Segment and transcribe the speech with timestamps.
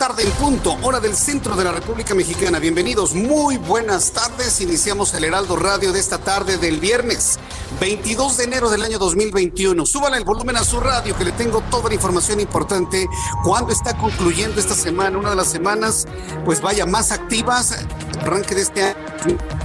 [0.00, 2.58] Tarde en punto, hora del centro de la República Mexicana.
[2.58, 4.62] Bienvenidos, muy buenas tardes.
[4.62, 7.38] Iniciamos el Heraldo Radio de esta tarde del viernes
[7.82, 9.84] 22 de enero del año 2021.
[9.84, 13.06] Súbala el volumen a su radio que le tengo toda la información importante.
[13.44, 16.06] Cuando está concluyendo esta semana, una de las semanas,
[16.46, 17.84] pues vaya más activas,
[18.22, 18.96] arranque de este año.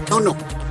[0.09, 0.64] No, no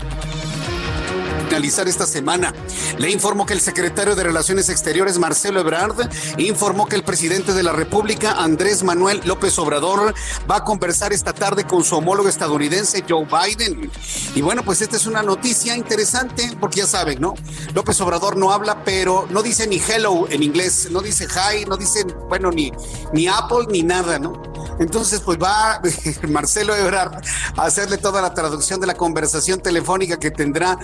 [1.44, 2.54] finalizar esta semana.
[2.98, 7.62] Le informo que el secretario de Relaciones Exteriores, Marcelo Ebrard, informó que el presidente de
[7.62, 10.14] la República, Andrés Manuel López Obrador,
[10.50, 13.90] va a conversar esta tarde con su homólogo estadounidense, Joe Biden.
[14.34, 17.34] Y bueno, pues esta es una noticia interesante, porque ya saben, ¿no?
[17.74, 21.76] López Obrador no habla, pero no dice ni hello en inglés, no dice hi, no
[21.76, 22.72] dice, bueno, ni,
[23.12, 24.54] ni Apple, ni nada, ¿no?
[24.78, 25.80] Entonces, pues va
[26.28, 27.22] Marcelo Ebrard
[27.56, 30.78] a hacerle toda la traducción de la conversación telefónica que tendrá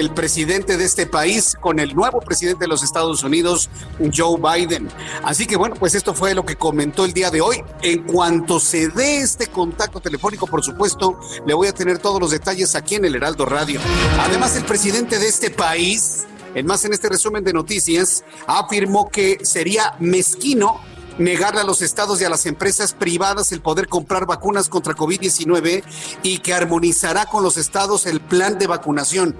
[0.00, 3.68] el presidente de este país con el nuevo presidente de los Estados Unidos,
[4.12, 4.88] Joe Biden.
[5.22, 7.62] Así que bueno, pues esto fue lo que comentó el día de hoy.
[7.82, 12.30] En cuanto se dé este contacto telefónico, por supuesto, le voy a tener todos los
[12.30, 13.78] detalles aquí en el Heraldo Radio.
[14.18, 16.24] Además, el presidente de este país,
[16.54, 20.80] en más en este resumen de noticias, afirmó que sería mezquino
[21.20, 25.84] negarle a los estados y a las empresas privadas el poder comprar vacunas contra COVID-19
[26.22, 29.36] y que armonizará con los estados el plan de vacunación.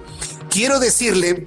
[0.49, 1.45] Quiero decirle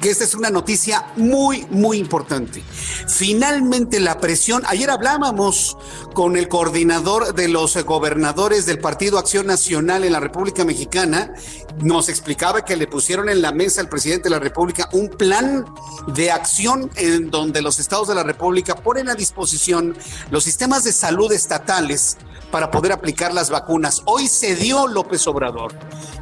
[0.00, 2.62] que esta es una noticia muy, muy importante.
[3.06, 5.76] Finalmente la presión, ayer hablábamos
[6.14, 11.34] con el coordinador de los gobernadores del Partido Acción Nacional en la República Mexicana,
[11.82, 15.66] nos explicaba que le pusieron en la mesa al presidente de la República un plan
[16.08, 19.96] de acción en donde los estados de la República ponen a disposición
[20.30, 22.16] los sistemas de salud estatales
[22.50, 24.02] para poder aplicar las vacunas.
[24.04, 25.72] Hoy se dio López Obrador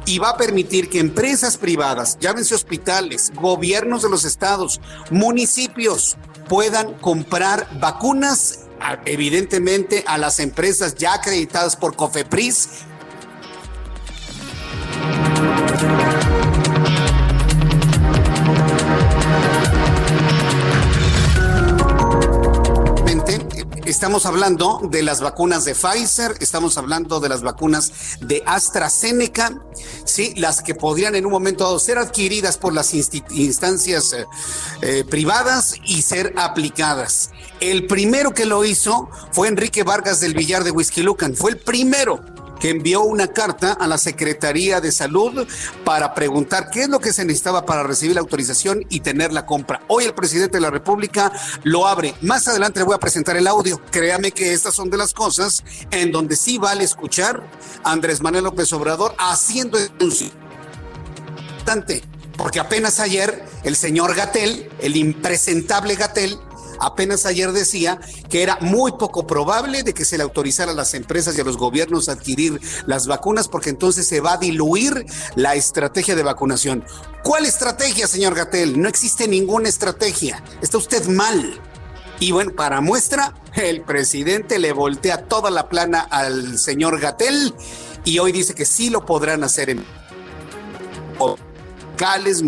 [0.05, 4.81] y va a permitir que empresas privadas, llámense hospitales, gobiernos de los estados,
[5.11, 6.17] municipios,
[6.47, 8.61] puedan comprar vacunas
[9.05, 12.85] evidentemente a las empresas ya acreditadas por COFEPRIS
[23.89, 27.91] Estamos hablando de las vacunas de Pfizer, estamos hablando de las vacunas
[28.21, 29.63] de AstraZeneca,
[30.05, 34.27] sí, las que podrían en un momento dado ser adquiridas por las instancias eh,
[34.83, 37.31] eh, privadas y ser aplicadas.
[37.61, 41.57] El primero que lo hizo fue Enrique Vargas del Villar de Whisky Lucan, fue el
[41.57, 42.23] primero
[42.59, 45.47] que envió una carta a la Secretaría de Salud
[45.83, 49.45] para preguntar qué es lo que se necesitaba para recibir la autorización y tener la
[49.45, 49.81] compra.
[49.87, 51.31] Hoy el presidente de la República
[51.63, 52.15] lo abre.
[52.21, 53.81] Más adelante le voy a presentar el audio.
[53.91, 57.43] Créame que estas son de las cosas en donde sí vale escuchar
[57.83, 60.29] a Andrés Manuel López Obrador haciendo anuncio.
[62.35, 66.39] Porque apenas ayer el señor Gatel, el impresentable Gatel,
[66.79, 70.93] apenas ayer decía que era muy poco probable de que se le autorizara a las
[70.93, 75.05] empresas y a los gobiernos a adquirir las vacunas porque entonces se va a diluir
[75.35, 76.83] la estrategia de vacunación.
[77.23, 78.81] ¿Cuál estrategia, señor Gatel?
[78.81, 80.43] No existe ninguna estrategia.
[80.61, 81.59] Está usted mal.
[82.19, 87.53] Y bueno, para muestra, el presidente le voltea toda la plana al señor Gatel
[88.03, 89.85] y hoy dice que sí lo podrán hacer en
[91.99, 92.43] locales,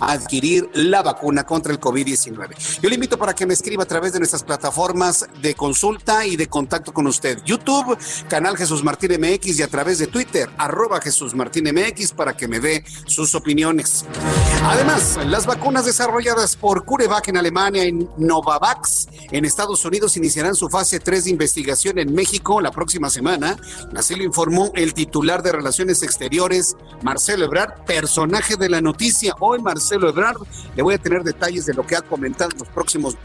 [0.00, 2.80] adquirir la vacuna contra el COVID-19.
[2.80, 6.36] Yo le invito para que me escriba a través de nuestras plataformas de consulta y
[6.36, 7.38] de contacto con usted.
[7.44, 7.96] YouTube,
[8.28, 12.48] canal Jesús Martín MX y a través de Twitter, arroba Jesús Martín MX para que
[12.48, 14.04] me dé sus opiniones.
[14.64, 20.68] Además, las vacunas desarrolladas por CureVac en Alemania y Novavax en Estados Unidos iniciarán su
[20.68, 23.56] fase 3 de investigación en México la próxima semana.
[23.94, 29.34] Así lo informó el titular de Relaciones Exteriores, Marcelo Ebrard, personaje de la noticia.
[29.40, 30.38] Hoy, Marcelo Ebrard,
[30.74, 33.16] le voy a tener detalles de lo que ha comentado en los próximos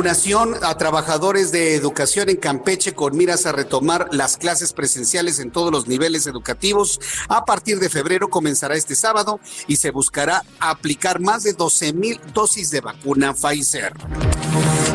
[0.00, 5.50] vacunación a trabajadores de educación en Campeche con miras a retomar las clases presenciales en
[5.50, 6.98] todos los niveles educativos.
[7.28, 12.18] A partir de febrero comenzará este sábado y se buscará aplicar más de 12 mil
[12.32, 13.92] dosis de vacuna Pfizer.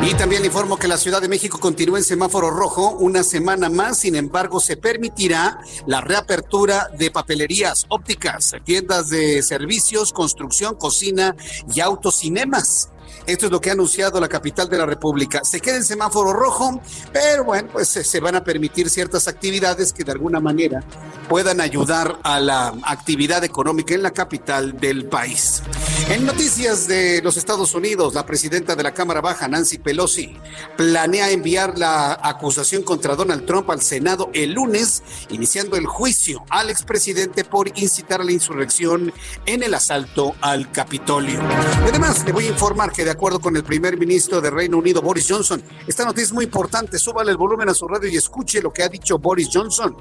[0.02, 3.69] Y también le informo que la Ciudad de México continúa en semáforo rojo una semana
[3.69, 11.36] más, sin embargo se permitirá la reapertura de papelerías ópticas, tiendas de servicios, construcción, cocina
[11.72, 12.90] y autocinemas.
[13.27, 15.42] Esto es lo que ha anunciado la capital de la República.
[15.44, 16.81] Se queda en semáforo rojo,
[17.12, 20.83] pero bueno, pues se van a permitir ciertas actividades que de alguna manera
[21.27, 25.63] puedan ayudar a la actividad económica en la capital del país.
[26.10, 30.38] En noticias de los Estados Unidos, la presidenta de la Cámara Baja, Nancy Pelosi,
[30.77, 36.69] planea enviar la acusación contra Donald Trump al Senado el lunes, iniciando el juicio al
[36.69, 39.12] expresidente por incitar a la insurrección
[39.48, 41.42] en el asalto al Capitolio.
[41.88, 45.01] Además, le voy a informar que de acuerdo con el primer ministro de Reino Unido,
[45.01, 45.63] Boris Johnson.
[45.88, 47.00] Esta noticia es muy importante.
[47.00, 49.95] Súbale el volumen a su radio y escuche lo que ha dicho Boris Johnson.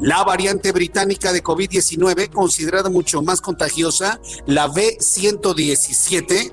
[0.00, 6.52] La variante británica de COVID-19, considerada mucho más contagiosa, la B117,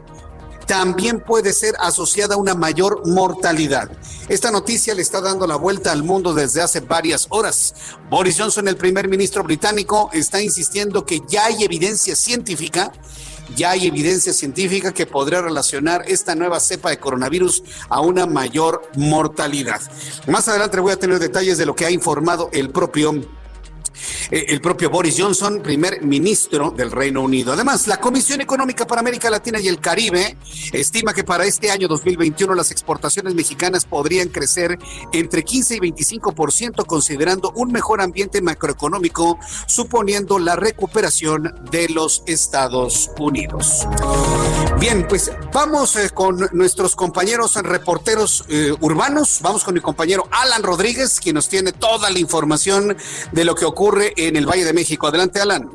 [0.68, 3.90] también puede ser asociada a una mayor mortalidad.
[4.28, 7.74] Esta noticia le está dando la vuelta al mundo desde hace varias horas.
[8.10, 12.92] Boris Johnson, el primer ministro británico, está insistiendo que ya hay evidencia científica
[13.56, 18.82] ya hay evidencia científica que podría relacionar esta nueva cepa de coronavirus a una mayor
[18.96, 19.82] mortalidad.
[20.28, 23.22] Más adelante voy a tener detalles de lo que ha informado el propio
[24.32, 27.54] el propio Boris Johnson, primer ministro del Reino Unido.
[27.54, 30.38] Además, la Comisión Económica para América Latina y el Caribe
[30.74, 34.78] estima que para este año 2021 las exportaciones mexicanas podrían crecer
[35.14, 43.12] entre 15 y 25%, considerando un mejor ambiente macroeconómico, suponiendo la recuperación de los Estados
[43.20, 43.88] Unidos.
[44.80, 49.40] Bien, pues vamos eh, con nuestros compañeros reporteros eh, urbanos.
[49.42, 52.96] Vamos con mi compañero Alan Rodríguez, quien nos tiene toda la información
[53.32, 53.87] de lo que ocurre
[54.18, 55.08] en el Valle de México.
[55.08, 55.70] Adelante, Alan.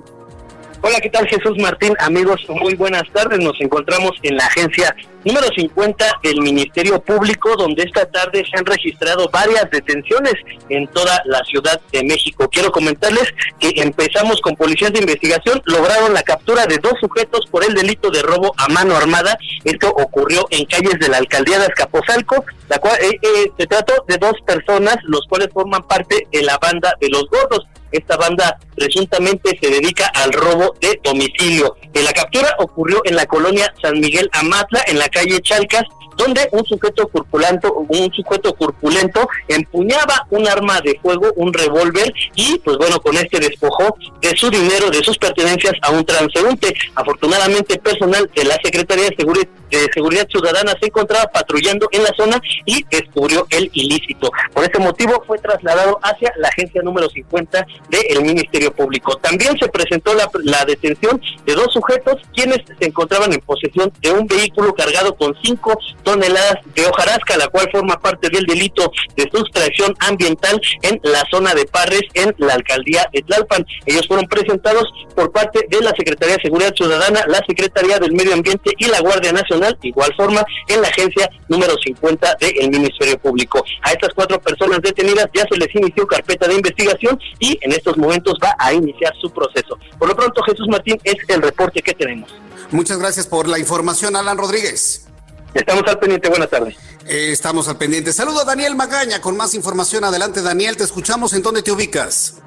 [0.84, 1.94] Hola, ¿qué tal Jesús Martín?
[2.00, 3.38] Amigos, muy buenas tardes.
[3.38, 4.94] Nos encontramos en la agencia
[5.24, 10.34] número 50 del Ministerio Público, donde esta tarde se han registrado varias detenciones
[10.68, 12.48] en toda la Ciudad de México.
[12.50, 17.64] Quiero comentarles que empezamos con policías de investigación, lograron la captura de dos sujetos por
[17.64, 19.38] el delito de robo a mano armada.
[19.62, 24.04] Esto ocurrió en calles de la alcaldía de Azcapotzalco, la cual eh, eh, se trató
[24.08, 27.68] de dos personas, los cuales forman parte de la banda de los gordos.
[27.92, 31.76] Esta banda presuntamente se dedica al robo de domicilio.
[31.94, 35.84] La captura ocurrió en la colonia San Miguel Amatla, en la calle Chalcas,
[36.22, 42.58] donde un sujeto corpulento, un sujeto corpulento empuñaba un arma de fuego, un revólver, y
[42.58, 46.74] pues bueno, con este despojó de su dinero, de sus pertenencias a un transeúnte.
[46.94, 52.12] Afortunadamente, personal de la Secretaría de Seguridad, de Seguridad Ciudadana se encontraba patrullando en la
[52.14, 54.30] zona y descubrió el ilícito.
[54.52, 59.16] Por ese motivo fue trasladado hacia la agencia número 50 del Ministerio Público.
[59.16, 64.12] También se presentó la, la detención de dos sujetos quienes se encontraban en posesión de
[64.12, 65.78] un vehículo cargado con cinco
[66.12, 71.54] toneladas de hojarasca, la cual forma parte del delito de sustracción ambiental en la zona
[71.54, 73.64] de Parres, en la alcaldía de Tlalpan.
[73.86, 78.34] Ellos fueron presentados por parte de la Secretaría de Seguridad Ciudadana, la Secretaría del Medio
[78.34, 83.64] Ambiente y la Guardia Nacional, igual forma en la agencia número 50 del Ministerio Público.
[83.82, 87.96] A estas cuatro personas detenidas ya se les inició carpeta de investigación y en estos
[87.96, 89.78] momentos va a iniciar su proceso.
[89.98, 92.30] Por lo pronto, Jesús Martín es el reporte que tenemos.
[92.70, 95.06] Muchas gracias por la información, Alan Rodríguez.
[95.54, 96.76] Estamos al pendiente, buenas tardes.
[97.06, 98.12] Eh, estamos al pendiente.
[98.12, 100.04] Saludo a Daniel Magaña con más información.
[100.04, 101.32] Adelante, Daniel, te escuchamos.
[101.34, 102.42] ¿En dónde te ubicas?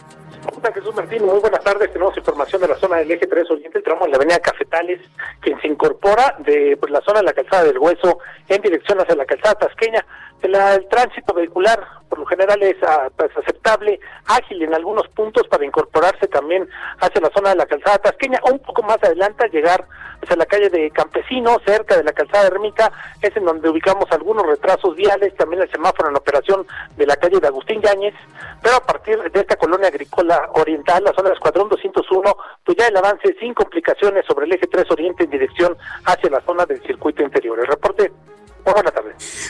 [0.53, 1.91] Hola Jesús Martín, muy buenas tardes.
[1.91, 5.01] Tenemos información de la zona del eje 3 Oriente, el tramo en la avenida Cafetales,
[5.41, 9.15] quien se incorpora de pues, la zona de la calzada del Hueso en dirección hacia
[9.15, 10.05] la calzada Tasqueña.
[10.45, 15.65] El tránsito vehicular por lo general es ah, pues, aceptable, ágil en algunos puntos para
[15.65, 16.67] incorporarse también
[16.99, 19.85] hacia la zona de la calzada tasqueña, un poco más adelante llegar
[20.23, 24.45] hacia la calle de Campesino, cerca de la calzada ermita, es en donde ubicamos algunos
[24.45, 28.13] retrasos viales, también el semáforo en operación de la calle de Agustín Yáñez,
[28.61, 32.87] pero a partir de esta colonia agrícola oriental, la zona del Escuadrón 201, pues ya
[32.87, 36.81] el avance sin complicaciones sobre el eje 3 Oriente en dirección hacia la zona del
[36.83, 37.59] circuito interior.
[37.59, 38.11] El reporte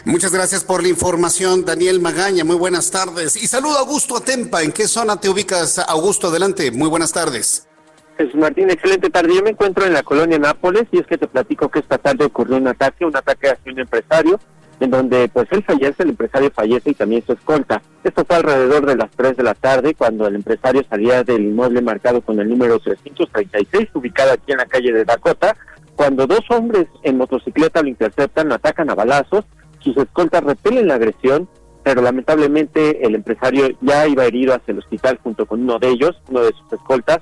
[0.05, 2.43] Muchas gracias por la información, Daniel Magaña.
[2.43, 3.35] Muy buenas tardes.
[3.35, 4.61] Y saludo a Augusto Atempa.
[4.61, 6.27] ¿En qué zona te ubicas, Augusto?
[6.27, 6.71] Adelante.
[6.71, 7.67] Muy buenas tardes.
[8.17, 9.35] Jesús Martín, excelente tarde.
[9.35, 12.25] Yo me encuentro en la colonia Nápoles y es que te platico que esta tarde
[12.25, 14.39] ocurrió un ataque, un ataque hacia un empresario,
[14.79, 17.81] en donde pues él fallece, el empresario fallece y también su escolta.
[18.03, 21.81] Esto fue alrededor de las 3 de la tarde cuando el empresario salía del inmueble
[21.81, 25.55] marcado con el número 336, ubicado aquí en la calle de Dakota,
[25.95, 29.45] cuando dos hombres en motocicleta lo interceptan, lo atacan a balazos,
[29.79, 31.47] sus escoltas repelen la agresión,
[31.83, 36.19] pero lamentablemente el empresario ya iba herido hacia el hospital junto con uno de ellos,
[36.29, 37.19] uno de sus escoltas.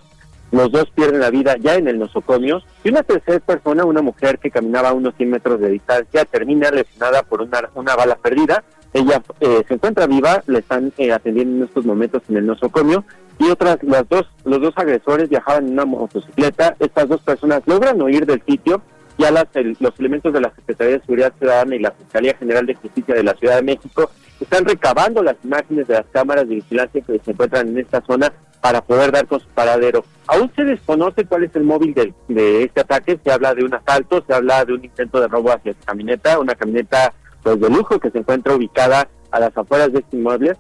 [0.52, 4.40] Los dos pierden la vida ya en el nosocomio y una tercera persona, una mujer
[4.40, 8.64] que caminaba a unos 100 metros de distancia, termina lesionada por una, una bala perdida.
[8.94, 13.04] Ella eh, se encuentra viva, le están eh, atendiendo en estos momentos en el nosocomio
[13.40, 16.76] y otras, las dos, los dos agresores viajaban en una motocicleta.
[16.80, 18.82] Estas dos personas logran huir del sitio.
[19.18, 19.46] Ya las,
[19.80, 23.24] los elementos de la Secretaría de Seguridad Ciudadana y la Fiscalía General de Justicia de
[23.24, 24.10] la Ciudad de México
[24.40, 28.34] están recabando las imágenes de las cámaras de vigilancia que se encuentran en esta zona
[28.60, 30.04] para poder dar con su paradero.
[30.28, 33.20] Aún se desconoce cuál es el móvil de, de este ataque.
[33.24, 36.40] Se habla de un asalto, se habla de un intento de robo hacia esta camioneta,
[36.40, 40.58] una camioneta pues, de lujo que se encuentra ubicada a las afueras de este inmueble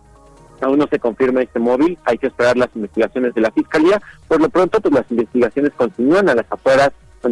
[0.63, 4.01] aún no se confirma este móvil, hay que esperar las investigaciones de la Fiscalía.
[4.27, 6.91] Por lo pronto, pues las investigaciones continúan a las afueras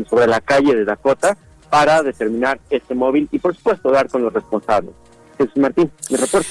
[0.09, 1.37] sobre la calle de Dakota
[1.69, 4.91] para determinar este móvil y, por supuesto, dar con los responsables.
[5.37, 6.49] Jesús Martín, mi reporte.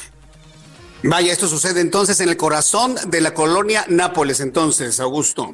[1.03, 5.53] Vaya, esto sucede entonces en el corazón de la colonia Nápoles, entonces, Augusto.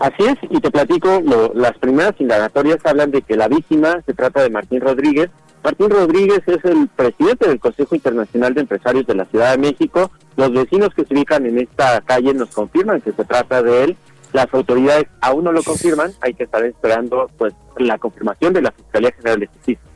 [0.00, 1.22] Así es, y te platico,
[1.54, 5.28] las primeras indagatorias hablan de que la víctima se trata de Martín Rodríguez,
[5.62, 10.10] Martín Rodríguez es el presidente del Consejo Internacional de Empresarios de la Ciudad de México.
[10.36, 13.96] Los vecinos que se ubican en esta calle nos confirman que se trata de él.
[14.32, 16.12] Las autoridades aún no lo confirman.
[16.20, 19.88] Hay que estar esperando pues la confirmación de la Fiscalía General de Justicia.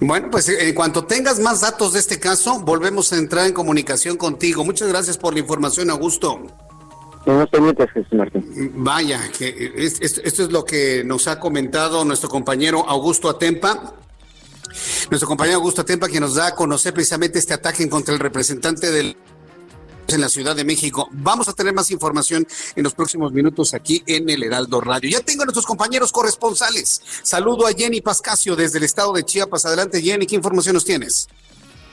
[0.00, 4.16] Bueno, pues en cuanto tengas más datos de este caso, volvemos a entrar en comunicación
[4.16, 4.64] contigo.
[4.64, 6.40] Muchas gracias por la información, Augusto.
[8.74, 13.94] Vaya, que esto es lo que nos ha comentado nuestro compañero Augusto Atempa,
[15.10, 18.90] nuestro compañero Augusto Tempa, que nos da a conocer precisamente este ataque contra el representante
[18.90, 19.16] del
[20.14, 21.08] en la Ciudad de México.
[21.12, 25.10] Vamos a tener más información en los próximos minutos aquí en el Heraldo Radio.
[25.10, 27.00] Ya tengo a nuestros compañeros corresponsales.
[27.22, 29.66] Saludo a Jenny Pascasio desde el estado de Chiapas.
[29.66, 31.28] Adelante, Jenny, ¿qué información nos tienes?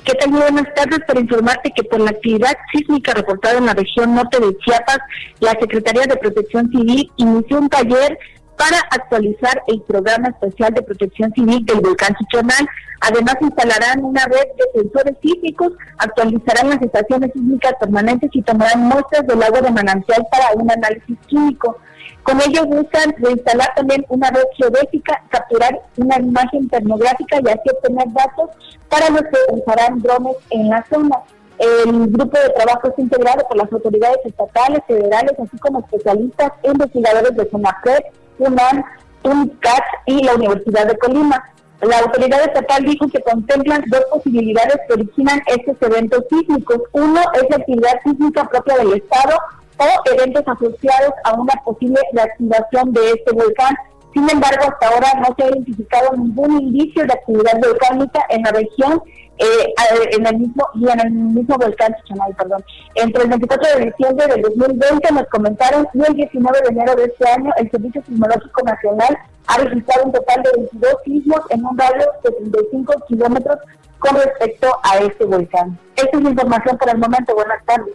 [0.03, 0.31] ¿Qué tal?
[0.31, 1.00] Buenas tardes.
[1.05, 5.00] Para informarte que por la actividad sísmica reportada en la región norte de Chiapas,
[5.39, 8.17] la Secretaría de Protección Civil inició un taller
[8.57, 12.67] para actualizar el programa especial de protección civil del volcán Chichonal.
[13.01, 19.27] Además, instalarán una red de sensores sísmicos, actualizarán las estaciones sísmicas permanentes y tomarán muestras
[19.27, 21.77] del agua de manantial para un análisis químico.
[22.23, 28.07] Con ello buscan reinstalar también una red geodésica, capturar una imagen termográfica y así obtener
[28.11, 28.49] datos
[28.89, 31.17] para los que usarán drones en la zona.
[31.59, 36.69] El grupo de trabajo es integrado por las autoridades estatales, federales, así como especialistas e
[36.69, 38.03] investigadores de SONAPRED,
[38.39, 38.84] UNAM,
[39.24, 41.44] UNCAT y la Universidad de Colima.
[41.82, 46.79] La autoridad estatal dijo que contemplan dos posibilidades que originan estos eventos sísmicos.
[46.94, 49.38] Uno es la actividad sísmica propia del Estado
[49.77, 53.75] o eventos asociados a una posible reactivación de este volcán.
[54.13, 58.51] Sin embargo, hasta ahora no se ha identificado ningún indicio de actividad volcánica en la
[58.51, 59.03] región
[59.38, 59.74] eh,
[60.12, 61.96] en el mismo y en el mismo volcán
[62.38, 62.63] perdón.
[62.96, 67.06] Entre el 24 de diciembre del 2020 nos comentaron y el 19 de enero de
[67.06, 69.17] este año el Servicio Sismológico Nacional
[69.48, 73.58] ha registrado un total de 22 sismos en un radio de 35 kilómetros
[74.00, 75.79] con respecto a este volcán.
[75.96, 77.34] Esta es la información por el momento.
[77.34, 77.94] Buenas tardes.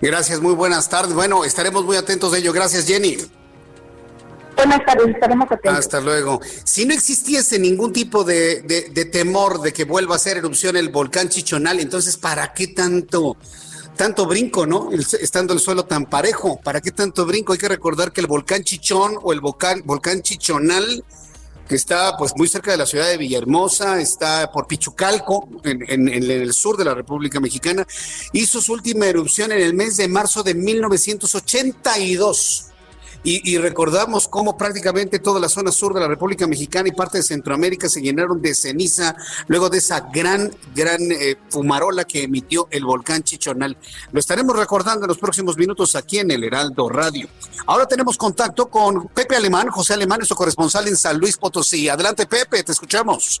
[0.00, 1.14] Gracias, muy buenas tardes.
[1.14, 2.52] Bueno, estaremos muy atentos de ello.
[2.52, 3.16] Gracias, Jenny.
[4.64, 5.76] Buenas tardes, estaremos atentos.
[5.76, 6.40] Hasta luego.
[6.62, 8.62] Si no existiese ningún tipo de,
[9.10, 13.36] temor de que vuelva a hacer erupción el volcán Chichonal, entonces, ¿para qué tanto,
[13.96, 14.90] tanto brinco, no?
[14.92, 17.52] estando el suelo tan parejo, ¿para qué tanto brinco?
[17.52, 21.04] Hay que recordar que el volcán Chichón o el volcán, volcán Chichonal,
[21.68, 26.08] que está pues muy cerca de la ciudad de Villahermosa, está por Pichucalco, en, en,
[26.08, 27.84] el sur de la República Mexicana,
[28.32, 32.68] hizo su última erupción en el mes de marzo de 1982
[33.24, 37.22] y, recordamos cómo prácticamente toda la zona sur de la República Mexicana y parte de
[37.22, 39.14] Centroamérica se llenaron de ceniza
[39.46, 43.76] luego de esa gran, gran eh, fumarola que emitió el volcán Chichonal.
[44.10, 47.28] Lo estaremos recordando en los próximos minutos aquí en el Heraldo Radio.
[47.66, 51.88] Ahora tenemos contacto con Pepe Alemán, José Alemán, nuestro corresponsal en San Luis Potosí.
[51.88, 53.40] Adelante, Pepe, te escuchamos.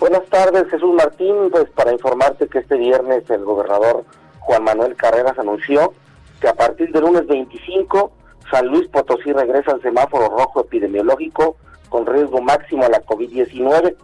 [0.00, 1.48] Buenas tardes, Jesús Martín.
[1.52, 4.04] Pues para informarte que este viernes el gobernador
[4.40, 5.94] Juan Manuel Carreras anunció
[6.40, 8.10] que a partir del lunes 25
[8.50, 11.56] San Luis Potosí regresa al semáforo rojo epidemiológico
[11.88, 13.96] con riesgo máximo a la COVID-19.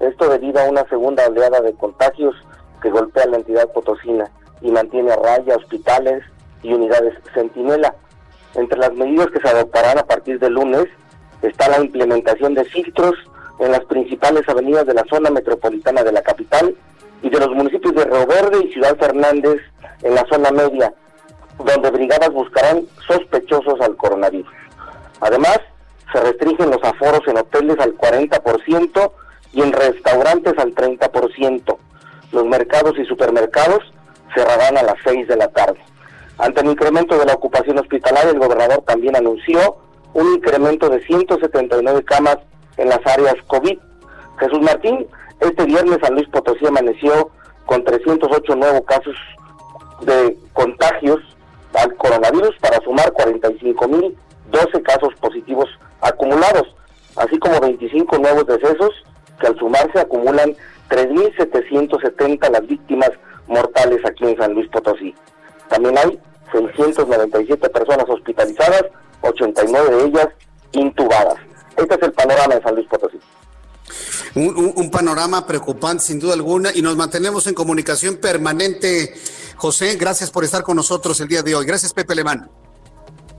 [0.00, 2.34] Esto debido a una segunda oleada de contagios
[2.82, 4.30] que golpea la entidad potosina
[4.60, 6.22] y mantiene a raya hospitales
[6.62, 7.94] y unidades centinela.
[8.54, 10.86] Entre las medidas que se adoptarán a partir del lunes
[11.42, 13.14] está la implementación de filtros
[13.58, 16.74] en las principales avenidas de la zona metropolitana de la capital
[17.22, 19.60] y de los municipios de Río Verde y Ciudad Fernández
[20.02, 20.92] en la zona media,
[21.58, 24.52] donde brigadas buscarán sospechosos al coronavirus.
[25.20, 25.58] Además,
[26.12, 29.12] se restringen los aforos en hoteles al 40%
[29.52, 31.76] y en restaurantes al 30%.
[32.32, 33.80] Los mercados y supermercados
[34.34, 35.78] cerrarán a las 6 de la tarde.
[36.38, 39.76] Ante el incremento de la ocupación hospitalaria, el gobernador también anunció
[40.14, 42.38] un incremento de 179 camas
[42.76, 43.78] en las áreas COVID.
[44.38, 45.06] Jesús Martín,
[45.40, 47.30] este viernes San Luis Potosí amaneció
[47.66, 49.16] con 308 nuevos casos
[50.02, 51.20] de contagios
[51.74, 55.68] al coronavirus para sumar 45.012 casos positivos
[56.00, 56.74] acumulados,
[57.16, 58.90] así como 25 nuevos decesos
[59.40, 60.54] que al sumarse acumulan
[60.88, 63.10] 3.770 las víctimas
[63.46, 65.14] mortales aquí en San Luis Potosí.
[65.68, 66.18] También hay
[66.52, 68.84] 697 personas hospitalizadas,
[69.22, 70.28] 89 de ellas
[70.72, 71.36] intubadas.
[71.76, 73.18] Este es el panorama de San Luis Potosí.
[74.34, 79.14] Un, panorama preocupante sin duda alguna y nos mantenemos en comunicación permanente.
[79.56, 81.66] José, gracias por estar con nosotros el día de hoy.
[81.66, 82.50] Gracias, Pepe Alemán.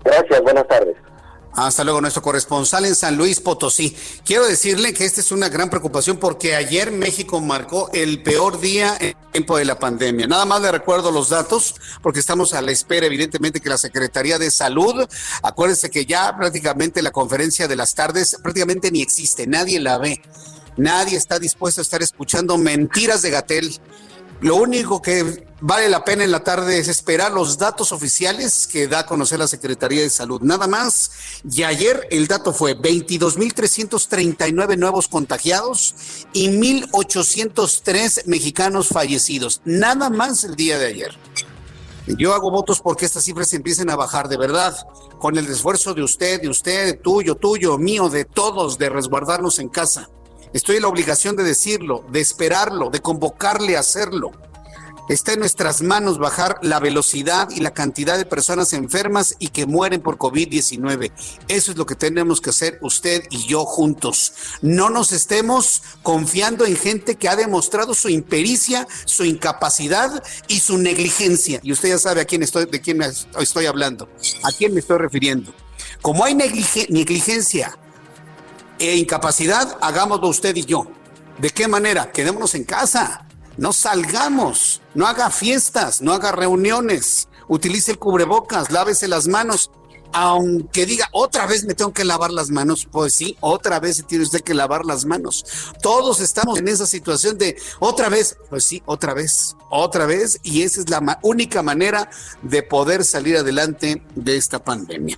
[0.03, 0.95] Gracias, buenas tardes.
[1.55, 3.95] Hasta luego, nuestro corresponsal en San Luis Potosí.
[4.25, 8.97] Quiero decirle que esta es una gran preocupación porque ayer México marcó el peor día
[8.99, 10.27] en tiempo de la pandemia.
[10.27, 14.37] Nada más le recuerdo los datos porque estamos a la espera, evidentemente, que la Secretaría
[14.37, 15.07] de Salud,
[15.43, 20.21] acuérdense que ya prácticamente la conferencia de las tardes prácticamente ni existe, nadie la ve.
[20.77, 23.79] Nadie está dispuesto a estar escuchando mentiras de Gatel
[24.41, 28.87] lo único que vale la pena en la tarde es esperar los datos oficiales que
[28.87, 30.41] da a conocer la Secretaría de Salud.
[30.41, 31.11] Nada más.
[31.49, 35.95] Y ayer el dato fue 22.339 nuevos contagiados
[36.33, 39.61] y 1.803 mexicanos fallecidos.
[39.63, 41.17] Nada más el día de ayer.
[42.07, 44.75] Yo hago votos porque estas cifras empiecen a bajar de verdad,
[45.17, 49.69] con el esfuerzo de usted, de usted, tuyo, tuyo, mío, de todos, de resguardarnos en
[49.69, 50.07] casa.
[50.55, 54.31] Estoy en la obligación de decirlo, de esperarlo, de convocarle a hacerlo.
[55.09, 59.65] Está en nuestras manos bajar la velocidad y la cantidad de personas enfermas y que
[59.65, 61.11] mueren por COVID-19.
[61.49, 64.31] Eso es lo que tenemos que hacer usted y yo juntos.
[64.61, 70.77] No nos estemos confiando en gente que ha demostrado su impericia, su incapacidad y su
[70.77, 71.59] negligencia.
[71.63, 74.07] Y usted ya sabe a quién estoy, de quién estoy hablando,
[74.43, 75.53] a quién me estoy refiriendo.
[76.01, 77.77] Como hay negligencia
[78.79, 80.87] e incapacidad, hagámoslo usted y yo.
[81.37, 82.11] ¿De qué manera?
[82.11, 89.07] Quedémonos en casa, no salgamos, no haga fiestas, no haga reuniones, utilice el cubrebocas, lávese
[89.07, 89.71] las manos.
[90.17, 94.23] Aunque diga, otra vez me tengo que lavar las manos, pues sí, otra vez tiene
[94.23, 95.43] usted que lavar las manos.
[95.81, 100.61] Todos estamos en esa situación de otra vez, pues sí, otra vez, otra vez, y
[100.61, 102.09] esa es la única manera
[102.41, 105.17] de poder salir adelante de esta pandemia.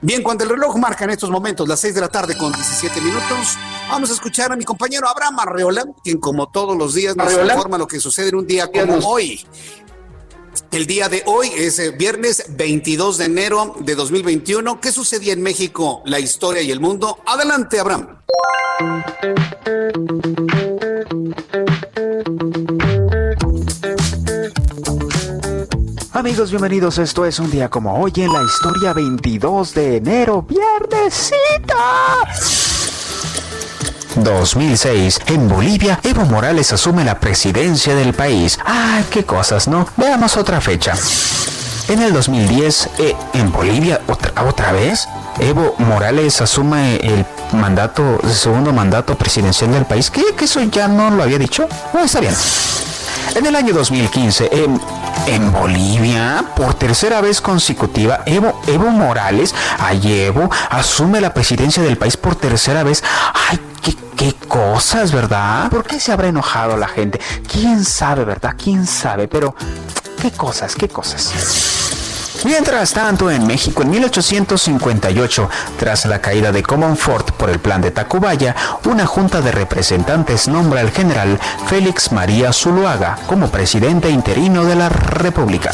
[0.00, 3.00] Bien, cuando el reloj marca en estos momentos las 6 de la tarde con 17
[3.00, 3.56] minutos,
[3.88, 7.78] vamos a escuchar a mi compañero Abraham Arreola, quien como todos los días nos informa
[7.78, 9.44] lo que sucede en un día como hoy.
[10.70, 14.80] El día de hoy es eh, viernes 22 de enero de 2021.
[14.80, 17.18] ¿Qué sucedía en México, la historia y el mundo?
[17.26, 18.18] Adelante, Abraham.
[26.16, 26.96] Amigos, bienvenidos.
[26.96, 31.76] Esto es un día como hoy en la historia 22 de enero, viernesito.
[34.14, 35.20] 2006.
[35.26, 38.58] En Bolivia, Evo Morales asume la presidencia del país.
[38.64, 39.86] ¡Ay, qué cosas, ¿no?
[39.98, 40.94] Veamos otra fecha.
[41.88, 45.06] En el 2010, eh, en Bolivia, ¿otra, ¿otra vez?
[45.38, 50.10] Evo Morales asume el mandato, el segundo mandato presidencial del país.
[50.10, 50.24] ¿Qué?
[50.34, 51.68] ¿Que eso ya no lo había dicho?
[51.92, 52.34] No, está bien.
[53.34, 54.50] En el año 2015,
[55.26, 61.98] en, Bolivia, por tercera vez consecutiva, Evo, Evo Morales, ay Evo, asume la presidencia del
[61.98, 63.02] país por tercera vez.
[63.50, 65.68] Ay, qué, qué cosas, ¿verdad?
[65.70, 67.20] ¿Por qué se habrá enojado la gente?
[67.50, 68.54] ¿Quién sabe, verdad?
[68.62, 69.28] ¿Quién sabe?
[69.28, 69.54] Pero,
[70.20, 70.74] ¿qué cosas?
[70.74, 71.85] ¿Qué cosas?
[72.44, 77.90] Mientras tanto, en México, en 1858, tras la caída de Comonfort por el plan de
[77.90, 84.76] Tacubaya, una junta de representantes nombra al general Félix María Zuluaga como presidente interino de
[84.76, 85.72] la República.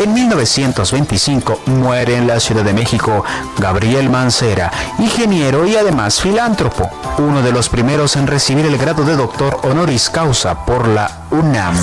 [0.00, 3.24] En 1925 muere en la Ciudad de México
[3.58, 9.14] Gabriel Mancera, ingeniero y además filántropo, uno de los primeros en recibir el grado de
[9.14, 11.76] doctor honoris causa por la UNAM.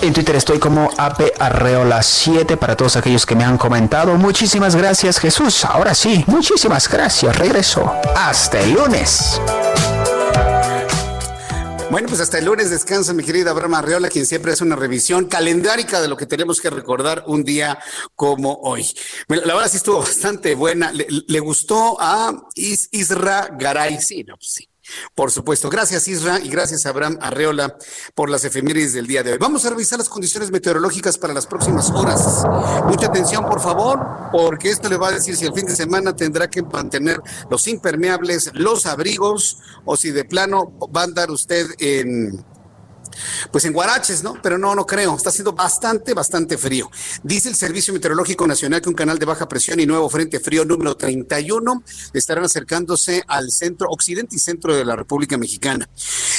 [0.00, 4.14] En Twitter estoy como AP Arreola 7 para todos aquellos que me han comentado.
[4.16, 5.64] Muchísimas gracias Jesús.
[5.64, 7.36] Ahora sí, muchísimas gracias.
[7.36, 7.92] Regreso.
[8.14, 9.40] Hasta el lunes.
[11.90, 15.26] Bueno, pues hasta el lunes descansa mi querida Abraham Arreola, quien siempre hace una revisión
[15.26, 17.78] calendárica de lo que tenemos que recordar un día
[18.14, 18.86] como hoy.
[19.28, 20.92] La verdad sí estuvo bastante buena.
[20.92, 24.00] Le, gustó a Isra Garay.
[24.00, 24.67] Sí, no, pues sí.
[25.14, 25.70] Por supuesto.
[25.70, 27.76] Gracias, Isra, y gracias, Abraham Arreola,
[28.14, 29.38] por las efemérides del día de hoy.
[29.38, 32.44] Vamos a revisar las condiciones meteorológicas para las próximas horas.
[32.86, 34.00] Mucha atención, por favor,
[34.32, 37.20] porque esto le va a decir si el fin de semana tendrá que mantener
[37.50, 42.44] los impermeables, los abrigos, o si de plano va a andar usted en
[43.50, 44.40] pues en Guaraches, ¿no?
[44.42, 45.16] Pero no, no creo.
[45.16, 46.90] Está siendo bastante, bastante frío.
[47.22, 50.64] Dice el Servicio Meteorológico Nacional que un canal de baja presión y nuevo frente frío
[50.64, 55.88] número 31 estarán acercándose al centro, occidente y centro de la República Mexicana.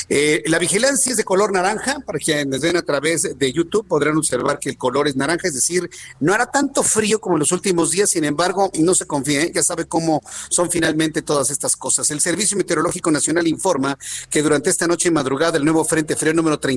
[0.08, 2.00] Eh, la vigilancia es de color naranja.
[2.06, 5.54] Para quienes ven a través de YouTube podrán observar que el color es naranja, es
[5.54, 8.10] decir, no hará tanto frío como en los últimos días.
[8.10, 9.52] Sin embargo, no se confíe, ¿eh?
[9.54, 12.10] ya sabe cómo son finalmente todas estas cosas.
[12.12, 13.98] El Servicio Meteorológico Nacional informa
[14.30, 16.69] que durante esta noche y madrugada el nuevo frente frío número 31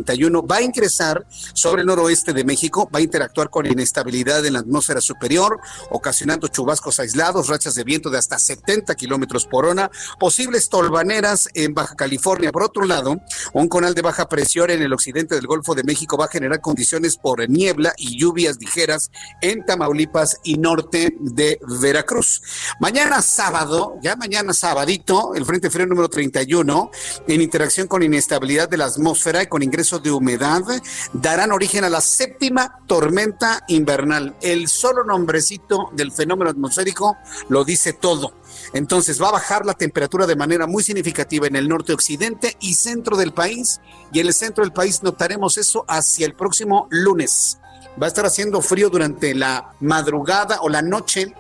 [0.43, 4.61] va a ingresar sobre el noroeste de México, va a interactuar con inestabilidad en la
[4.61, 10.69] atmósfera superior, ocasionando chubascos aislados, rachas de viento de hasta 70 kilómetros por hora, posibles
[10.69, 12.53] tolvaneras en Baja California.
[12.53, 13.17] Por otro lado,
[13.53, 16.61] un canal de baja presión en el occidente del Golfo de México va a generar
[16.61, 22.43] condiciones por niebla y lluvias ligeras en Tamaulipas y norte de Veracruz.
[22.81, 26.91] Mañana sábado, ya mañana sabadito, el Frente Frío número 31,
[27.27, 30.63] en interacción con inestabilidad de la atmósfera y con ingreso de humedad
[31.15, 34.37] darán origen a la séptima tormenta invernal.
[34.43, 37.17] El solo nombrecito del fenómeno atmosférico
[37.49, 38.35] lo dice todo.
[38.75, 42.75] Entonces va a bajar la temperatura de manera muy significativa en el norte occidente y
[42.75, 43.81] centro del país.
[44.13, 47.59] Y en el centro del país notaremos eso hacia el próximo lunes.
[48.01, 51.35] Va a estar haciendo frío durante la madrugada o la noche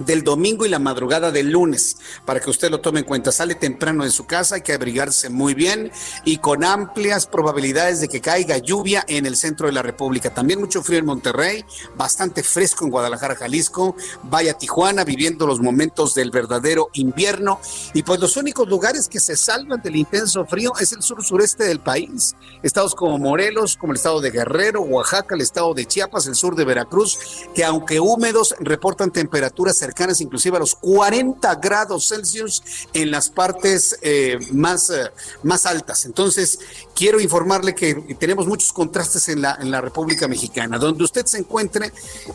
[0.00, 3.32] del domingo y la madrugada del lunes, para que usted lo tome en cuenta.
[3.32, 5.92] Sale temprano de su casa, hay que abrigarse muy bien
[6.24, 10.32] y con amplias probabilidades de que caiga lluvia en el centro de la República.
[10.32, 11.64] También mucho frío en Monterrey,
[11.96, 13.94] bastante fresco en Guadalajara, Jalisco.
[14.24, 17.60] Vaya Tijuana, viviendo los momentos del verdadero invierno.
[17.94, 21.64] Y pues los únicos lugares que se salvan del intenso frío es el sur sureste
[21.64, 22.34] del país.
[22.62, 26.56] Estados como Morelos, como el estado de Guerrero, Oaxaca, el estado de Chiapas, el sur
[26.56, 27.18] de Veracruz,
[27.54, 29.89] que aunque húmedos reportan temperaturas cercanas
[30.20, 35.10] inclusive a los 40 grados Celsius en las partes eh, más, eh,
[35.42, 36.04] más altas.
[36.04, 36.58] Entonces,
[36.94, 40.78] quiero informarle que tenemos muchos contrastes en la, en la República Mexicana.
[40.78, 41.92] Donde usted se encuentre,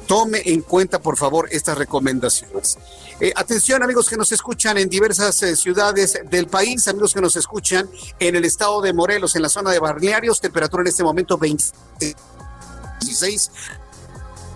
[0.08, 2.78] tome en cuenta, por favor, estas recomendaciones.
[3.20, 7.90] Eh, atención, amigos que nos escuchan en diversas ciudades del país, amigos que nos escuchan
[8.20, 13.52] en el estado de Morelos, en la zona de Balnearios, temperatura en este momento 26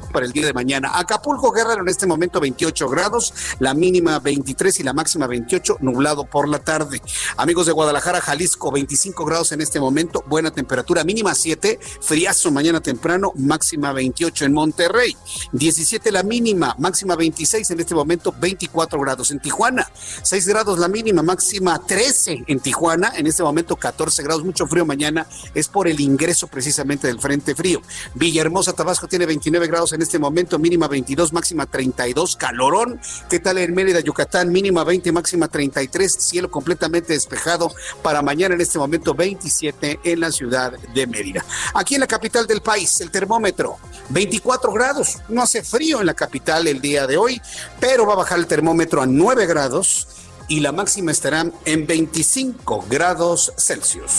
[0.10, 0.91] para el día de mañana.
[0.93, 6.26] Acapulco Guerrero en este momento 28 grados, la mínima 23 y la máxima 28, nublado
[6.26, 7.02] por la tarde.
[7.38, 12.82] Amigos de Guadalajara, Jalisco, 25 grados en este momento, buena temperatura, mínima 7, friazo mañana
[12.82, 15.15] temprano, máxima 28 en Monterrey,
[15.54, 19.89] 17 la mínima, máxima 26 en este momento, 24 grados en Tijuana,
[20.24, 24.86] 6 grados la mínima, máxima 13 en Tijuana, en este momento 14 grados, mucho frío
[24.86, 27.82] mañana, es por el ingreso precisamente del frente frío.
[28.15, 33.02] Villahermosa, Tabasco tiene 29 grados en en este momento, mínima 22, máxima 32, calorón.
[33.30, 34.50] ¿Qué tal en Mérida, Yucatán?
[34.50, 40.32] Mínima 20, máxima 33, cielo completamente despejado para mañana en este momento 27 en la
[40.32, 41.44] ciudad de Mérida.
[41.74, 43.78] Aquí en la capital del país, el termómetro
[44.10, 45.18] 24 grados.
[45.28, 47.42] No hace frío en la capital el día de hoy,
[47.82, 50.08] pero va a bajar el termómetro a 9 grados
[50.48, 54.14] y la máxima estará en 25 grados Celsius.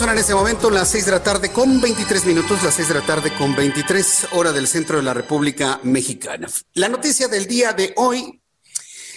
[0.00, 2.94] Son en este momento las 6 de la tarde con 23 minutos, las 6 de
[2.94, 6.48] la tarde con 23 hora del centro de la República Mexicana.
[6.72, 8.40] La noticia del día de hoy,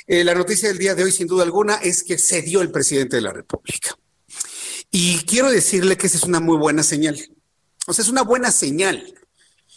[0.08, 2.70] eh, la noticia del día de hoy sin duda alguna es que se dio el
[2.70, 3.98] presidente de la República.
[4.92, 7.18] Y quiero decirle que esa es una muy buena señal.
[7.88, 9.14] O sea, es una buena señal.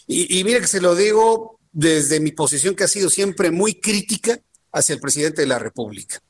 [0.07, 3.75] Y, y mire que se lo digo desde mi posición que ha sido siempre muy
[3.75, 4.41] crítica
[4.73, 6.21] hacia el presidente de la República.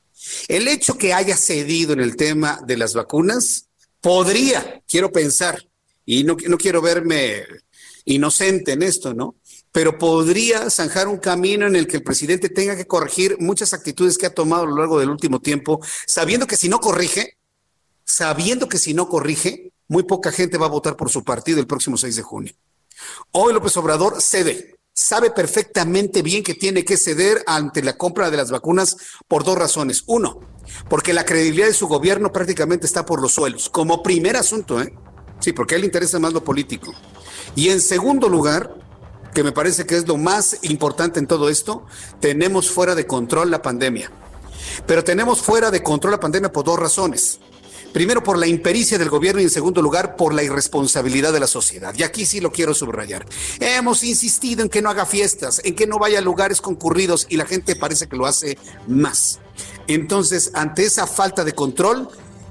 [0.47, 3.66] El hecho que haya cedido en el tema de las vacunas
[4.01, 5.67] podría, quiero pensar,
[6.05, 7.43] y no, no quiero verme
[8.05, 9.35] inocente en esto, ¿no?
[9.71, 14.17] Pero podría zanjar un camino en el que el presidente tenga que corregir muchas actitudes
[14.17, 17.37] que ha tomado a lo largo del último tiempo, sabiendo que si no corrige,
[18.05, 21.67] sabiendo que si no corrige, muy poca gente va a votar por su partido el
[21.67, 22.53] próximo 6 de junio.
[23.31, 28.37] Hoy López Obrador cede, sabe perfectamente bien que tiene que ceder ante la compra de
[28.37, 30.03] las vacunas por dos razones.
[30.07, 30.39] Uno,
[30.89, 34.91] porque la credibilidad de su gobierno prácticamente está por los suelos, como primer asunto, ¿eh?
[35.39, 36.95] Sí, porque a él le interesa más lo político.
[37.55, 38.73] Y en segundo lugar,
[39.35, 41.85] que me parece que es lo más importante en todo esto,
[42.19, 44.11] tenemos fuera de control la pandemia.
[44.87, 47.39] Pero tenemos fuera de control la pandemia por dos razones.
[47.93, 51.47] Primero, por la impericia del gobierno y en segundo lugar, por la irresponsabilidad de la
[51.47, 51.93] sociedad.
[51.97, 53.25] Y aquí sí lo quiero subrayar.
[53.59, 57.37] Hemos insistido en que no haga fiestas, en que no vaya a lugares concurridos y
[57.37, 59.39] la gente parece que lo hace más.
[59.87, 62.09] Entonces, ante esa falta de control,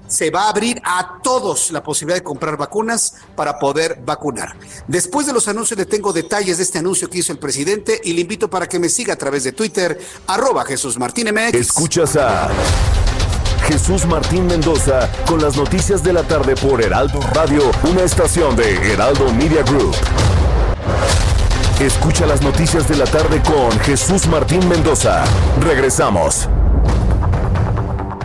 [0.09, 4.57] se va a abrir a todos la posibilidad de comprar vacunas para poder vacunar.
[4.87, 8.13] Después de los anuncios le tengo detalles de este anuncio que hizo el presidente y
[8.13, 11.55] le invito para que me siga a través de Twitter, arroba Jesús Martín MX.
[11.55, 12.49] Escuchas a
[13.69, 18.93] Jesús Martín Mendoza con las noticias de la tarde por Heraldo Radio, una estación de
[18.93, 19.93] Heraldo Media Group.
[21.81, 25.25] Escucha las noticias de la tarde con Jesús Martín Mendoza.
[25.61, 26.49] Regresamos.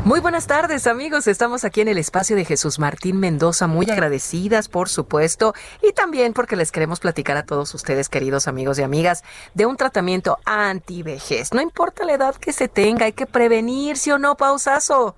[0.05, 4.67] Muy buenas tardes amigos, estamos aquí en el espacio de Jesús Martín Mendoza, muy agradecidas
[4.67, 9.23] por supuesto y también porque les queremos platicar a todos ustedes queridos amigos y amigas
[9.55, 11.53] de un tratamiento anti-vejez.
[11.53, 15.15] No importa la edad que se tenga, hay que prevenirse o no, pausazo.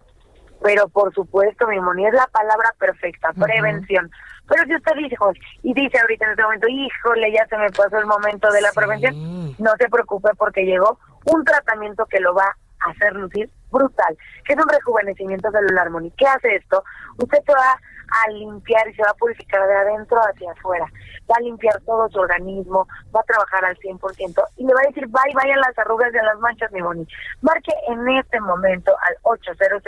[0.64, 4.10] Pero por supuesto, mi Moni, es la palabra perfecta, prevención.
[4.48, 5.16] Pero si usted dice,
[5.62, 8.72] y dice ahorita en este momento, híjole, ya se me pasó el momento de la
[8.72, 9.14] prevención,
[9.60, 14.54] no se preocupe porque llegó un tratamiento que lo va a hacer lucir brutal, que
[14.54, 16.12] es un rejuvenecimiento celular, Moni.
[16.12, 16.84] ¿Qué hace esto?
[17.18, 17.78] Usted se va
[18.14, 20.86] a limpiar y se va a purificar de adentro hacia afuera.
[21.30, 24.88] Va a limpiar todo su organismo, va a trabajar al 100% y le va a
[24.88, 27.08] decir bye, vayan las arrugas y las manchas, mi Moni.
[27.42, 29.82] Marque en este momento al 800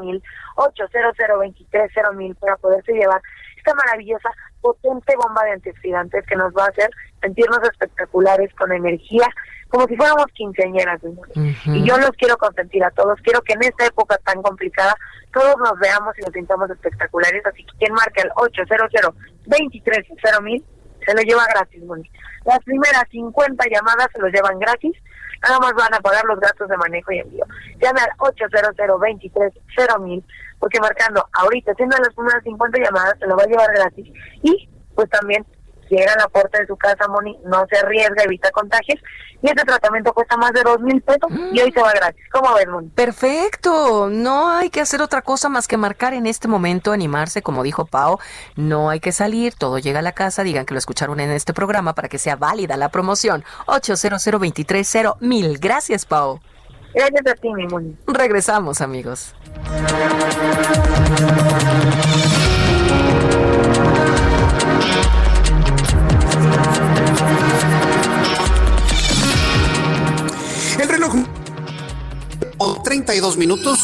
[0.00, 0.22] mil
[0.56, 3.20] 800 mil para poderse llevar
[3.56, 4.30] esta maravillosa,
[4.60, 9.28] potente bomba de antioxidantes que nos va a hacer sentirnos espectaculares con energía
[9.70, 11.00] como si fuéramos quinceañeras.
[11.66, 13.18] Y yo los quiero consentir a todos.
[13.22, 14.94] Quiero que en esta época tan complicada
[15.32, 17.44] todos nos veamos y nos sintamos espectaculares.
[17.46, 18.90] Así que quien marca el 800
[20.42, 20.64] mil
[21.06, 21.82] se lo lleva gratis,
[22.44, 24.96] Las primeras 50 llamadas se los llevan gratis.
[25.42, 27.46] Nada más van a pagar los gastos de manejo y envío.
[27.80, 28.74] Llame al 800
[30.00, 30.24] mil
[30.58, 34.12] porque marcando ahorita, siendo las primeras 50 llamadas, se lo va a llevar gratis.
[34.42, 35.46] Y pues también
[35.90, 39.00] llega a la puerta de su casa, Moni, no se arriesga, evita contagios.
[39.42, 42.22] Y este tratamiento cuesta más de dos mil pesos y hoy se va gratis.
[42.30, 42.88] ¿Cómo ves, Moni?
[42.90, 44.08] Perfecto.
[44.10, 47.86] No hay que hacer otra cosa más que marcar en este momento, animarse, como dijo
[47.86, 48.18] Pau.
[48.56, 50.42] No hay que salir, todo llega a la casa.
[50.42, 53.44] Digan que lo escucharon en este programa para que sea válida la promoción.
[53.66, 54.26] 800
[55.20, 55.58] mil.
[55.58, 56.40] Gracias, Pau.
[56.92, 57.96] Gracias a ti, mi Moni.
[58.06, 59.34] Regresamos, amigos.
[72.90, 73.78] 32 minutos.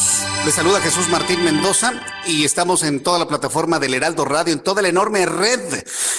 [0.45, 1.93] Le saluda Jesús Martín Mendoza
[2.27, 5.61] y estamos en toda la plataforma del Heraldo Radio, en toda la enorme red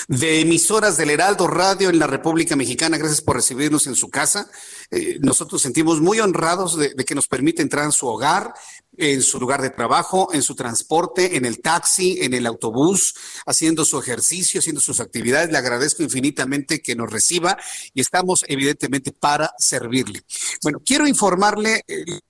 [0.07, 2.97] de emisoras del Heraldo Radio en la República Mexicana.
[2.97, 4.49] Gracias por recibirnos en su casa.
[4.89, 8.53] Eh, nosotros sentimos muy honrados de, que nos permite entrar en su hogar,
[8.95, 13.83] en su lugar de trabajo, en su transporte, en el taxi, en el autobús, haciendo
[13.83, 15.51] su ejercicio, haciendo sus actividades.
[15.51, 17.57] Le agradezco infinitamente que nos reciba
[17.93, 20.21] y estamos evidentemente para servirle.
[20.63, 21.83] Bueno, quiero informarle.
[21.85, 22.21] Eh,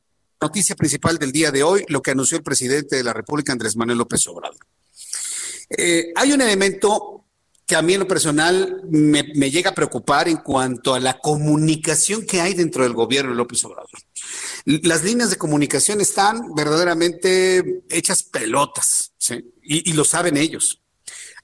[0.42, 3.76] noticia principal del día de hoy, lo que anunció el presidente de la República, Andrés
[3.76, 4.66] Manuel López Obrador.
[5.70, 7.26] Eh, hay un elemento
[7.66, 12.26] que a mí en lo personal me, llega a preocupar en cuanto a la comunicación
[12.26, 13.90] que hay dentro del gobierno de López Obrador.
[14.64, 19.12] Las líneas de comunicación están verdaderamente hechas pelotas,
[19.62, 20.82] y, y lo saben ellos.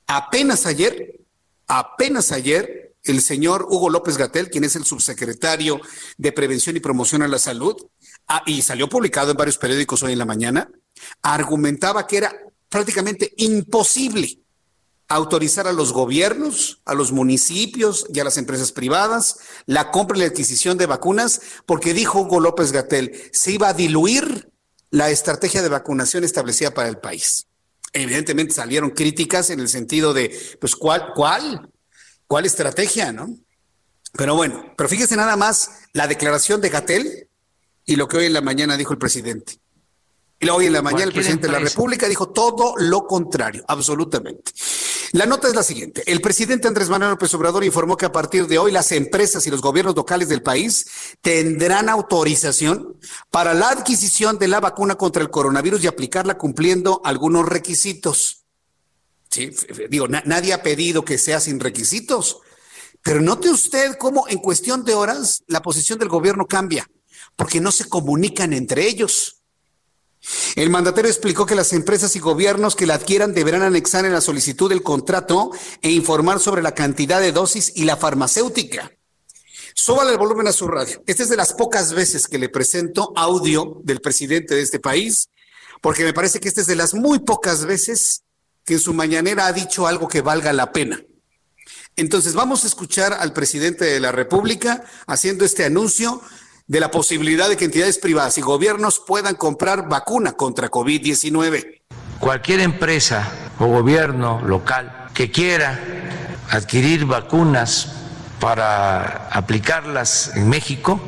[0.08, 1.20] Apenas ayer,
[1.68, 5.82] apenas ayer, el señor Hugo López Gatel, quien es el subsecretario
[6.18, 7.76] de Prevención y Promoción a la Salud,
[8.46, 10.70] y salió publicado en varios periódicos hoy en la mañana,
[11.22, 12.34] argumentaba que era
[12.70, 14.40] prácticamente imposible
[15.08, 20.22] autorizar a los gobiernos, a los municipios y a las empresas privadas la compra y
[20.22, 24.50] la adquisición de vacunas, porque dijo Hugo López Gatel, se iba a diluir
[24.90, 27.48] la estrategia de vacunación establecida para el país.
[27.94, 31.70] Evidentemente salieron críticas en el sentido de, pues, ¿cuál, cuál,
[32.28, 33.38] cuál estrategia, no?
[34.14, 37.30] Pero bueno, pero fíjese nada más la declaración de Gatel
[37.86, 39.60] y lo que hoy en la mañana dijo el presidente.
[40.40, 44.52] Y hoy en la mañana el presidente de la República dijo todo lo contrario, absolutamente.
[45.14, 46.04] La nota es la siguiente.
[46.06, 49.52] El presidente Andrés Manuel López Obrador informó que a partir de hoy las empresas y
[49.52, 50.88] los gobiernos locales del país
[51.22, 52.98] tendrán autorización
[53.30, 58.44] para la adquisición de la vacuna contra el coronavirus y aplicarla cumpliendo algunos requisitos.
[59.30, 59.52] Sí,
[59.90, 62.40] digo, nadie ha pedido que sea sin requisitos,
[63.04, 66.90] pero note usted cómo en cuestión de horas la posición del gobierno cambia,
[67.36, 69.44] porque no se comunican entre ellos.
[70.56, 74.22] El mandatario explicó que las empresas y gobiernos que la adquieran deberán anexar en la
[74.22, 78.92] solicitud del contrato e informar sobre la cantidad de dosis y la farmacéutica.
[79.76, 81.04] Súbale el volumen a su radio.
[81.08, 85.30] Esta es de las pocas veces que le presento audio del presidente de este país,
[85.82, 88.24] porque me parece que esta es de las muy pocas veces
[88.64, 91.04] que en su mañanera ha dicho algo que valga la pena.
[91.96, 96.22] Entonces vamos a escuchar al presidente de la República haciendo este anuncio
[96.68, 101.82] de la posibilidad de que entidades privadas y gobiernos puedan comprar vacuna contra COVID-19.
[102.20, 105.80] Cualquier empresa o gobierno local que quiera
[106.50, 107.92] adquirir vacunas
[108.40, 111.00] para aplicarlas en México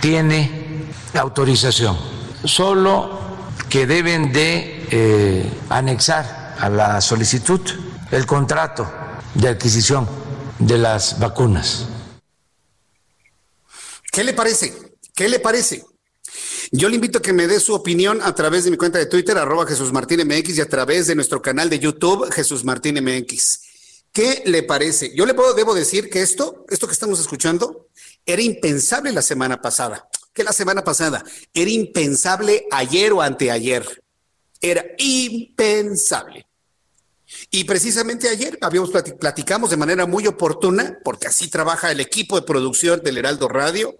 [0.00, 1.96] tiene autorización,
[2.44, 3.18] solo
[3.68, 7.60] que deben de eh, anexar a la solicitud
[8.10, 8.90] el contrato
[9.34, 10.08] de adquisición
[10.58, 11.88] de las vacunas.
[14.10, 14.85] ¿Qué le parece?
[15.16, 15.82] ¿Qué le parece?
[16.70, 19.06] Yo le invito a que me dé su opinión a través de mi cuenta de
[19.06, 23.02] Twitter, arroba Jesús Martín MX, y a través de nuestro canal de YouTube, Jesús Martín
[23.02, 23.60] MX.
[24.12, 25.16] ¿Qué le parece?
[25.16, 27.88] Yo le puedo, debo decir que esto, esto que estamos escuchando,
[28.26, 30.06] era impensable la semana pasada.
[30.34, 31.24] ¿Qué la semana pasada?
[31.54, 34.02] Era impensable ayer o anteayer.
[34.60, 36.46] Era impensable.
[37.50, 42.46] Y precisamente ayer habíamos platicamos de manera muy oportuna, porque así trabaja el equipo de
[42.46, 43.96] producción del Heraldo Radio,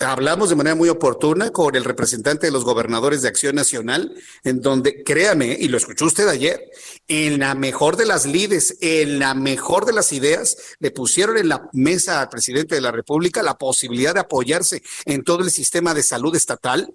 [0.00, 4.60] Hablamos de manera muy oportuna con el representante de los gobernadores de Acción Nacional, en
[4.60, 6.68] donde, créame, y lo escuchó usted ayer,
[7.06, 11.48] en la mejor de las lides, en la mejor de las ideas, le pusieron en
[11.48, 15.94] la mesa al presidente de la República la posibilidad de apoyarse en todo el sistema
[15.94, 16.92] de salud estatal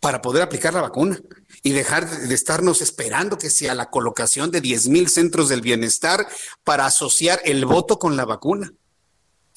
[0.00, 1.18] para poder aplicar la vacuna
[1.62, 6.26] y dejar de estarnos esperando que sea la colocación de 10 mil centros del bienestar
[6.64, 8.72] para asociar el voto con la vacuna.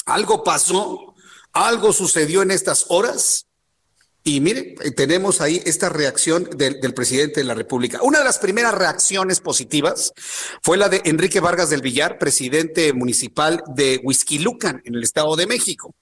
[0.06, 1.16] Algo pasó
[1.66, 3.48] algo sucedió en estas horas
[4.28, 8.00] y mire, tenemos ahí esta reacción del, presidente de la República.
[8.02, 10.12] Una de las primeras reacciones positivas
[10.62, 15.48] fue la de Enrique Vargas del Villar, presidente municipal de Huizquilucan, en el Estado de
[15.48, 15.96] México.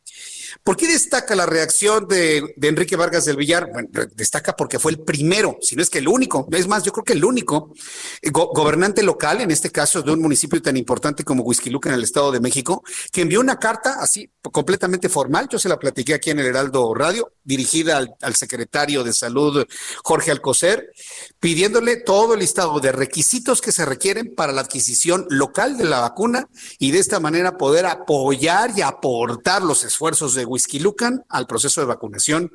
[0.64, 3.70] ¿Por qué destaca la reacción de, Enrique Vargas del Villar?
[3.72, 6.92] Bueno, destaca porque fue el primero, si no es que el único, es más, yo
[6.92, 7.74] creo que el único
[8.22, 12.04] eh, gobernante local, en este caso de un municipio tan importante como Huizquiluca en el
[12.04, 16.30] Estado de México, que envió una carta así completamente formal, yo se la platiqué aquí
[16.30, 19.66] en el Heraldo Radio, dirigida al, al secretario de Salud,
[20.04, 20.92] Jorge Alcocer,
[21.40, 26.00] pidiéndole todo el listado de requisitos que se requieren para la adquisición local de la
[26.00, 26.48] vacuna
[26.80, 31.82] y de esta manera poder apoyar y aportar los esfuerzos de Whisky Lucan al proceso
[31.82, 32.52] de vacunación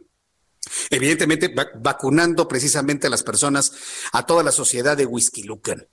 [0.91, 3.73] evidentemente vacunando precisamente a las personas,
[4.13, 5.87] a toda la sociedad de Whisky Lucan.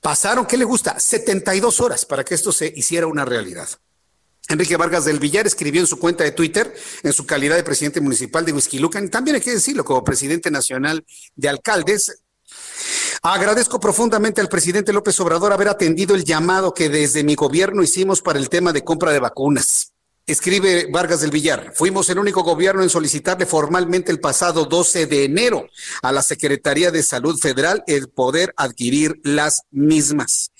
[0.00, 0.98] Pasaron, ¿qué le gusta?
[0.98, 3.68] 72 horas para que esto se hiciera una realidad.
[4.48, 8.00] Enrique Vargas del Villar escribió en su cuenta de Twitter, en su calidad de presidente
[8.00, 11.04] municipal de Lucan, y también hay que decirlo, como presidente nacional
[11.36, 12.22] de alcaldes,
[13.24, 18.20] Agradezco profundamente al presidente López Obrador haber atendido el llamado que desde mi gobierno hicimos
[18.20, 19.91] para el tema de compra de vacunas.
[20.24, 25.24] Escribe Vargas del Villar, fuimos el único gobierno en solicitarle formalmente el pasado 12 de
[25.24, 25.66] enero
[26.00, 30.52] a la Secretaría de Salud Federal el poder adquirir las mismas.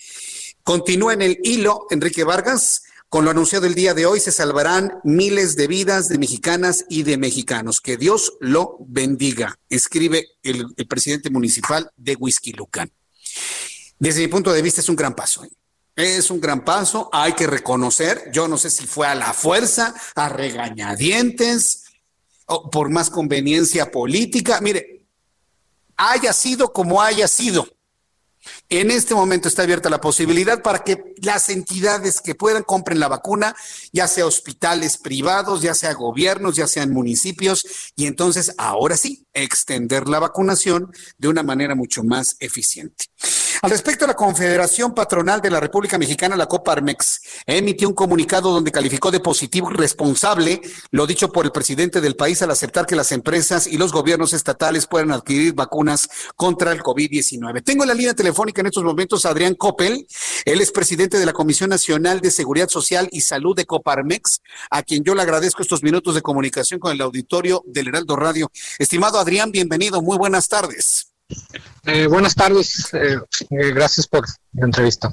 [0.65, 4.95] Continúa en el hilo Enrique Vargas, con lo anunciado el día de hoy se salvarán
[5.05, 7.81] miles de vidas de mexicanas y de mexicanos.
[7.81, 12.17] Que Dios lo bendiga, escribe el, presidente municipal de
[12.57, 12.91] Lucan.
[13.99, 15.47] Desde mi punto de vista es un gran paso.
[15.95, 19.95] Es un gran paso, hay que reconocer, yo no sé si fue a la fuerza,
[20.15, 21.85] a regañadientes,
[22.47, 24.61] o por más conveniencia política.
[24.63, 25.05] Mire,
[25.97, 27.67] haya sido como haya sido,
[28.69, 33.09] en este momento está abierta la posibilidad para que las entidades que puedan compren la
[33.09, 33.55] vacuna,
[33.93, 40.09] ya sea hospitales privados, ya sea gobiernos, ya sean municipios, y entonces ahora sí, extender
[40.09, 43.07] la vacunación de una manera mucho más eficiente.
[43.63, 48.73] Al respecto, la Confederación Patronal de la República Mexicana, la Coparmex, emitió un comunicado donde
[48.73, 52.97] calificó de positivo y responsable lo dicho por el presidente del país al aceptar que
[52.97, 57.63] las empresas y los gobiernos estatales puedan adquirir vacunas contra el COVID-19.
[57.63, 60.09] Tengo en la línea telefónica en estos momentos a Adrián Coppel,
[60.45, 64.41] él es presidente de la Comisión Nacional de Seguridad Social y Salud de Coparmex,
[64.73, 68.51] a quien yo le agradezco estos minutos de comunicación con el auditorio del Heraldo Radio.
[68.81, 71.12] Estimado Adrián, bienvenido, muy buenas tardes.
[71.85, 73.19] Eh, buenas tardes, eh,
[73.51, 75.11] eh, gracias por la entrevista.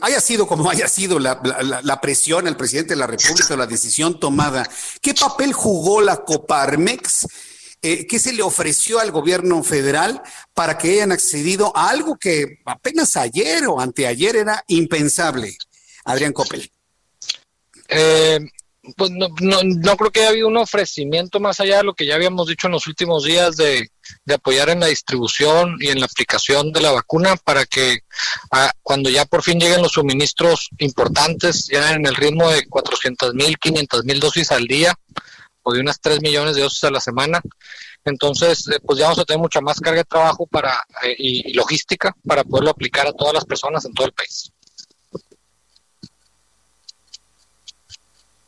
[0.00, 1.40] haya sido como haya sido la,
[1.82, 4.68] la, presión al presidente de la República, la decisión tomada,
[5.00, 7.26] ¿qué papel jugó la Coparmex?
[7.80, 10.20] ¿Qué se le ofreció al gobierno federal
[10.52, 15.56] para que hayan accedido a algo que apenas ayer o anteayer era impensable?
[16.04, 16.70] Adrián Coppel.
[18.96, 22.06] Pues no, no, no, creo que haya habido un ofrecimiento más allá de lo que
[22.06, 23.90] ya habíamos dicho en los últimos días de,
[24.24, 28.00] de apoyar en la distribución y en la aplicación de la vacuna para que
[28.82, 33.58] cuando ya por fin lleguen los suministros importantes, ya en el ritmo de 400 mil,
[33.58, 34.94] 500 mil dosis al día
[35.62, 37.40] o de unas 3 millones de dosis a la semana,
[38.04, 41.52] entonces eh, pues ya vamos a tener mucha más carga de trabajo para, eh, y
[41.52, 44.49] logística para poderlo aplicar a todas las personas en todo el país.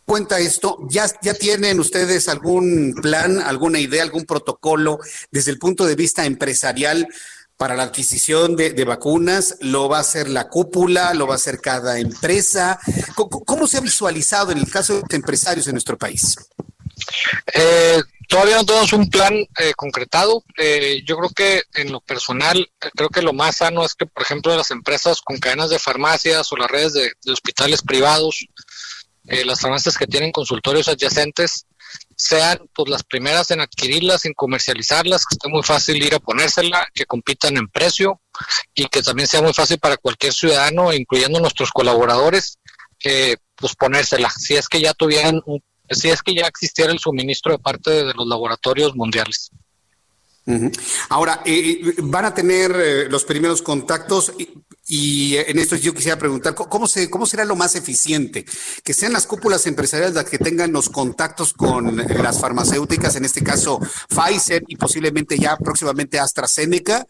[0.05, 4.99] Cuenta esto, ¿ya, ¿ya tienen ustedes algún plan, alguna idea, algún protocolo
[5.31, 7.09] desde el punto de vista empresarial
[7.57, 9.57] para la adquisición de, vacunas?
[9.61, 11.15] ¿Lo va a hacer la cúpula?
[11.15, 12.79] ¿Lo va a hacer cada empresa?
[13.15, 16.37] ¿Cómo, se ha visualizado en el caso de los empresarios en nuestro país?
[17.55, 20.43] Eh, todavía no tenemos un plan eh, concretado.
[20.59, 24.25] Eh, yo creo que en lo personal, creo que lo más sano es que, por
[24.25, 28.45] ejemplo, las empresas con cadenas de farmacias o las redes de, de hospitales privados
[29.27, 31.67] eh, las farmacias que tienen consultorios adyacentes
[32.17, 36.87] sean pues las primeras en adquirirlas, en comercializarlas, que esté muy fácil ir a ponérsela,
[36.95, 38.21] que compitan en precio
[38.75, 42.59] y que también sea muy fácil para cualquier ciudadano, incluyendo nuestros colaboradores,
[43.05, 44.31] eh, pues ponérsela.
[44.31, 45.41] Si es que ya tuvieran,
[45.91, 49.51] si es que ya existiera el suministro de parte de los laboratorios mundiales.
[51.09, 54.33] Ahora, eh, eh, van a tener los primeros contactos
[54.87, 58.45] y, en esto yo quisiera preguntar, ¿cómo, se, ¿cómo será lo más eficiente?
[58.83, 63.45] ¿Que sean las cúpulas empresariales las que tengan los contactos con las farmacéuticas, en este
[63.45, 63.79] caso
[64.09, 67.07] Pfizer y posiblemente ya próximamente AstraZeneca?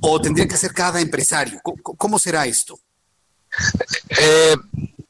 [0.00, 1.60] ¿O tendría que ser cada empresario?
[1.62, 2.78] ¿Cómo, será esto?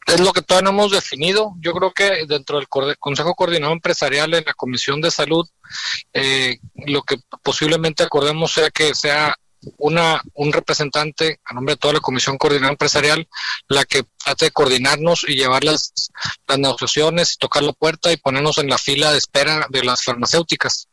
[0.07, 1.55] es lo que todavía no hemos definido.
[1.61, 5.47] Yo creo que dentro del Consejo Coordinador Empresarial en la Comisión de Salud,
[6.13, 9.37] eh, lo que posiblemente acordemos sea que sea
[9.79, 13.29] una un representante a nombre de toda la Comisión Coordinadora Empresarial
[13.69, 15.93] la que trate de coordinarnos y llevar las,
[16.47, 20.03] las negociaciones y tocar la puerta y ponernos en la fila de espera de las
[20.05, 20.89] farmacéuticas.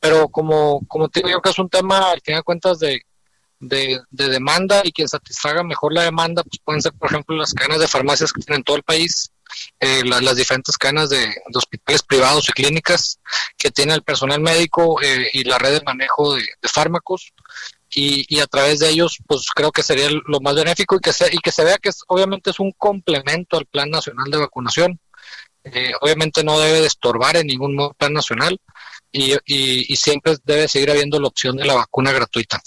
[0.00, 3.02] Pero como, como te digo que es un tema, al final de cuentas, de,
[3.60, 7.80] de, demanda y quien satisfaga mejor la demanda, pues pueden ser, por ejemplo, las cadenas
[7.80, 9.30] de farmacias que tienen en todo el país,
[9.80, 13.20] eh, las diferentes cadenas de, hospitales privados y clínicas
[13.56, 17.32] que tienen el personal médico eh, y la red de manejo de, fármacos.
[17.94, 21.32] Y, a través de ellos, pues creo que sería lo más benéfico y que se,
[21.32, 24.98] y que se vea que es, obviamente es un complemento al Plan Nacional de Vacunación.
[25.62, 28.60] Eh, obviamente no debe de estorbar en ningún modo plan nacional
[29.10, 32.60] y, y siempre debe seguir habiendo la opción de la vacuna gratuita.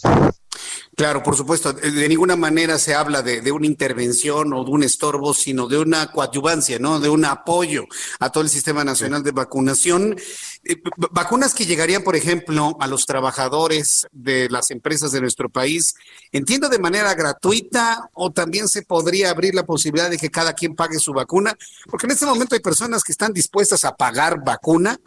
[0.97, 1.73] Claro, por supuesto.
[1.73, 6.11] De ninguna manera se habla de, una intervención o de un estorbo, sino de una
[6.11, 6.99] coadyuvancia, ¿no?
[6.99, 7.85] De un apoyo
[8.19, 10.17] a todo el sistema nacional de vacunación.
[10.63, 10.81] Eh,
[11.11, 15.93] vacunas que llegarían, por ejemplo, a los trabajadores de las empresas de nuestro país,
[16.31, 20.73] entiendo de manera gratuita o también se podría abrir la posibilidad de que cada quien
[20.73, 21.55] pague su vacuna,
[21.91, 24.99] porque en este momento hay personas que están dispuestas a pagar vacuna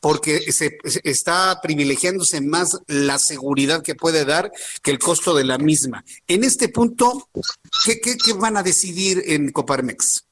[0.00, 5.58] porque se, está privilegiándose más la seguridad que puede dar que el costo de la
[5.58, 6.04] misma.
[6.26, 7.28] En este punto,
[7.84, 10.24] ¿qué, van a decidir en Coparmex?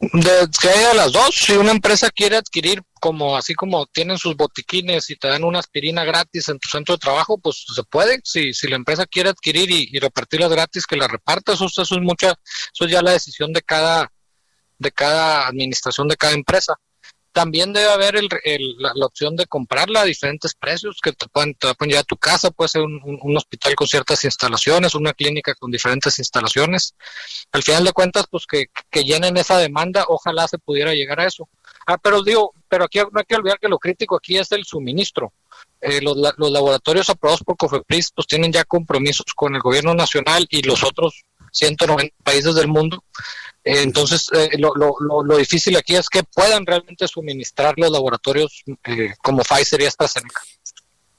[0.00, 1.34] De, que haya las dos.
[1.34, 5.60] Si una empresa quiere adquirir, como así como tienen sus botiquines y te dan una
[5.60, 8.20] aspirina gratis en tu centro de trabajo, pues se puede.
[8.22, 11.54] Si, si la empresa quiere adquirir y, repartirlas gratis, que la reparta.
[11.54, 12.34] Eso, eso es mucha,
[12.74, 14.12] eso es ya la decisión de cada,
[14.78, 16.74] de cada administración de cada empresa.
[17.36, 18.28] También debe haber el,
[18.78, 22.50] la, opción de comprarla a diferentes precios que te pueden, te llevar a tu casa,
[22.50, 26.94] puede ser un, hospital con ciertas instalaciones, una clínica con diferentes instalaciones.
[27.52, 28.68] Al final de cuentas, pues que,
[29.04, 31.46] llenen esa demanda, ojalá se pudiera llegar a eso.
[31.86, 34.64] Ah, pero digo, pero aquí no hay que olvidar que lo crítico aquí es el
[34.64, 35.34] suministro.
[35.82, 40.46] Eh, los, los laboratorios aprobados por COFEPRIS pues tienen ya compromisos con el gobierno nacional
[40.48, 41.26] y los otros
[41.56, 43.02] 190 países del mundo
[43.66, 49.12] entonces, eh, lo, lo, lo, difícil aquí es que puedan realmente suministrar los laboratorios eh,
[49.20, 50.40] como Pfizer y AstraZeneca.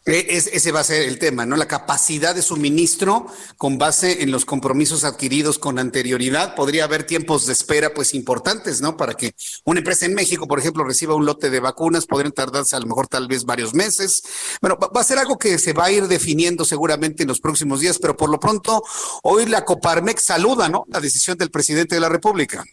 [0.07, 1.57] E, ese va a ser el tema, ¿no?
[1.57, 3.27] La capacidad de suministro
[3.57, 6.55] con base en los compromisos adquiridos con anterioridad.
[6.55, 8.95] Podría haber tiempos de espera, pues, importantes, ¿no?
[8.95, 9.33] Para que
[9.65, 12.87] una empresa en México, por ejemplo, reciba un lote de vacunas, podrían tardarse a lo
[12.87, 14.23] mejor tal vez varios meses.
[14.61, 17.81] Bueno, va a ser algo que se va a ir definiendo seguramente en los próximos
[17.81, 18.81] días, pero por lo pronto,
[19.23, 20.85] hoy la Coparmex saluda, ¿no?
[20.87, 22.63] La decisión del presidente de la República.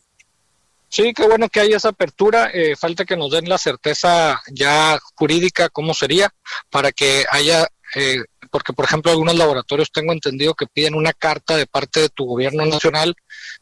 [0.95, 2.51] Sí, qué bueno que haya esa apertura.
[2.55, 6.33] Eh, falta que nos den la certeza ya jurídica cómo sería
[6.71, 7.67] para que haya,
[7.97, 8.23] eh,
[8.53, 12.27] porque por ejemplo algunos laboratorios tengo entendido que piden una carta de parte de tu
[12.27, 13.17] gobierno nacional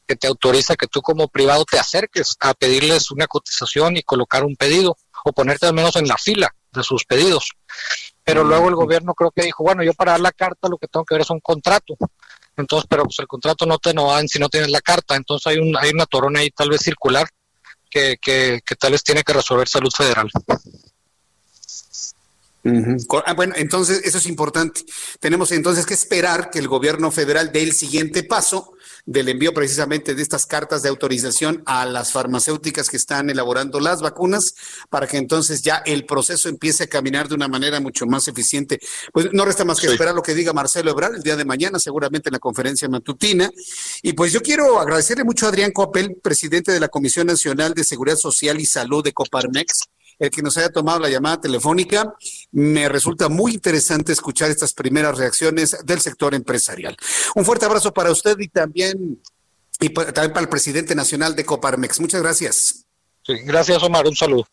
[0.06, 4.44] que te autoriza que tú como privado te acerques a pedirles una cotización y colocar
[4.44, 7.48] un pedido o ponerte al menos en la fila de sus pedidos.
[8.22, 10.86] Pero luego el gobierno creo que dijo, bueno, yo para dar la carta lo que
[10.86, 11.96] tengo que ver es un contrato.
[12.62, 15.14] Entonces, pero pues el contrato no te no dan si no tienes la carta.
[15.16, 17.28] Entonces hay, un, hay una torona ahí tal vez circular
[17.90, 20.30] que, que, que tal vez tiene que resolver salud federal.
[23.26, 24.82] Ah, bueno, entonces eso es importante.
[25.18, 28.72] Tenemos entonces que esperar que el gobierno federal dé el siguiente paso
[29.04, 34.00] del envío precisamente de estas cartas de autorización a las farmacéuticas que están elaborando las
[34.00, 34.54] vacunas
[34.90, 38.78] para que entonces ya el proceso empiece a caminar de una manera mucho más eficiente.
[39.12, 41.78] Pues no resta más que esperar lo que diga Marcelo Ebrard el día de mañana,
[41.78, 43.50] seguramente en la conferencia matutina.
[44.02, 47.84] Y pues yo quiero agradecerle mucho a Adrián Coppel, presidente de la Comisión Nacional de
[47.84, 49.88] Seguridad Social y Salud de Coparmex
[50.22, 52.14] el que nos haya tomado la llamada telefónica.
[52.52, 56.96] Me resulta muy interesante escuchar estas primeras reacciones del sector empresarial.
[57.34, 59.20] Un fuerte abrazo para usted y también,
[59.80, 61.98] y también para el presidente nacional de Coparmex.
[61.98, 62.86] Muchas gracias.
[63.26, 64.06] gracias, Omar.
[64.06, 64.46] Un saludo.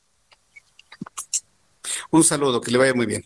[2.09, 3.23] Un saludo, que le vaya muy bien.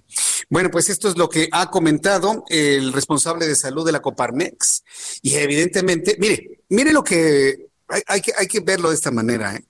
[0.49, 4.83] Bueno, pues esto es lo que ha comentado el responsable de salud de la Coparmex.
[5.21, 7.69] Y evidentemente, mire, mire lo que
[8.07, 9.55] hay, que, hay que verlo de esta manera.
[9.55, 9.63] ¿eh?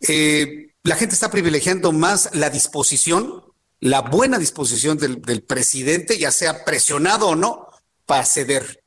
[0.00, 3.42] eh la gente está privilegiando más la disposición,
[3.80, 7.68] la buena disposición del, presidente, ya sea presionado o no,
[8.04, 8.84] para ceder.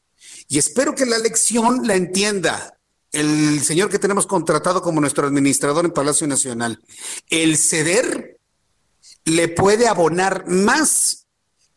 [0.47, 2.77] Y espero que la lección la entienda
[3.11, 6.79] el señor que tenemos contratado como nuestro administrador en Palacio Nacional.
[7.29, 8.37] El ceder
[9.25, 11.25] le puede abonar más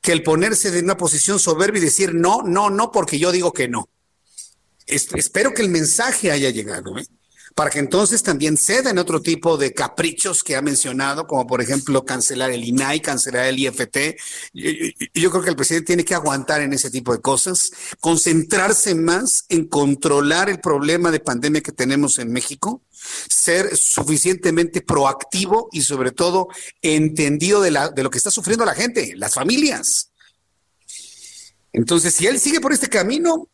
[0.03, 3.55] que el ponerse en una posición soberbia y decir no, no, no, porque yo digo
[3.55, 3.89] que no.
[4.87, 6.99] espero que el mensaje haya llegado.
[6.99, 7.07] ¿eh?
[7.55, 11.61] Para que entonces también ceda en otro tipo de caprichos que ha mencionado, como por
[11.61, 14.17] ejemplo cancelar el INAI, cancelar el IFT.
[15.15, 17.71] Yo, creo que el presidente tiene que aguantar en ese tipo de cosas,
[18.01, 22.83] concentrarse más en controlar el problema de pandemia que tenemos en México,
[23.29, 26.49] ser suficientemente proactivo y sobre todo
[26.83, 30.11] entendido de, de lo que está sufriendo la gente, las familias.
[31.73, 33.49] Entonces, si él sigue por este camino,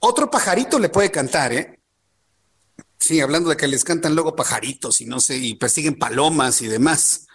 [0.00, 1.75] otro pajarito le puede cantar, ¿eh?
[2.98, 6.66] Sí, hablando de que les cantan luego pajaritos y no sé, y persiguen palomas y
[6.66, 7.26] demás.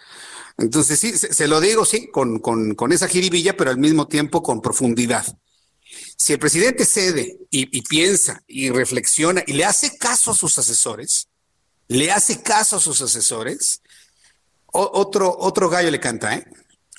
[0.58, 4.42] Entonces, sí, se, lo digo, sí, con, con, con, esa jiribilla, pero al mismo tiempo
[4.42, 5.24] con profundidad.
[6.16, 10.58] Si el presidente cede y, y, piensa y reflexiona y le hace caso a sus
[10.58, 11.28] asesores,
[11.88, 13.82] le hace caso a sus asesores,
[14.72, 16.46] otro, otro gallo le canta, ¿eh?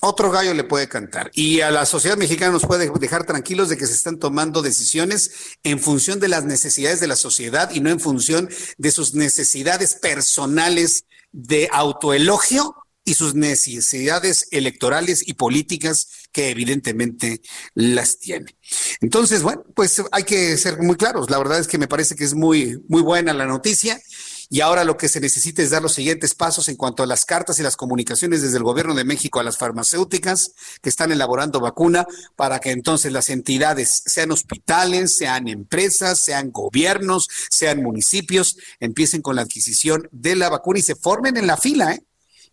[0.03, 1.31] Otro gallo le puede cantar.
[1.33, 5.31] Y a la sociedad mexicana nos puede dejar tranquilos de que se están tomando decisiones
[5.63, 9.95] en función de las necesidades de la sociedad y no en función de sus necesidades
[9.95, 12.75] personales de autoelogio
[13.05, 17.41] y sus necesidades electorales y políticas que evidentemente
[17.73, 18.55] las tiene.
[19.01, 21.29] Entonces, bueno, pues hay que ser muy claros.
[21.29, 24.01] La verdad es que me parece que es muy, muy buena la noticia
[24.49, 27.25] y ahora lo que se necesita es dar los siguientes pasos en cuanto a las
[27.25, 31.59] cartas y las comunicaciones desde el gobierno de México a las farmacéuticas que están elaborando
[31.59, 39.21] vacuna para que entonces las entidades, sean hospitales, sean empresas, sean gobiernos, sean municipios, empiecen
[39.21, 41.93] con la adquisición de la vacuna y se formen en la fila.
[41.93, 42.03] ¿eh?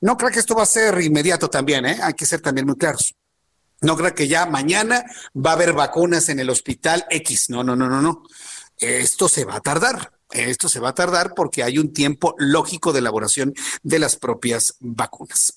[0.01, 1.99] No creo que esto va a ser inmediato también, ¿eh?
[2.03, 3.15] hay que ser también muy claros.
[3.83, 7.49] No creo que ya mañana va a haber vacunas en el hospital X.
[7.49, 8.23] No, no, no, no, no.
[8.79, 10.20] Esto se va a tardar.
[10.33, 14.77] Esto se va a tardar porque hay un tiempo lógico de elaboración de las propias
[14.81, 15.55] vacunas.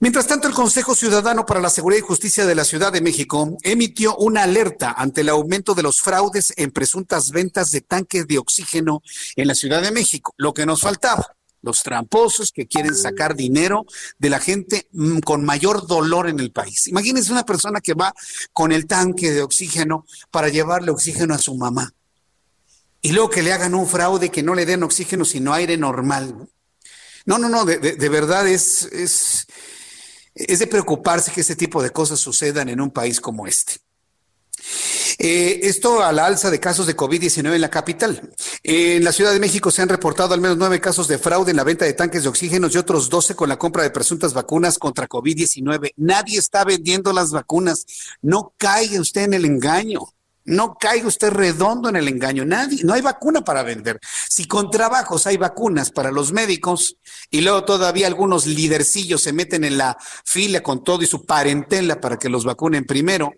[0.00, 3.56] Mientras tanto, el Consejo Ciudadano para la Seguridad y Justicia de la Ciudad de México
[3.62, 8.38] emitió una alerta ante el aumento de los fraudes en presuntas ventas de tanques de
[8.38, 9.02] oxígeno
[9.36, 13.86] en la Ciudad de México, lo que nos faltaba los tramposos que quieren sacar dinero
[14.18, 16.86] de la gente mm, con mayor dolor en el país.
[16.86, 18.14] Imagínense una persona que va
[18.52, 21.95] con el tanque de oxígeno para llevarle oxígeno a su mamá
[23.06, 26.48] y luego que le hagan un fraude que no le den oxígeno sino aire normal.
[27.24, 29.46] No, no, no, de, verdad es, es,
[30.34, 33.74] es de preocuparse que este tipo de cosas sucedan en un país como este.
[35.18, 38.28] Eh, esto a la alza de casos de COVID-19 en la capital.
[38.64, 41.58] En la Ciudad de México se han reportado al menos nueve casos de fraude en
[41.58, 44.78] la venta de tanques de oxígeno y otros doce con la compra de presuntas vacunas
[44.78, 45.92] contra COVID-19.
[45.96, 47.86] Nadie está vendiendo las vacunas.
[48.20, 50.00] No caiga usted en el engaño.
[50.46, 52.44] No caiga usted redondo en el engaño.
[52.44, 54.00] Nadie, no hay vacuna para vender.
[54.28, 56.96] Si con trabajos hay vacunas para los médicos
[57.30, 62.00] y luego todavía algunos lidercillos se meten en la fila con todo y su parentela
[62.00, 63.32] para que los vacunen primero,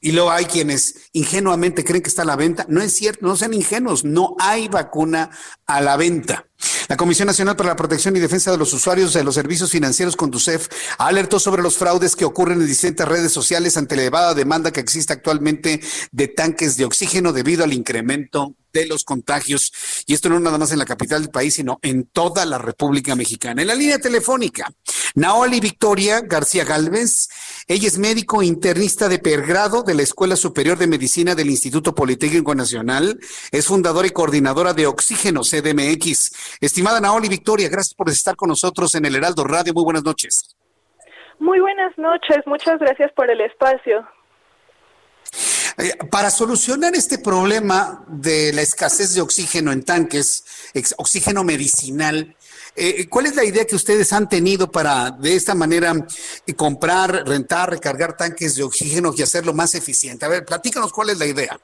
[0.00, 2.66] y luego hay quienes ingenuamente creen que está a la venta.
[2.68, 5.30] No es cierto, no sean ingenuos, no hay vacuna
[5.66, 6.46] a la venta.
[6.88, 10.16] La Comisión Nacional para la Protección y Defensa de los Usuarios de los Servicios Financieros,
[10.16, 10.68] Conducef,
[10.98, 14.80] alertó sobre los fraudes que ocurren en distintas redes sociales ante la elevada demanda que
[14.80, 15.80] existe actualmente
[16.12, 19.72] de tanques de oxígeno debido al incremento de los contagios.
[20.06, 23.14] Y esto no nada más en la capital del país, sino en toda la República
[23.14, 23.62] Mexicana.
[23.62, 24.70] En la línea telefónica,
[25.14, 27.28] Naoli Victoria García Galvez.
[27.66, 32.54] Ella es médico internista de pergrado de la Escuela Superior de Medicina del Instituto Politécnico
[32.54, 33.18] Nacional.
[33.50, 36.58] Es fundadora y coordinadora de Oxígeno CDMX.
[36.60, 39.74] Estimada Naoli Victoria, gracias por estar con nosotros en el Heraldo Radio.
[39.74, 40.56] Muy buenas noches.
[41.38, 44.06] Muy buenas noches, muchas gracias por el espacio.
[45.78, 52.34] Eh, para solucionar este problema de la escasez de oxígeno en tanques, oxígeno medicinal,
[52.74, 55.92] eh, ¿cuál es la idea que ustedes han tenido para de esta manera
[56.56, 60.26] comprar, rentar, recargar tanques de oxígeno y hacerlo más eficiente?
[60.26, 61.56] A ver, platícanos cuál es la idea.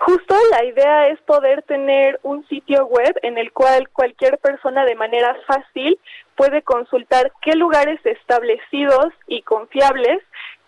[0.00, 4.94] Justo la idea es poder tener un sitio web en el cual cualquier persona de
[4.94, 5.98] manera fácil
[6.36, 10.18] puede consultar qué lugares establecidos y confiables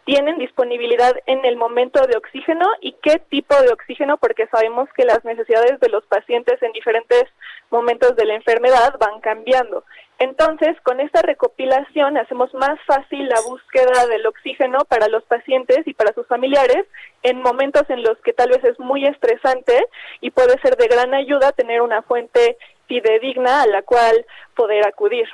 [0.04, 5.04] tienen disponibilidad en el momento de oxígeno y qué tipo de oxígeno, porque sabemos que
[5.04, 7.24] las necesidades de los pacientes en diferentes
[7.70, 9.84] momentos de la enfermedad van cambiando.
[10.18, 15.94] Entonces, con esta recopilación hacemos más fácil la búsqueda del oxígeno para los pacientes y
[15.94, 16.86] para sus familiares
[17.22, 19.86] en momentos en los que tal vez es muy estresante
[20.20, 24.24] y puede ser de gran ayuda tener una fuente fidedigna a la cual
[24.54, 25.28] poder acudir.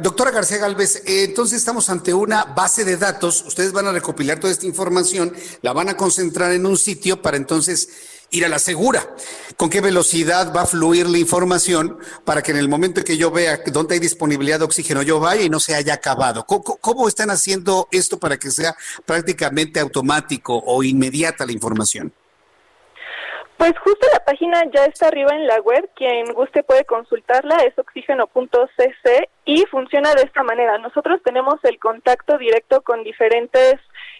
[0.00, 4.38] Doctora García Galvez, eh, entonces estamos ante una base de datos, ustedes van a recopilar
[4.38, 7.88] toda esta información, la van a concentrar en un sitio para entonces
[8.30, 9.14] ir a la segura.
[9.56, 13.30] ¿Con qué velocidad va a fluir la información para que en el momento que yo
[13.30, 16.46] vea dónde hay disponibilidad de oxígeno yo vaya y no se haya acabado?
[16.46, 22.12] ¿Cómo, están haciendo esto para que sea prácticamente automático o inmediata la información?
[23.60, 27.78] Pues justo la página ya está arriba en la web, quien guste puede consultarla, es
[27.78, 30.78] oxígeno.cc y funciona de esta manera.
[30.78, 33.74] Nosotros tenemos el contacto directo con diferentes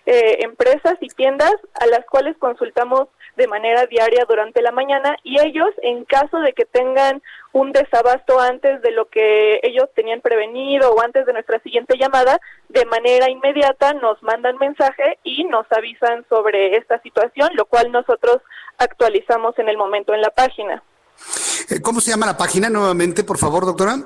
[0.05, 5.41] eh, empresas y tiendas a las cuales consultamos de manera diaria durante la mañana y
[5.41, 7.23] ellos en caso de que tengan
[7.53, 12.41] un desabasto antes de lo que ellos tenían prevenido o antes de nuestra siguiente llamada,
[12.69, 18.39] de manera inmediata nos mandan mensaje y nos avisan sobre esta situación, lo cual nosotros
[18.79, 20.83] actualizamos en el momento en la página.
[21.69, 23.97] Eh, ¿Cómo se llama la página nuevamente, por favor, doctora?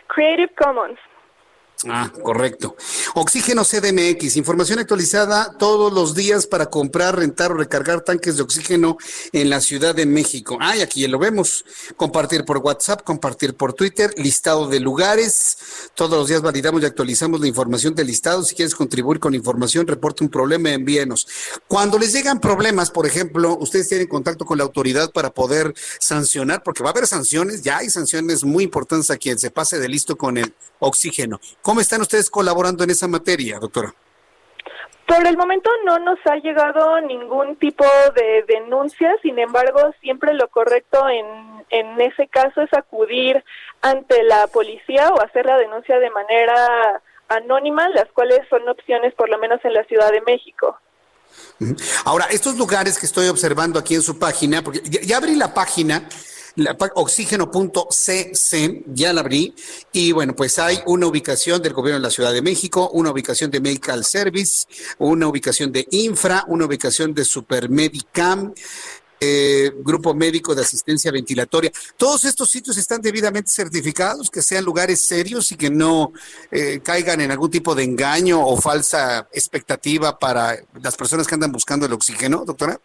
[0.07, 0.99] Creative Commons.
[1.89, 2.75] Ah, correcto.
[3.15, 8.97] Oxígeno CDMX, información actualizada todos los días para comprar, rentar o recargar tanques de oxígeno
[9.31, 10.57] en la Ciudad de México.
[10.61, 11.65] Ah, y aquí lo vemos.
[11.97, 15.57] Compartir por WhatsApp, compartir por Twitter, listado de lugares.
[15.95, 18.43] Todos los días validamos y actualizamos la información del listado.
[18.43, 21.27] Si quieres contribuir con información, reporte un problema, envíenos.
[21.67, 26.61] Cuando les llegan problemas, por ejemplo, ustedes tienen contacto con la autoridad para poder sancionar,
[26.63, 29.89] porque va a haber sanciones, ya hay sanciones muy importantes a quien se pase de
[29.89, 31.39] listo con el oxígeno.
[31.61, 33.93] ¿Cómo están ustedes colaborando en esa materia, doctora?
[35.07, 40.47] Por el momento no nos ha llegado ningún tipo de denuncia, sin embargo, siempre lo
[40.49, 41.25] correcto en,
[41.69, 43.43] en ese caso es acudir
[43.81, 49.29] ante la policía o hacer la denuncia de manera anónima, las cuales son opciones por
[49.29, 50.77] lo menos en la Ciudad de México.
[52.05, 56.07] Ahora, estos lugares que estoy observando aquí en su página, porque ya abrí la página,
[56.95, 59.53] oxígeno.cc, ya la abrí,
[59.91, 63.51] y bueno, pues hay una ubicación del gobierno de la Ciudad de México, una ubicación
[63.51, 64.65] de Medical Service,
[64.97, 68.53] una ubicación de Infra, una ubicación de Supermedicam,
[69.23, 71.71] eh, Grupo Médico de Asistencia Ventilatoria.
[71.95, 76.11] Todos estos sitios están debidamente certificados, que sean lugares serios y que no
[76.49, 81.51] eh, caigan en algún tipo de engaño o falsa expectativa para las personas que andan
[81.51, 82.79] buscando el oxígeno, doctora.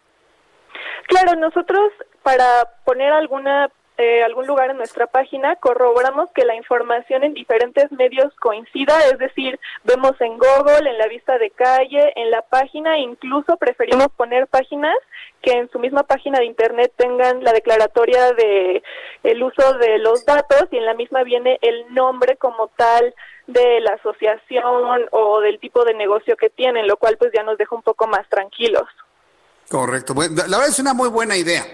[1.07, 1.91] Claro, nosotros
[2.27, 7.89] para poner alguna eh, algún lugar en nuestra página, corroboramos que la información en diferentes
[7.93, 12.97] medios coincida, es decir, vemos en Google, en la vista de calle, en la página,
[12.97, 14.93] incluso preferimos poner páginas
[15.41, 18.83] que en su misma página de internet tengan la declaratoria de
[19.23, 23.15] el uso de los datos y en la misma viene el nombre como tal
[23.47, 27.57] de la asociación o del tipo de negocio que tienen, lo cual pues ya nos
[27.57, 28.85] deja un poco más tranquilos.
[29.69, 30.13] Correcto.
[30.13, 31.65] Bueno, la verdad es una muy buena idea.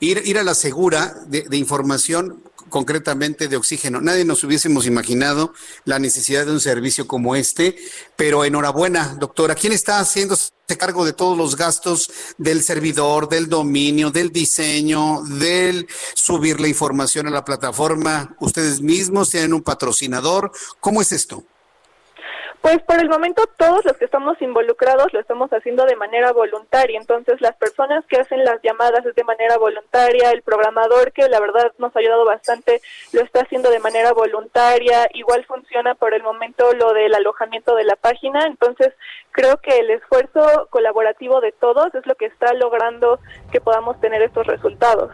[0.00, 4.00] Ir, ir a la segura de, de, información concretamente de oxígeno.
[4.00, 7.76] Nadie nos hubiésemos imaginado la necesidad de un servicio como este,
[8.16, 9.54] pero enhorabuena, doctora.
[9.54, 10.36] ¿Quién está haciendo
[10.76, 17.26] cargo de todos los gastos del servidor, del dominio, del diseño, del subir la información
[17.26, 18.36] a la plataforma?
[18.40, 20.52] ¿Ustedes mismos tienen un patrocinador?
[20.80, 21.44] ¿Cómo es esto?
[22.60, 26.98] Pues por el momento todos los que estamos involucrados lo estamos haciendo de manera voluntaria,
[26.98, 31.38] entonces las personas que hacen las llamadas es de manera voluntaria, el programador que la
[31.38, 32.80] verdad nos ha ayudado bastante
[33.12, 37.84] lo está haciendo de manera voluntaria, igual funciona por el momento lo del alojamiento de
[37.84, 38.92] la página, entonces
[39.30, 43.20] creo que el esfuerzo colaborativo de todos es lo que está logrando
[43.52, 45.12] que podamos tener estos resultados.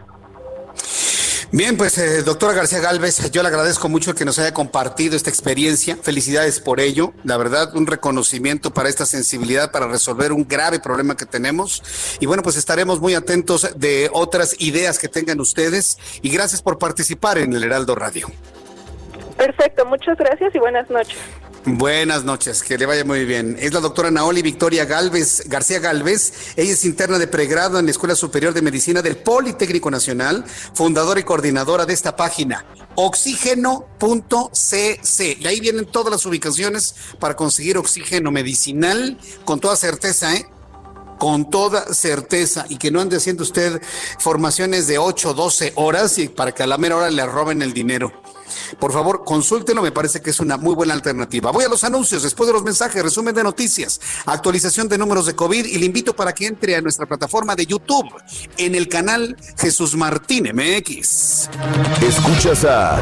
[1.55, 5.29] Bien, pues eh, doctora García Galvez, yo le agradezco mucho que nos haya compartido esta
[5.29, 5.97] experiencia.
[6.01, 7.13] Felicidades por ello.
[7.23, 11.81] La verdad, un reconocimiento para esta sensibilidad para resolver un grave problema que tenemos.
[12.19, 15.97] Y bueno, pues estaremos muy atentos de otras ideas que tengan ustedes.
[16.21, 18.29] Y gracias por participar en el Heraldo Radio.
[19.37, 21.17] Perfecto, muchas gracias y buenas noches.
[21.67, 23.57] Buenas noches, que le vaya muy bien.
[23.59, 26.53] Es la doctora Naoli Victoria Galvez, García Galvez.
[26.55, 31.19] Ella es interna de pregrado en la Escuela Superior de Medicina del Politécnico Nacional, fundadora
[31.19, 35.37] y coordinadora de esta página, oxígeno.cc.
[35.39, 40.45] Y ahí vienen todas las ubicaciones para conseguir oxígeno medicinal con toda certeza, ¿eh?
[41.17, 43.81] con toda certeza y que no ande haciendo usted
[44.19, 47.63] formaciones de 8 o 12 horas y para que a la mera hora le roben
[47.63, 48.13] el dinero.
[48.79, 51.51] Por favor, consúltenlo, me parece que es una muy buena alternativa.
[51.51, 55.35] Voy a los anuncios, después de los mensajes, resumen de noticias, actualización de números de
[55.35, 58.09] COVID y le invito para que entre a nuestra plataforma de YouTube
[58.57, 61.49] en el canal Jesús Martín MX.
[62.01, 63.01] Escuchas a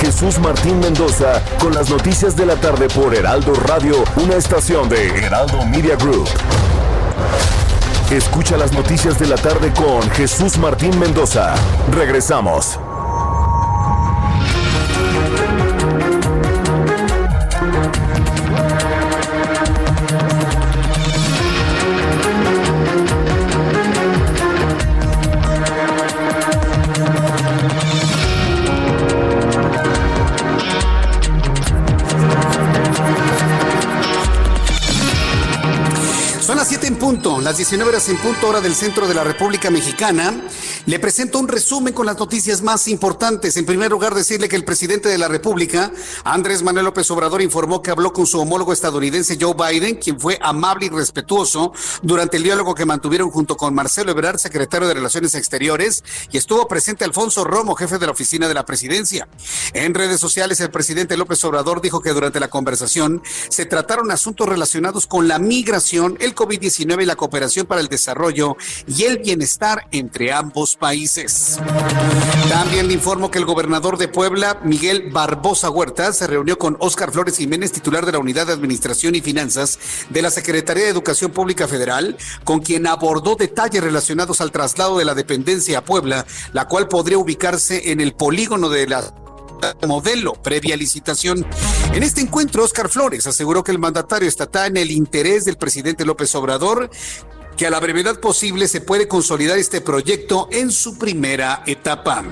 [0.00, 5.08] Jesús Martín Mendoza con las noticias de la tarde por Heraldo Radio, una estación de
[5.08, 6.28] Heraldo Media Group.
[8.10, 11.54] Escucha las noticias de la tarde con Jesús Martín Mendoza.
[11.92, 12.78] Regresamos.
[37.10, 40.32] Las 19 horas en punto hora del centro de la República Mexicana.
[40.86, 43.56] Le presento un resumen con las noticias más importantes.
[43.56, 45.90] En primer lugar, decirle que el presidente de la República,
[46.22, 50.38] Andrés Manuel López Obrador, informó que habló con su homólogo estadounidense Joe Biden, quien fue
[50.40, 55.34] amable y respetuoso durante el diálogo que mantuvieron junto con Marcelo Ebrard, secretario de Relaciones
[55.34, 59.26] Exteriores, y estuvo presente Alfonso Romo, jefe de la oficina de la presidencia.
[59.72, 64.48] En redes sociales, el presidente López Obrador dijo que durante la conversación se trataron asuntos
[64.48, 69.86] relacionados con la migración, el COVID-19 y la cooperación para el desarrollo y el bienestar
[69.90, 71.58] entre ambos países.
[72.48, 77.12] También le informo que el gobernador de Puebla, Miguel Barbosa Huerta, se reunió con Óscar
[77.12, 79.78] Flores Jiménez, titular de la Unidad de Administración y Finanzas
[80.08, 85.04] de la Secretaría de Educación Pública Federal, con quien abordó detalles relacionados al traslado de
[85.04, 89.14] la dependencia a Puebla, la cual podría ubicarse en el polígono de la
[89.86, 91.46] modelo previa licitación.
[91.92, 96.04] En este encuentro, Oscar Flores aseguró que el mandatario está en el interés del presidente
[96.04, 96.90] López Obrador
[97.56, 102.24] que a la brevedad posible se puede consolidar este proyecto en su primera etapa.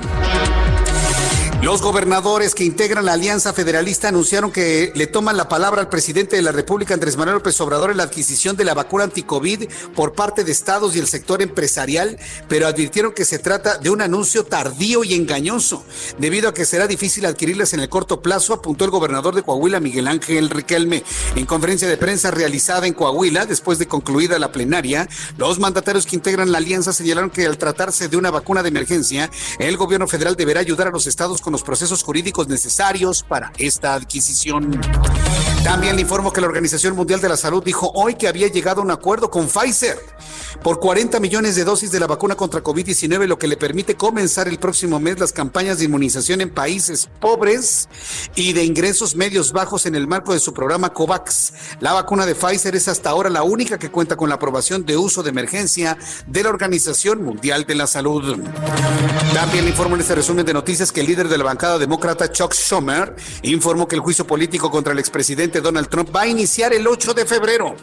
[1.61, 6.37] Los gobernadores que integran la Alianza Federalista anunciaron que le toman la palabra al presidente
[6.37, 10.13] de la República, Andrés Manuel López Obrador, en la adquisición de la vacuna anticovid por
[10.13, 12.17] parte de estados y el sector empresarial,
[12.49, 15.85] pero advirtieron que se trata de un anuncio tardío y engañoso,
[16.19, 19.81] debido a que será difícil adquirirlas en el corto plazo, apuntó el gobernador de Coahuila,
[19.81, 21.03] Miguel Ángel Riquelme.
[21.35, 26.15] En conferencia de prensa realizada en Coahuila, después de concluida la plenaria, los mandatarios que
[26.15, 29.29] integran la alianza señalaron que al tratarse de una vacuna de emergencia,
[29.59, 34.81] el gobierno federal deberá ayudar a los estados los procesos jurídicos necesarios para esta adquisición.
[35.65, 38.81] También le informo que la Organización Mundial de la Salud dijo hoy que había llegado
[38.81, 39.99] a un acuerdo con Pfizer
[40.63, 44.49] por 40 millones de dosis de la vacuna contra COVID-19, lo que le permite comenzar
[44.49, 47.89] el próximo mes las campañas de inmunización en países pobres
[48.35, 51.53] y de ingresos medios bajos en el marco de su programa COVAX.
[51.81, 54.97] La vacuna de Pfizer es hasta ahora la única que cuenta con la aprobación de
[54.97, 55.97] uso de emergencia
[56.27, 58.39] de la Organización Mundial de la Salud.
[59.35, 62.33] También le informo en este resumen de noticias que el líder de la bancada demócrata,
[62.33, 66.73] Chuck Schumer, informó que el juicio político contra el expresidente Donald Trump va a iniciar
[66.73, 67.75] el 8 de febrero.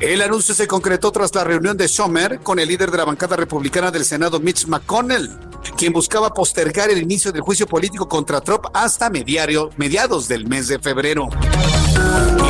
[0.00, 3.36] El anuncio se concretó tras la reunión de Schumer con el líder de la bancada
[3.36, 5.30] republicana del Senado, Mitch McConnell,
[5.76, 10.78] quien buscaba postergar el inicio del juicio político contra Trump hasta mediados del mes de
[10.78, 11.28] febrero.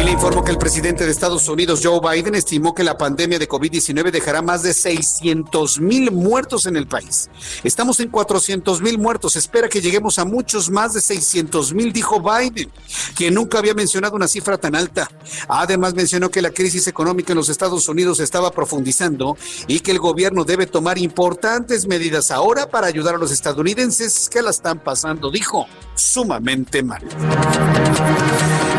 [0.01, 3.39] Y le informo que el presidente de Estados Unidos, Joe Biden, estimó que la pandemia
[3.39, 7.29] de COVID-19 dejará más de 600 mil muertos en el país.
[7.63, 9.37] Estamos en 400 mil muertos.
[9.37, 12.71] Espera que lleguemos a muchos más de 600 mil, dijo Biden,
[13.17, 15.11] que nunca había mencionado una cifra tan alta.
[15.49, 19.37] Además, mencionó que la crisis económica en los Estados Unidos estaba profundizando
[19.67, 24.43] y que el gobierno debe tomar importantes medidas ahora para ayudar a los estadounidenses que
[24.43, 27.03] la están pasando, dijo, sumamente mal.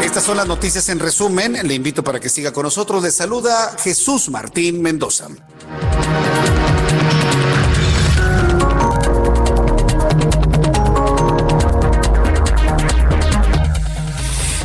[0.03, 1.57] Estas son las noticias en resumen.
[1.65, 3.01] Le invito para que siga con nosotros.
[3.01, 5.29] Le saluda Jesús Martín Mendoza.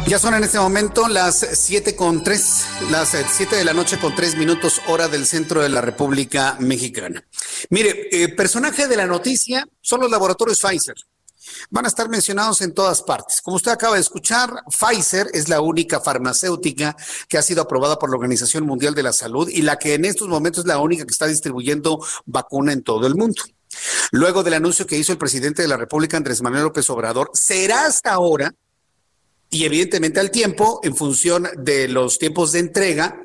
[0.08, 4.14] Ya son en este momento las 7 con 3, las 7 de la noche con
[4.14, 7.24] 3 minutos hora del centro de la República Mexicana.
[7.70, 10.96] Mire, eh, personaje de la noticia son los laboratorios Pfizer.
[11.70, 13.40] Van a estar mencionados en todas partes.
[13.42, 16.96] Como usted acaba de escuchar, Pfizer es la única farmacéutica
[17.28, 20.04] que ha sido aprobada por la Organización Mundial de la Salud y la que en
[20.04, 23.42] estos momentos es la única que está distribuyendo vacuna en todo el mundo.
[24.10, 27.86] Luego del anuncio que hizo el presidente de la República, Andrés Manuel López Obrador, será
[27.86, 28.54] hasta ahora
[29.50, 33.22] y evidentemente al tiempo, en función de los tiempos de entrega,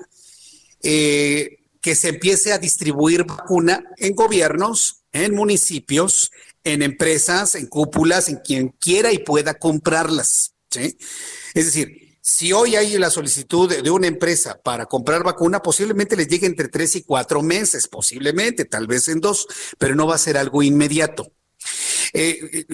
[0.81, 6.31] eh, que se empiece a distribuir vacuna en gobiernos, en municipios,
[6.63, 10.53] en empresas, en cúpulas, en quien quiera y pueda comprarlas.
[10.75, 16.27] Es decir, si hoy hay la solicitud de, una empresa para comprar vacuna, posiblemente les
[16.27, 19.45] llegue entre tres y cuatro meses, posiblemente, tal vez en dos,
[19.77, 21.31] pero no va a ser algo inmediato.
[22.13, 22.65] Eh,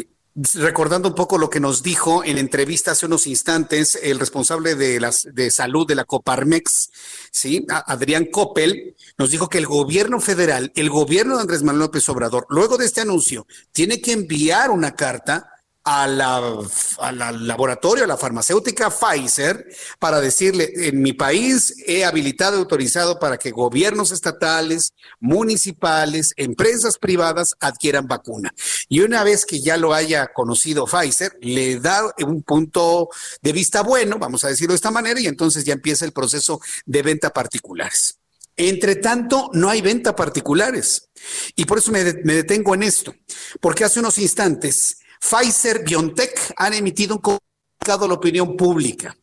[0.54, 5.00] recordando un poco lo que nos dijo en entrevista hace unos instantes el responsable de,
[5.00, 6.92] las, de salud de la Coparmex,
[7.32, 7.66] ¿sí?
[7.70, 12.46] Adrián Coppel, nos dijo que el gobierno federal, el gobierno de Andrés Manuel López Obrador,
[12.50, 15.50] luego de este anuncio, tiene que enviar una carta
[15.92, 19.66] a la, laboratorio, a la farmacéutica Pfizer,
[19.98, 27.00] para decirle, en mi país he habilitado y autorizado para que gobiernos estatales, municipales, empresas
[27.00, 28.54] privadas adquieran vacuna.
[28.88, 33.10] Y una vez que ya lo haya conocido Pfizer, le da un punto
[33.42, 36.62] de vista bueno, vamos a decirlo de esta manera, y entonces ya empieza el proceso
[36.86, 38.20] de venta particulares.
[38.56, 41.10] Entre tanto, no hay venta particulares.
[41.56, 43.16] Y por eso me detengo en esto,
[43.60, 49.15] porque hace unos instantes Pfizer BioNTech han emitido un comunicado a la opinión pública.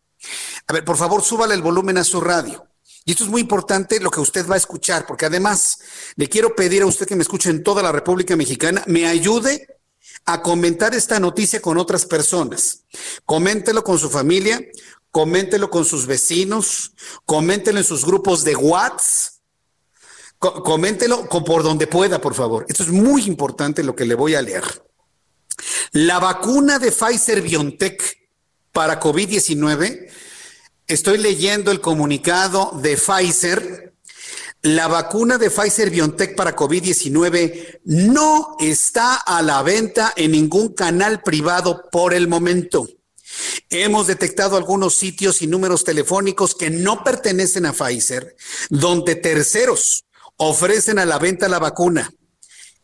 [0.66, 2.66] A ver, por favor, súbale el volumen a su radio.
[3.04, 5.78] Y esto es muy importante lo que usted va a escuchar, porque además
[6.16, 9.66] le quiero pedir a usted que me escuche en toda la República Mexicana, me ayude
[10.24, 12.84] a comentar esta noticia con otras personas.
[13.24, 14.60] Coméntelo con su familia,
[15.12, 16.92] coméntelo con sus vecinos,
[17.24, 19.34] coméntelo en sus grupos de WhatsApp,
[20.38, 22.66] coméntelo por donde pueda, por favor.
[22.68, 24.64] Esto es muy importante lo que le voy a leer.
[25.92, 28.18] La vacuna de Pfizer BioNTech
[28.72, 30.08] para COVID-19,
[30.86, 33.94] estoy leyendo el comunicado de Pfizer.
[34.62, 41.22] La vacuna de Pfizer BioNTech para COVID-19 no está a la venta en ningún canal
[41.22, 42.86] privado por el momento.
[43.70, 48.36] Hemos detectado algunos sitios y números telefónicos que no pertenecen a Pfizer,
[48.70, 50.04] donde terceros
[50.36, 52.12] ofrecen a la venta la vacuna.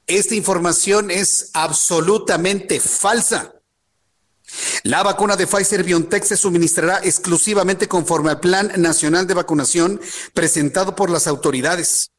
[0.06, 3.54] Esta información es absolutamente falsa.
[4.82, 10.00] La vacuna de Pfizer BioNTech se suministrará exclusivamente conforme al Plan Nacional de Vacunación
[10.34, 12.10] presentado por las autoridades.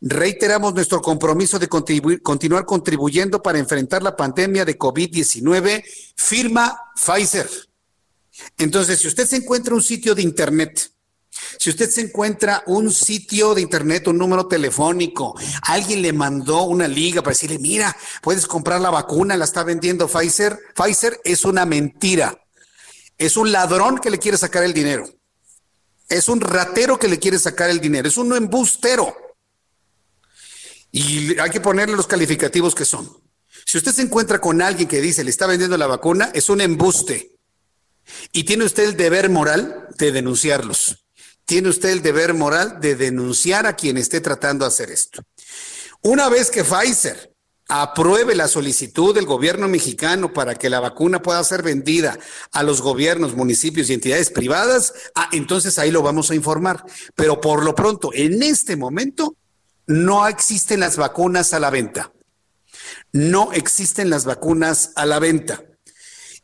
[0.00, 5.82] Reiteramos nuestro compromiso de continuar contribuyendo para enfrentar la pandemia de COVID-19,
[6.16, 7.48] firma Pfizer.
[8.58, 10.92] Entonces, si usted se encuentra un sitio de Internet
[11.58, 16.88] si usted se encuentra un sitio de internet, un número telefónico, alguien le mandó una
[16.88, 20.58] liga para decirle, mira, puedes comprar la vacuna, la está vendiendo Pfizer.
[20.74, 22.42] Pfizer es una mentira.
[23.18, 25.06] Es un ladrón que le quiere sacar el dinero.
[26.08, 28.08] Es un ratero que le quiere sacar el dinero.
[28.08, 29.14] Es un embustero.
[30.90, 33.08] Y hay que ponerle los calificativos que son.
[33.66, 36.60] Si usted se encuentra con alguien que dice le está vendiendo la vacuna, es un
[36.60, 37.36] embuste.
[38.32, 41.04] Y tiene usted el deber moral de denunciarlos.
[41.50, 45.20] Tiene usted el deber moral de denunciar a quien esté tratando de hacer esto.
[46.00, 47.34] Una vez que Pfizer
[47.66, 52.16] apruebe la solicitud del gobierno mexicano para que la vacuna pueda ser vendida
[52.52, 56.84] a los gobiernos, municipios y entidades privadas, ah, entonces ahí lo vamos a informar.
[57.16, 59.34] Pero por lo pronto, en este momento,
[59.88, 62.12] no existen las vacunas a la venta.
[63.12, 65.64] No existen las vacunas a la venta.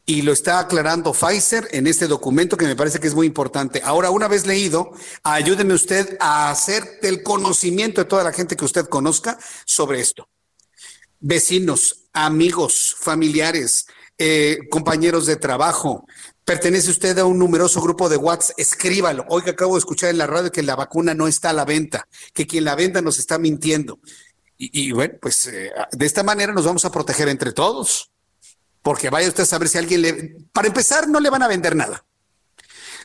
[0.08, 3.82] Y lo está aclarando Pfizer en este documento que me parece que es muy importante.
[3.84, 4.92] Ahora, una vez leído,
[5.24, 10.28] ayúdeme usted a hacer del conocimiento de toda la gente que usted conozca sobre esto
[11.20, 13.86] vecinos, amigos, familiares,
[14.18, 16.06] eh, compañeros de trabajo.
[16.44, 18.58] ¿Pertenece usted a un numeroso grupo de WhatsApp?
[18.58, 19.24] Escríbalo.
[19.28, 21.64] Hoy que acabo de escuchar en la radio que la vacuna no está a la
[21.64, 23.98] venta, que quien la venda nos está mintiendo.
[24.58, 28.10] Y, bueno, pues eh, de esta manera nos vamos a proteger entre todos.
[28.86, 30.36] Porque vaya usted a saber si alguien le...
[30.52, 32.04] Para empezar, no le van a vender nada.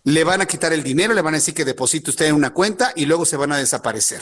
[0.03, 2.53] Le van a quitar el dinero, le van a decir que deposite usted en una
[2.53, 4.21] cuenta y luego se van a desaparecer.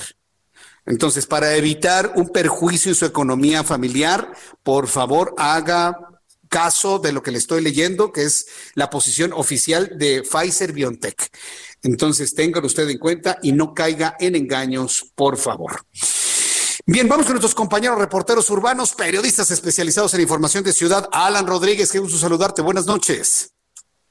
[0.86, 4.32] Entonces, para evitar un perjuicio en su economía familiar,
[4.64, 5.97] por favor, haga
[6.47, 11.30] caso de lo que le estoy leyendo, que es la posición oficial de Pfizer BioNTech.
[11.84, 15.82] Entonces, téngalo usted en cuenta y no caiga en engaños, por favor.
[16.92, 21.08] Bien, vamos con nuestros compañeros reporteros urbanos, periodistas especializados en información de ciudad.
[21.12, 22.64] Alan Rodríguez, qué gusto saludarte.
[22.64, 23.54] Buenas noches.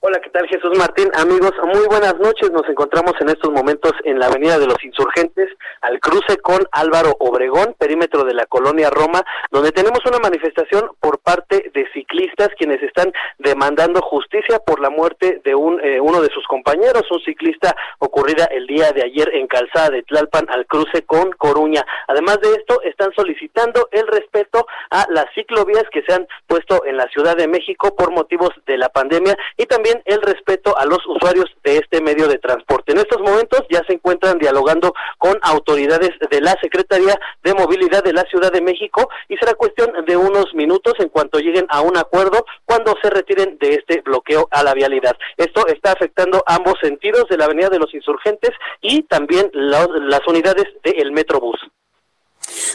[0.00, 1.10] Hola, ¿qué tal Jesús Martín?
[1.14, 2.52] Amigos, muy buenas noches.
[2.52, 5.48] Nos encontramos en estos momentos en la Avenida de los Insurgentes,
[5.80, 11.18] al cruce con Álvaro Obregón, perímetro de la colonia Roma, donde tenemos una manifestación por
[11.18, 16.30] parte de ciclistas quienes están demandando justicia por la muerte de un, eh, uno de
[16.30, 21.02] sus compañeros, un ciclista ocurrida el día de ayer en Calzada de Tlalpan al cruce
[21.06, 21.84] con Coruña.
[22.06, 26.96] Además de esto, están solicitando el respeto a las ciclovías que se han puesto en
[26.96, 30.98] la Ciudad de México por motivos de la pandemia y también el respeto a los
[31.06, 32.92] usuarios de este medio de transporte.
[32.92, 38.12] En estos momentos ya se encuentran dialogando con autoridades de la Secretaría de Movilidad de
[38.12, 41.96] la Ciudad de México y será cuestión de unos minutos en cuanto lleguen a un
[41.96, 45.16] acuerdo cuando se retiren de este bloqueo a la vialidad.
[45.36, 50.66] Esto está afectando ambos sentidos de la Avenida de los Insurgentes y también las unidades
[50.82, 51.58] del Metrobús.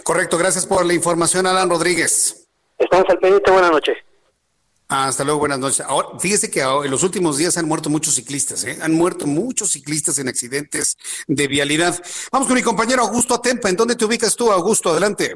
[0.03, 2.47] Correcto, gracias por la información, Alan Rodríguez.
[2.77, 3.97] Estamos al pendiente, buenas noches.
[4.87, 5.81] Hasta luego, buenas noches.
[5.81, 8.77] Ahora, fíjese que en los últimos días han muerto muchos ciclistas, ¿eh?
[8.81, 11.95] han muerto muchos ciclistas en accidentes de vialidad.
[12.31, 13.69] Vamos con mi compañero Augusto Atempa.
[13.69, 14.91] ¿En dónde te ubicas tú, Augusto?
[14.91, 15.33] Adelante.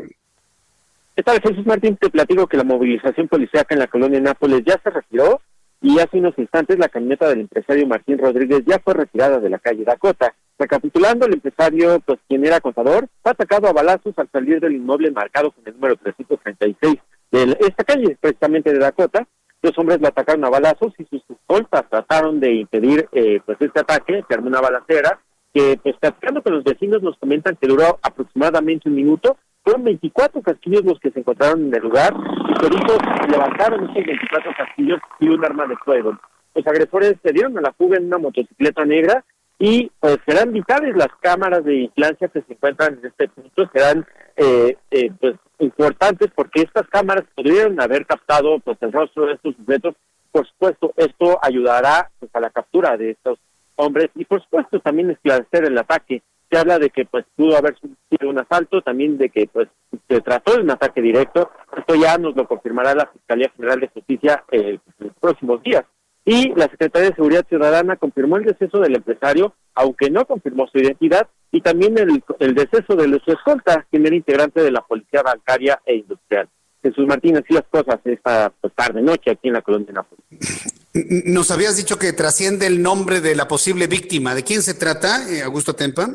[1.15, 1.97] ¿Qué tal, Jesús Martín?
[1.97, 5.41] Te platico que la movilización policíaca en la colonia Nápoles ya se retiró
[5.81, 9.59] y hace unos instantes la camioneta del empresario Martín Rodríguez ya fue retirada de la
[9.59, 10.35] calle Dakota.
[10.59, 15.11] Recapitulando, el empresario, pues quien era contador, fue atacado a balazos al salir del inmueble
[15.11, 16.97] marcado con el número 336
[17.31, 19.27] de esta calle, precisamente de Dakota,
[19.61, 23.79] los hombres le atacaron a balazos y sus escoltas trataron de impedir eh, pues este
[23.79, 25.19] ataque, se armó una balacera,
[25.53, 30.41] que pues platicando con los vecinos nos comentan que duró aproximadamente un minuto, fueron 24
[30.41, 32.13] casquillos los que se encontraron en el lugar,
[32.61, 32.97] peritos
[33.29, 36.17] levantaron esos 24 casquillos y un arma de fuego.
[36.53, 39.25] Los agresores se dieron a la fuga en una motocicleta negra
[39.59, 44.05] y pues serán vitales las cámaras de vigilancia que se encuentran en este punto, serán
[44.35, 49.55] eh, eh, pues importantes porque estas cámaras podrían haber captado pues el rostro de estos
[49.55, 49.95] sujetos.
[50.31, 53.39] Por supuesto, esto ayudará pues a la captura de estos
[53.75, 56.21] hombres y por supuesto también esclarecer el ataque.
[56.51, 59.67] Se habla de que pues pudo haber sido un asalto, también de que pues
[60.07, 61.49] se trató de un ataque directo.
[61.75, 65.83] Esto ya nos lo confirmará la Fiscalía General de Justicia eh, en los próximos días.
[66.27, 70.77] Y la Secretaría de Seguridad Ciudadana confirmó el deceso del empresario, aunque no confirmó su
[70.77, 75.21] identidad, y también el, el deceso de su escolta, quien era integrante de la Policía
[75.23, 76.49] Bancaria e Industrial.
[76.83, 81.23] Jesús Martín, así las cosas esta pues, tarde, noche, aquí en la colonia de Nápoles.
[81.27, 84.35] Nos habías dicho que trasciende el nombre de la posible víctima.
[84.35, 86.09] ¿De quién se trata, eh, Augusto Tempa?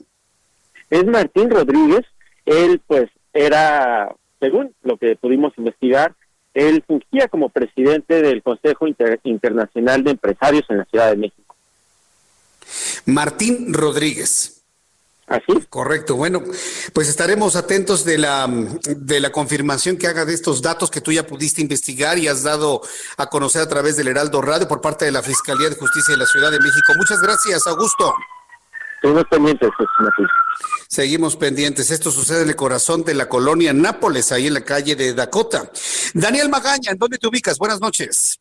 [0.91, 2.03] Es Martín Rodríguez.
[2.45, 6.15] Él, pues, era, según lo que pudimos investigar,
[6.55, 8.87] él fungía como presidente del Consejo
[9.25, 11.55] Internacional de Empresarios en la Ciudad de México.
[13.07, 14.63] Martín Rodríguez.
[15.27, 15.67] Así.
[15.71, 16.17] Correcto.
[16.17, 16.43] Bueno,
[16.93, 21.11] pues estaremos atentos de la, de la confirmación que haga de estos datos que tú
[21.11, 22.83] ya pudiste investigar y has dado
[23.17, 26.19] a conocer a través del Heraldo Radio por parte de la Fiscalía de Justicia de
[26.19, 26.93] la Ciudad de México.
[26.99, 28.13] Muchas gracias, Augusto.
[29.03, 29.71] Seguimos pendientes,
[30.89, 31.91] Seguimos pendientes.
[31.91, 35.71] Esto sucede en el corazón de la colonia Nápoles, ahí en la calle de Dakota.
[36.15, 37.59] Daniel Magaña, ¿en dónde te ubicas?
[37.59, 38.39] Buenas noches.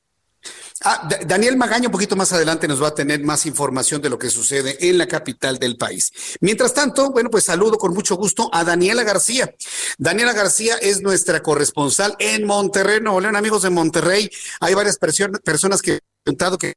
[0.84, 4.20] Ah, Daniel Magaña un poquito más adelante nos va a tener más información de lo
[4.20, 6.12] que sucede en la capital del país.
[6.42, 9.56] Mientras tanto, bueno, pues saludo con mucho gusto a Daniela García.
[9.98, 14.30] Daniela García es nuestra corresponsal en Monterrey, Nuevo León, amigos de Monterrey.
[14.60, 16.74] Hay varias personas que han preguntado que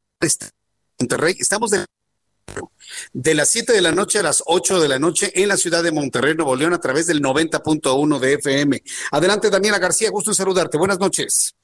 [0.99, 1.37] Monterrey.
[1.39, 1.85] Estamos de
[3.13, 5.83] de las 7 de la noche a las 8 de la noche en la ciudad
[5.83, 8.83] de Monterrey, Nuevo León, a través del 90.1 de FM.
[9.13, 10.79] Adelante, Daniela García, gusto en saludarte.
[10.79, 11.55] Buenas noches.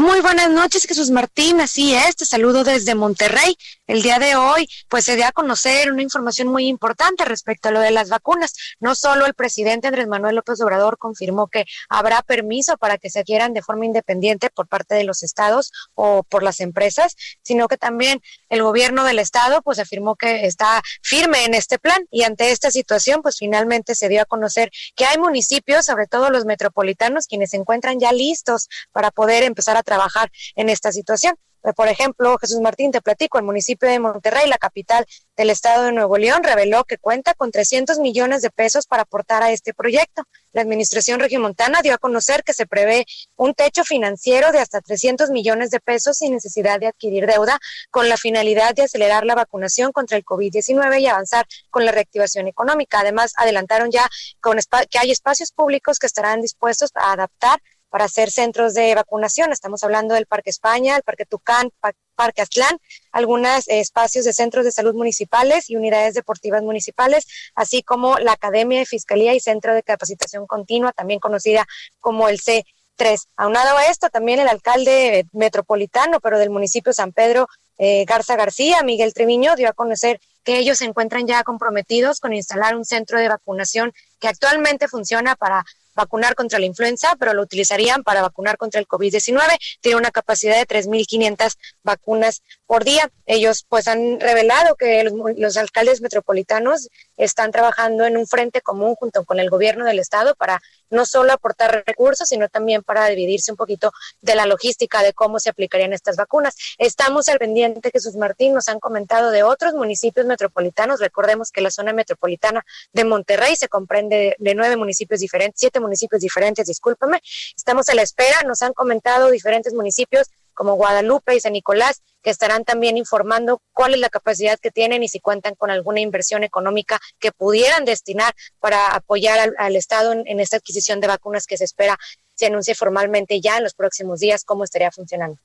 [0.00, 1.60] Muy buenas noches, Jesús Martín.
[1.60, 3.54] Así es, te saludo desde Monterrey.
[3.86, 7.72] El día de hoy, pues se dio a conocer una información muy importante respecto a
[7.72, 8.54] lo de las vacunas.
[8.78, 13.18] No solo el presidente Andrés Manuel López Obrador confirmó que habrá permiso para que se
[13.20, 17.76] adquieran de forma independiente por parte de los estados o por las empresas, sino que
[17.76, 22.06] también el gobierno del estado, pues afirmó que está firme en este plan.
[22.10, 26.30] Y ante esta situación, pues finalmente se dio a conocer que hay municipios, sobre todo
[26.30, 31.34] los metropolitanos, quienes se encuentran ya listos para poder empezar a trabajar en esta situación.
[31.62, 35.04] Eh, por ejemplo, Jesús Martín, te platico, el municipio de Monterrey, la capital
[35.36, 39.42] del estado de Nuevo León, reveló que cuenta con 300 millones de pesos para aportar
[39.42, 40.22] a este proyecto.
[40.52, 43.04] La administración regiomontana dio a conocer que se prevé
[43.36, 47.58] un techo financiero de hasta 300 millones de pesos sin necesidad de adquirir deuda,
[47.90, 52.48] con la finalidad de acelerar la vacunación contra el COVID-19 y avanzar con la reactivación
[52.48, 53.00] económica.
[53.00, 54.08] Además, adelantaron ya
[54.40, 57.60] con que hay espacios públicos que estarán dispuestos a adaptar
[57.90, 59.52] para hacer centros de vacunación.
[59.52, 61.70] Estamos hablando del Parque España, el Parque Tucán,
[62.14, 62.78] Parque Aztlán,
[63.12, 68.78] algunos espacios de centros de salud municipales y unidades deportivas municipales, así como la Academia
[68.78, 71.66] de Fiscalía y Centro de Capacitación Continua, también conocida
[72.00, 72.64] como el C.
[73.00, 73.28] 3.
[73.36, 77.46] Aunado a esto, también el alcalde metropolitano, pero del municipio San Pedro,
[77.78, 82.34] eh, Garza García, Miguel Treviño, dio a conocer que ellos se encuentran ya comprometidos con
[82.34, 85.64] instalar un centro de vacunación que actualmente funciona para
[85.94, 89.40] vacunar contra la influenza, pero lo utilizarían para vacunar contra el COVID-19.
[89.80, 93.10] Tiene una capacidad de 3.500 vacunas por día.
[93.26, 96.88] Ellos pues han revelado que los, los, alcaldes metropolitanos
[97.24, 100.60] están trabajando en un frente común junto con el gobierno del estado para
[100.90, 105.38] no solo aportar recursos, sino también para dividirse un poquito de la logística de cómo
[105.38, 106.56] se aplicarían estas vacunas.
[106.78, 111.00] Estamos al pendiente, Jesús Martín, nos han comentado de otros municipios metropolitanos.
[111.00, 116.20] Recordemos que la zona metropolitana de Monterrey se comprende de, nueve municipios diferentes, siete municipios
[116.20, 117.20] diferentes, discúlpame.
[117.56, 122.30] Estamos a la espera, nos han comentado diferentes municipios como Guadalupe y San Nicolás, que
[122.30, 126.44] estarán también informando cuál es la capacidad que tienen y si cuentan con alguna inversión
[126.44, 131.64] económica que pudieran destinar para apoyar al, Estado en, esta adquisición de vacunas que se
[131.64, 131.98] espera
[132.34, 135.38] se anuncie formalmente ya en los próximos días cómo estaría funcionando.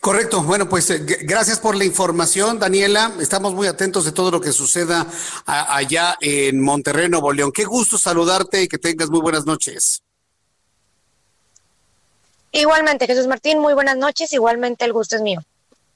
[0.00, 0.42] Correcto.
[0.42, 3.12] Bueno, pues eh, gracias por la información, Daniela.
[3.20, 5.06] Estamos muy atentos de todo lo que suceda
[5.46, 7.52] allá en Monterrey, Nuevo León.
[7.52, 10.02] Qué gusto saludarte y que tengas muy buenas noches.
[12.52, 14.32] Igualmente, Jesús Martín, muy buenas noches.
[14.32, 15.40] Igualmente, el gusto es mío.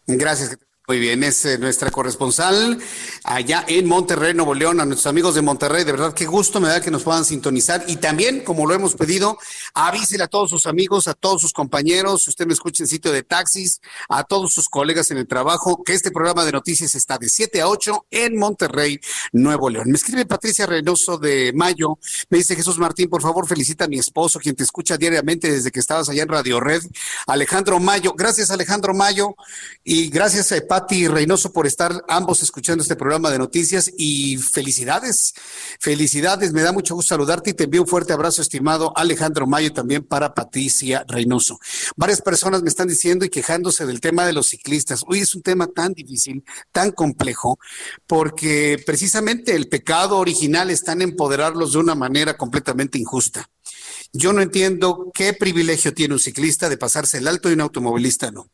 [0.06, 0.58] Gracias.
[0.86, 2.78] Muy bien, es eh, nuestra corresponsal
[3.24, 5.82] allá en Monterrey, Nuevo León, a nuestros amigos de Monterrey.
[5.82, 7.82] De verdad, qué gusto me da que nos puedan sintonizar.
[7.88, 9.38] Y también, como lo hemos pedido,
[9.72, 13.12] avísele a todos sus amigos, a todos sus compañeros, si usted me escucha en sitio
[13.12, 13.80] de taxis,
[14.10, 17.62] a todos sus colegas en el trabajo, que este programa de noticias está de 7
[17.62, 19.00] a 8 en Monterrey,
[19.32, 19.88] Nuevo León.
[19.88, 23.98] Me escribe Patricia Reynoso de Mayo, me dice Jesús Martín, por favor, felicita a mi
[23.98, 26.82] esposo, quien te escucha diariamente desde que estabas allá en Radio Red,
[27.26, 28.12] Alejandro Mayo.
[28.14, 29.34] Gracias, Alejandro Mayo,
[29.82, 35.32] y gracias a Pati Reynoso por estar ambos escuchando este programa de noticias y felicidades,
[35.78, 39.72] felicidades, me da mucho gusto saludarte y te envío un fuerte abrazo, estimado Alejandro Mayo,
[39.72, 41.60] también para Patricia Reynoso.
[41.94, 45.04] Varias personas me están diciendo y quejándose del tema de los ciclistas.
[45.06, 47.60] Hoy es un tema tan difícil, tan complejo,
[48.08, 53.48] porque precisamente el pecado original está en empoderarlos de una manera completamente injusta.
[54.12, 58.32] Yo no entiendo qué privilegio tiene un ciclista de pasarse el alto y un automovilista
[58.32, 58.50] no.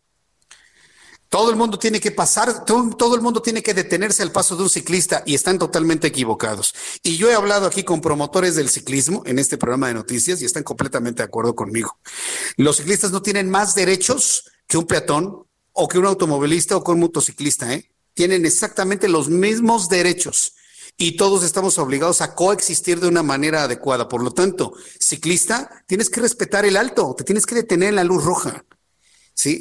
[1.30, 4.64] Todo el mundo tiene que pasar, todo, el mundo tiene que detenerse al paso de
[4.64, 6.74] un ciclista y están totalmente equivocados.
[7.04, 10.44] Y yo he hablado aquí con promotores del ciclismo en este programa de noticias y
[10.44, 12.00] están completamente de acuerdo conmigo.
[12.56, 16.90] Los ciclistas no tienen más derechos que un peatón o que un automovilista o que
[16.90, 17.88] un motociclista, ¿eh?
[18.12, 20.54] Tienen exactamente los mismos derechos
[20.96, 24.08] y todos estamos obligados a coexistir de una manera adecuada.
[24.08, 28.04] Por lo tanto, ciclista, tienes que respetar el alto, te tienes que detener en la
[28.04, 28.64] luz roja.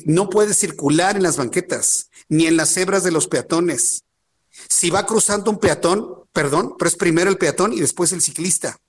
[0.05, 4.03] No puede circular en las banquetas, ni en las cebras de los peatones.
[4.69, 8.79] Si va cruzando un peatón, perdón, pero es primero el peatón y después el ciclista.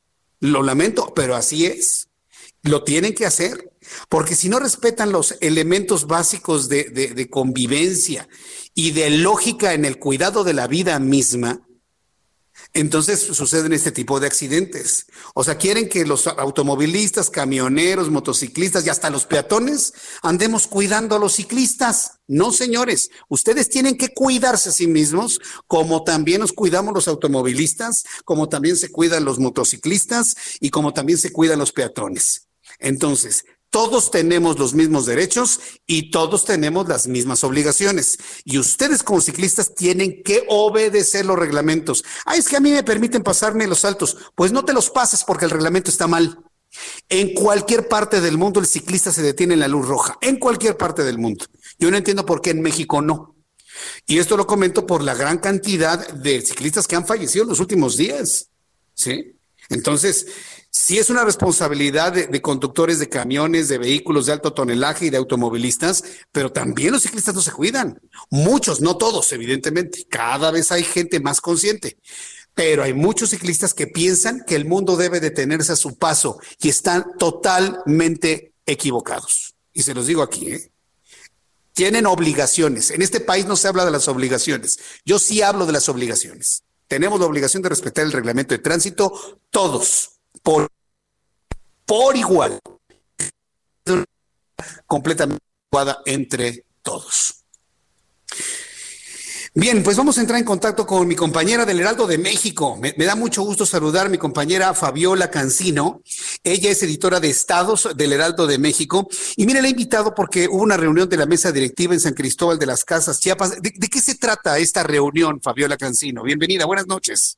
[0.41, 2.09] Lo lamento, pero así es.
[2.63, 3.73] Lo tienen que hacer,
[4.09, 8.29] porque si no respetan los elementos básicos de, de convivencia
[8.75, 11.67] y de lógica en el cuidado de la vida misma,
[12.73, 15.07] entonces suceden este tipo de accidentes.
[15.35, 19.93] O sea, quieren que los automovilistas, camioneros, motociclistas y hasta los peatones
[20.23, 22.21] andemos cuidando a los ciclistas.
[22.29, 28.05] No, señores, ustedes tienen que cuidarse a sí mismos, como también nos cuidamos los automovilistas,
[28.25, 32.47] como también se cuidan los motociclistas y como también se cuidan los peatones.
[32.79, 38.19] Entonces, Todos tenemos los mismos derechos y todos tenemos las mismas obligaciones.
[38.45, 42.05] Y ustedes como ciclistas tienen que obedecer los reglamentos.
[42.27, 44.17] Ah, es que a mí me permiten pasarme los saltos.
[44.35, 46.39] Pues no te los pases porque el reglamento está mal.
[47.09, 50.19] En cualquier parte del mundo el ciclista se detiene en la luz roja.
[50.21, 51.45] En cualquier parte del mundo.
[51.79, 53.37] Yo no entiendo por qué en México no.
[54.07, 57.61] Y esto lo comento por la gran cantidad de ciclistas que han fallecido en los
[57.61, 58.49] últimos días.
[58.95, 59.37] ¿Sí?
[59.69, 60.27] Entonces,
[60.71, 65.17] sí es una responsabilidad de, conductores de camiones, de vehículos de alto tonelaje y de
[65.17, 68.01] automovilistas, pero también los ciclistas no se cuidan.
[68.31, 70.07] Muchos, no todos, evidentemente.
[70.09, 71.99] Cada vez hay gente más consciente.
[72.55, 76.69] Pero hay muchos ciclistas que piensan que el mundo debe detenerse a su paso y
[76.69, 79.55] están totalmente equivocados.
[79.73, 80.71] Y se los digo aquí, ¿eh?
[81.73, 82.91] Tienen obligaciones.
[82.91, 84.79] En este país no se habla de las obligaciones.
[85.05, 86.65] Yo sí hablo de las obligaciones.
[86.89, 90.69] Tenemos la obligación de respetar el reglamento de tránsito todos, por,
[91.87, 92.59] por igual,
[94.87, 95.45] completamente
[96.07, 97.41] entre todos.
[99.53, 102.77] Bien, pues vamos a entrar en contacto con mi compañera del Heraldo de México.
[102.77, 106.03] Me, da mucho gusto saludar a mi compañera Fabiola Cancino.
[106.45, 109.09] Ella es editora de Estados del Heraldo de México.
[109.37, 112.15] Y mire, la he invitado porque hubo una reunión de la mesa directiva en San
[112.15, 113.61] Cristóbal de las Casas, Chiapas.
[113.61, 116.23] ¿De, qué se trata esta reunión, Fabiola Cancino?
[116.23, 117.37] Bienvenida, buenas noches.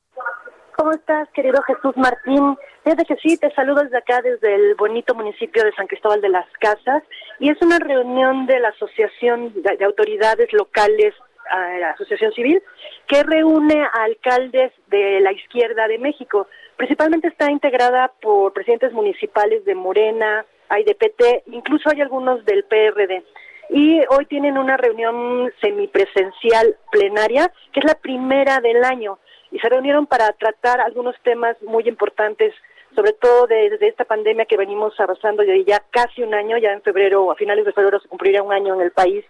[0.77, 2.55] ¿Cómo estás, querido Jesús Martín?
[2.85, 6.29] Desde que sí, te saludo desde acá, desde el bonito municipio de San Cristóbal de
[6.29, 7.03] las Casas.
[7.39, 11.13] Y es una reunión de la Asociación de Autoridades Locales
[11.49, 12.61] a la Asociación Civil,
[13.07, 16.47] que reúne a alcaldes de la izquierda de México.
[16.77, 22.63] Principalmente está integrada por presidentes municipales de Morena, hay de PT, incluso hay algunos del
[22.63, 23.23] PRD.
[23.69, 29.19] Y hoy tienen una reunión semipresencial plenaria, que es la primera del año.
[29.51, 32.53] Y se reunieron para tratar algunos temas muy importantes,
[32.95, 36.81] sobre todo desde esta pandemia que venimos arrasando desde ya casi un año, ya en
[36.81, 39.25] febrero, a finales de febrero se cumpliría un año en el país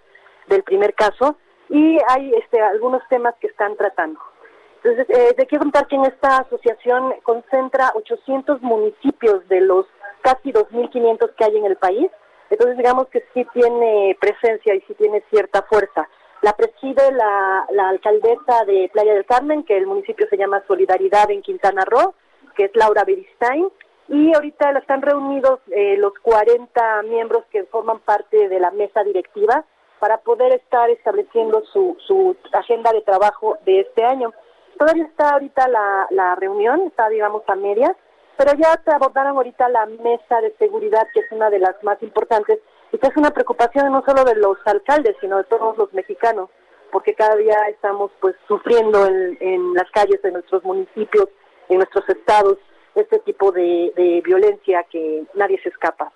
[0.48, 1.38] del primer caso
[1.70, 4.20] y hay este, algunos temas que están tratando.
[4.84, 9.86] Entonces, eh, te quiero contar que en esta asociación concentra 800 municipios de los
[10.22, 12.10] casi 2.500 que hay en el país.
[12.50, 16.08] Entonces, digamos que sí tiene presencia y sí tiene cierta fuerza.
[16.42, 21.42] La preside la, alcaldesa de Playa del Carmen, que el municipio se llama Solidaridad en
[21.42, 22.14] Quintana Roo,
[22.56, 23.70] que es Laura Beristain.
[24.10, 29.64] Y ahorita están reunidos eh, los 40 miembros que forman parte de la mesa directiva
[30.00, 34.34] para poder estar estableciendo su, su agenda de trabajo de este año.
[34.78, 37.94] Todavía está ahorita la, la reunión, está digamos a medias,
[38.38, 42.02] pero ya te abordaron ahorita la mesa de seguridad, que es una de las más
[42.04, 42.60] importantes
[42.92, 46.50] y que es una preocupación no solo de los alcaldes, sino de todos los mexicanos,
[46.92, 51.30] porque cada día estamos pues sufriendo en, en las calles de nuestros municipios,
[51.70, 52.58] en nuestros estados,
[52.96, 56.12] este tipo de, de violencia que nadie se escapa.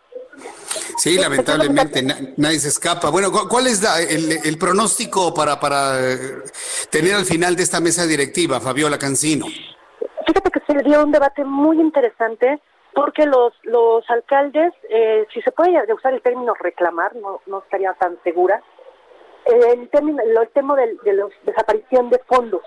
[0.98, 2.04] Sí, lamentablemente
[2.38, 3.10] nadie se escapa.
[3.10, 6.44] Bueno, ¿cuál es el, pronóstico para, para eh,
[6.90, 9.46] tener al final de esta mesa directiva, Fabiola Cancino?
[10.26, 12.60] Fíjate que se dio un debate muy interesante
[12.94, 17.94] porque los, los alcaldes, eh, si se puede usar el término reclamar, no, no estaría
[17.94, 18.62] tan segura,
[19.46, 22.64] el, término, el tema de, de la desaparición de fondos.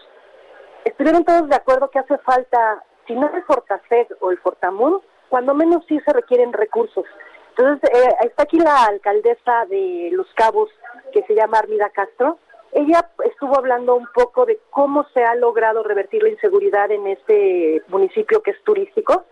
[0.84, 5.54] Estuvieron todos de acuerdo que hace falta, si no el Fortaseg o el Fortamun, cuando
[5.54, 7.04] menos sí se requieren recursos.
[7.50, 10.70] Entonces, eh, está aquí la alcaldesa de Los Cabos,
[11.12, 12.38] que se llama Armida Castro.
[12.72, 17.82] Ella estuvo hablando un poco de cómo se ha logrado revertir la inseguridad en este
[17.88, 19.24] municipio que es turístico.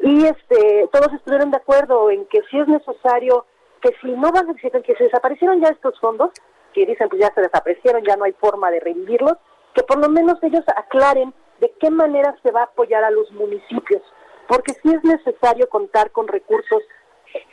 [0.00, 3.46] Y este, todos estuvieron de acuerdo en que si es necesario,
[3.80, 6.30] que si no van a que se desaparecieron ya estos fondos,
[6.74, 9.36] que dicen pues ya se desaparecieron, ya no hay forma de revivirlos,
[9.74, 13.30] que por lo menos ellos aclaren de qué manera se va a apoyar a los
[13.32, 14.02] municipios,
[14.48, 16.82] porque si es necesario contar con recursos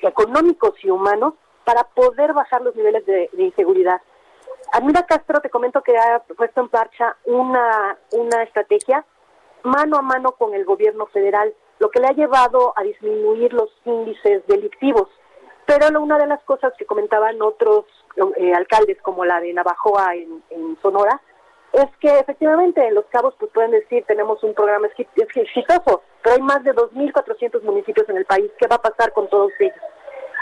[0.01, 1.33] económicos y humanos
[1.63, 4.01] para poder bajar los niveles de, inseguridad.
[4.71, 9.05] Amira Castro, te comento que ha puesto en marcha una, una estrategia
[9.63, 13.69] mano a mano con el gobierno federal, lo que le ha llevado a disminuir los
[13.85, 15.07] índices delictivos.
[15.65, 17.85] Pero una de las cosas que comentaban otros
[18.37, 21.21] eh, alcaldes, como la de Navajoa en, en, Sonora,
[21.73, 26.41] es que efectivamente en Los Cabos pues pueden decir tenemos un programa exitoso, pero hay
[26.41, 28.51] más de 2.400 municipios en el país.
[28.59, 29.77] ¿Qué va a pasar con todos ellos?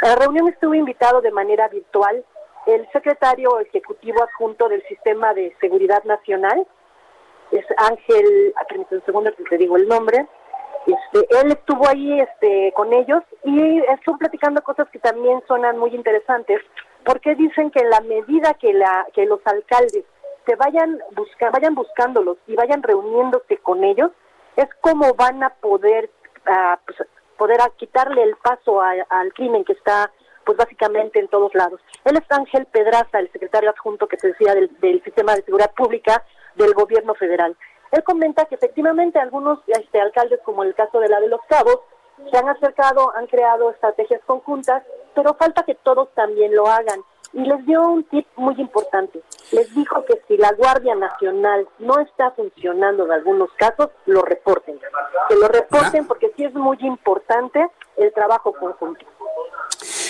[0.04, 2.24] A la reunión estuvo invitado de manera virtual
[2.68, 6.68] el secretario ejecutivo adjunto del Sistema de Seguridad Nacional,
[7.52, 8.54] es Ángel,
[8.92, 10.28] un segundo que te digo el nombre,
[10.86, 15.96] este, él estuvo ahí este, con ellos y estuvo platicando cosas que también suenan muy
[15.96, 16.62] interesantes,
[17.06, 20.04] porque dicen que en la medida que, la, que los alcaldes
[20.48, 24.12] se vayan, busca, vayan buscándolos y vayan reuniéndose con ellos,
[24.56, 26.10] es como van a poder,
[26.48, 26.94] uh,
[27.38, 30.12] poder quitarle el paso al crimen que está
[30.46, 31.82] pues básicamente en todos lados.
[32.06, 35.74] Él es Ángel Pedraza, el secretario adjunto que se decía del, del Sistema de Seguridad
[35.76, 36.24] Pública
[36.56, 37.56] del Gobierno Federal.
[37.92, 41.82] Él comenta que efectivamente algunos este, alcaldes, como el caso de la de Los Cabos,
[42.32, 44.84] se han acercado, han creado estrategias conjuntas,
[45.14, 47.02] pero falta que todos también lo hagan.
[47.34, 49.22] Y les dio un tip muy importante.
[49.52, 54.80] Les dijo que si la Guardia Nacional no está funcionando en algunos casos, lo reporten.
[55.30, 57.68] Que lo reporten porque sí es muy importante
[57.98, 59.06] el trabajo conjunto.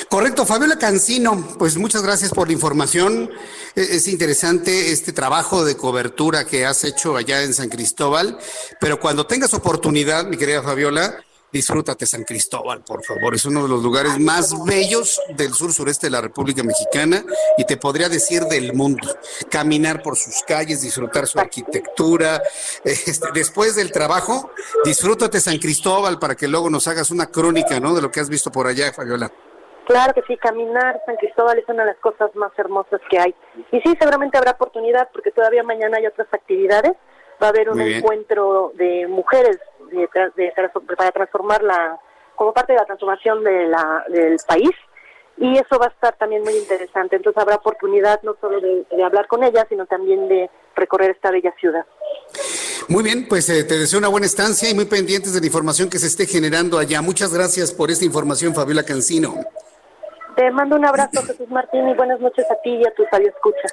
[0.10, 3.30] Correcto, Fabiola Cancino, pues muchas gracias por la información.
[3.76, 8.38] E, es interesante este trabajo de cobertura que has hecho allá en San Cristóbal,
[8.80, 11.18] pero cuando tengas oportunidad, mi querida Fabiola,
[11.52, 13.36] disfrútate San Cristóbal, por favor.
[13.36, 17.24] Es uno de los lugares más bellos del sur sureste de la República Mexicana
[17.57, 19.07] y te podría decir del mundo.
[19.49, 22.41] Caminar por sus calles, disfrutar su arquitectura.
[22.84, 24.52] Este, después del trabajo,
[24.84, 27.94] disfrútate San Cristóbal para que luego nos hagas una crónica, ¿no?
[27.94, 29.32] De lo que has visto por allá, Fabiola.
[29.88, 33.36] Claro que sí, caminar San Cristóbal es una de las cosas más hermosas que hay.
[33.72, 36.91] Y sí, seguramente habrá oportunidad porque todavía mañana hay otras actividades.
[37.41, 40.08] Va a haber un encuentro de mujeres de,
[40.96, 42.00] para transformar la,
[42.36, 44.72] como parte de la transformación de la, del país.
[45.40, 47.16] Y eso va a estar también muy interesante.
[47.16, 51.54] Entonces habrá oportunidad no solo de, hablar con ellas, sino también de recorrer esta bella
[51.60, 51.86] ciudad.
[52.88, 55.90] Muy bien, pues eh, te deseo una buena estancia y muy pendientes de la información
[55.90, 57.02] que se esté generando allá.
[57.02, 59.36] Muchas gracias por esta información, Fabiola Cancino.
[60.36, 63.68] Te mando un abrazo, Jesús Martín, y buenas noches a ti y a tus escucha.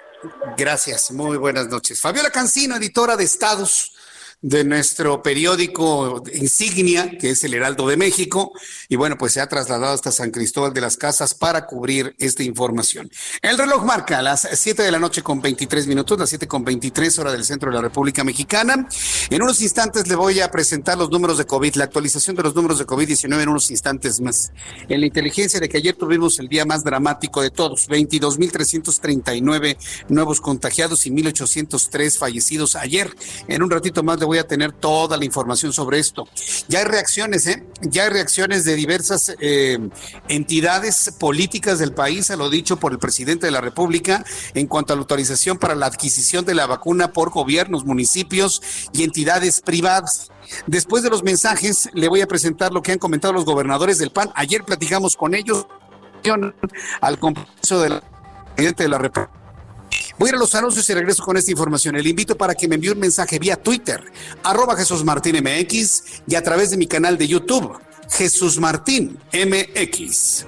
[0.56, 2.00] Gracias, muy buenas noches.
[2.00, 3.94] Fabiola Cancino, editora de Estados
[4.44, 8.52] de nuestro periódico insignia, que es el Heraldo de México,
[8.90, 12.42] y bueno, pues se ha trasladado hasta San Cristóbal de las Casas para cubrir esta
[12.42, 13.10] información.
[13.40, 17.18] El reloj marca las 7 de la noche con 23 minutos, las 7 con 23
[17.20, 18.86] hora del centro de la República Mexicana.
[19.30, 22.54] En unos instantes le voy a presentar los números de COVID, la actualización de los
[22.54, 24.52] números de COVID-19 en unos instantes más.
[24.90, 29.78] En la inteligencia de que ayer tuvimos el día más dramático de todos, 22.339
[30.10, 33.08] nuevos contagiados y 1.803 fallecidos ayer.
[33.48, 36.28] En un ratito más le voy a tener toda la información sobre esto.
[36.68, 37.64] Ya hay reacciones, ¿eh?
[37.82, 39.78] Ya hay reacciones de diversas eh,
[40.28, 44.24] entidades políticas del país, a lo dicho por el presidente de la República,
[44.54, 48.62] en cuanto a la autorización para la adquisición de la vacuna por gobiernos, municipios
[48.92, 50.30] y entidades privadas.
[50.66, 54.10] Después de los mensajes, le voy a presentar lo que han comentado los gobernadores del
[54.10, 54.30] PAN.
[54.34, 55.66] Ayer platicamos con ellos
[57.00, 58.00] al compromiso del
[58.54, 59.43] presidente de la República
[60.18, 61.96] Voy a ir a los anuncios y regreso con esta información.
[61.96, 64.02] Le invito para que me envíe un mensaje vía Twitter,
[64.42, 65.34] arroba Jesús Martín
[66.26, 67.78] y a través de mi canal de YouTube,
[68.10, 70.46] Jesús Martín MX.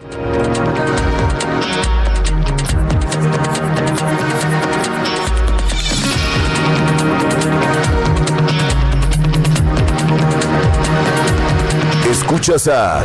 [12.08, 13.04] Escuchas a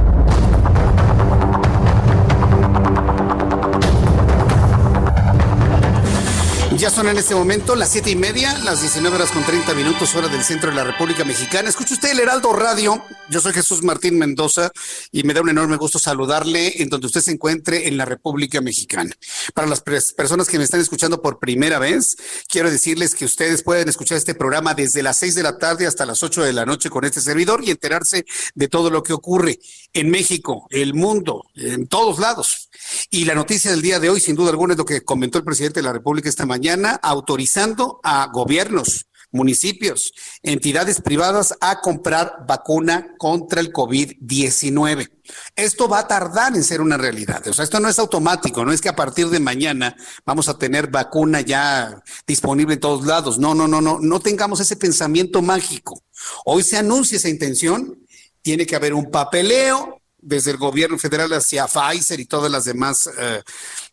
[6.81, 10.15] Ya son en este momento las siete y media, las 19 horas con 30 minutos,
[10.15, 11.69] hora del centro de la República Mexicana.
[11.69, 13.05] Escucha usted el Heraldo Radio.
[13.29, 14.71] Yo soy Jesús Martín Mendoza
[15.11, 18.61] y me da un enorme gusto saludarle en donde usted se encuentre en la República
[18.61, 19.11] Mexicana.
[19.53, 22.17] Para las personas que me están escuchando por primera vez,
[22.47, 26.07] quiero decirles que ustedes pueden escuchar este programa desde las 6 de la tarde hasta
[26.07, 28.25] las 8 de la noche con este servidor y enterarse
[28.55, 29.59] de todo lo que ocurre
[29.93, 32.60] en México, el mundo, en todos lados.
[33.09, 35.43] Y la noticia del día de hoy, sin duda alguna, es lo que comentó el
[35.43, 40.13] presidente de la República esta mañana autorizando a gobiernos, municipios,
[40.43, 45.09] entidades privadas a comprar vacuna contra el COVID-19.
[45.55, 47.47] Esto va a tardar en ser una realidad.
[47.47, 49.95] O sea, esto no es automático, no es que a partir de mañana
[50.25, 53.39] vamos a tener vacuna ya disponible en todos lados.
[53.39, 56.03] No, no, no, no, no tengamos ese pensamiento mágico.
[56.45, 58.05] Hoy se anuncia esa intención,
[58.41, 63.09] tiene que haber un papeleo, desde el gobierno federal hacia Pfizer y todas las demás
[63.17, 63.41] eh,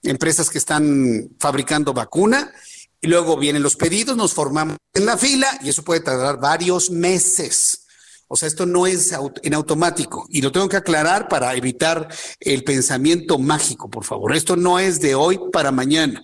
[0.02, 2.52] empresas que están fabricando vacuna.
[3.00, 6.90] Y luego vienen los pedidos, nos formamos en la fila y eso puede tardar varios
[6.90, 7.84] meses.
[8.26, 12.08] O sea, esto no es en automático y lo tengo que aclarar para evitar
[12.40, 14.36] el pensamiento mágico, por favor.
[14.36, 16.22] Esto no es de hoy para mañana.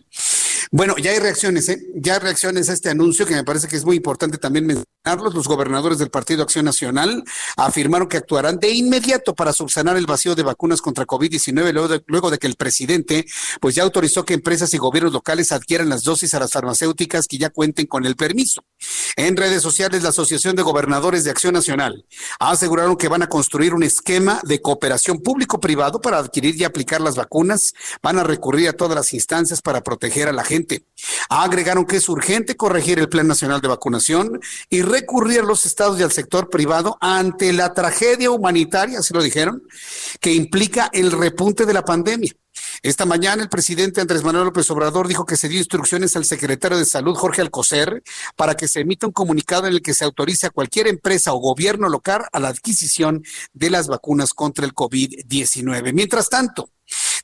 [0.71, 1.81] Bueno, ya hay reacciones, ¿eh?
[1.95, 4.67] Ya hay reacciones a este anuncio que me parece que es muy importante también
[5.05, 7.25] los gobernadores del Partido Acción Nacional
[7.59, 12.31] afirmaron que actuarán de inmediato para subsanar el vacío de vacunas contra COVID-19 luego luego
[12.31, 13.27] de que el presidente
[13.61, 17.37] pues ya autorizó que empresas y gobiernos locales adquieran las dosis a las farmacéuticas que
[17.37, 18.65] ya cuenten con el permiso.
[19.17, 22.07] En redes sociales, la Asociación de Gobernadores de Acción Nacional
[22.41, 27.15] aseguraron que van a construir un esquema de cooperación público-privado para adquirir y aplicar las
[27.15, 27.75] vacunas.
[28.03, 30.87] Van a recurrir a todas las instancias para proteger a la gente.
[31.29, 34.41] Agregaron que es urgente corregir el Plan Nacional de Vacunación
[34.71, 39.62] y recurrir los estados y al sector privado ante la tragedia humanitaria, así lo dijeron,
[40.21, 42.33] que implica el repunte de la pandemia.
[42.83, 46.79] Esta mañana el presidente Andrés Manuel López Obrador dijo que se dio instrucciones al secretario
[46.79, 48.03] de Salud, Jorge Alcocer,
[48.37, 51.39] para que se emita un comunicado en el que se autorice a cualquier empresa o
[51.39, 55.93] gobierno local a la adquisición de las vacunas contra el COVID-19.
[55.93, 56.71] Mientras tanto,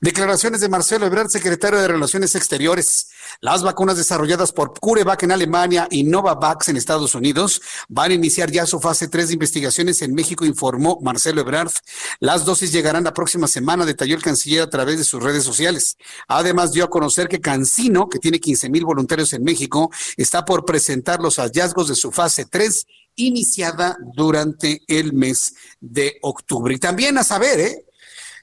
[0.02, 3.10] Declaraciones de Marcelo Ebrard, secretario de Relaciones Exteriores.
[3.42, 8.50] Las vacunas desarrolladas por CureVac en Alemania y Novavax en Estados Unidos van a iniciar
[8.50, 11.70] ya su fase 3 de investigaciones en México, informó Marcelo Ebrard.
[12.18, 15.98] Las dosis llegarán la próxima semana, detalló el canciller a través de sus redes sociales.
[16.28, 20.64] Además, dio a conocer que Cancino, que tiene 15 mil voluntarios en México, está por
[20.64, 22.86] presentar los hallazgos de su fase 3
[23.16, 26.74] iniciada durante el mes de octubre.
[26.74, 27.84] Y también a saber, ¿eh?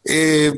[0.06, 0.54] eh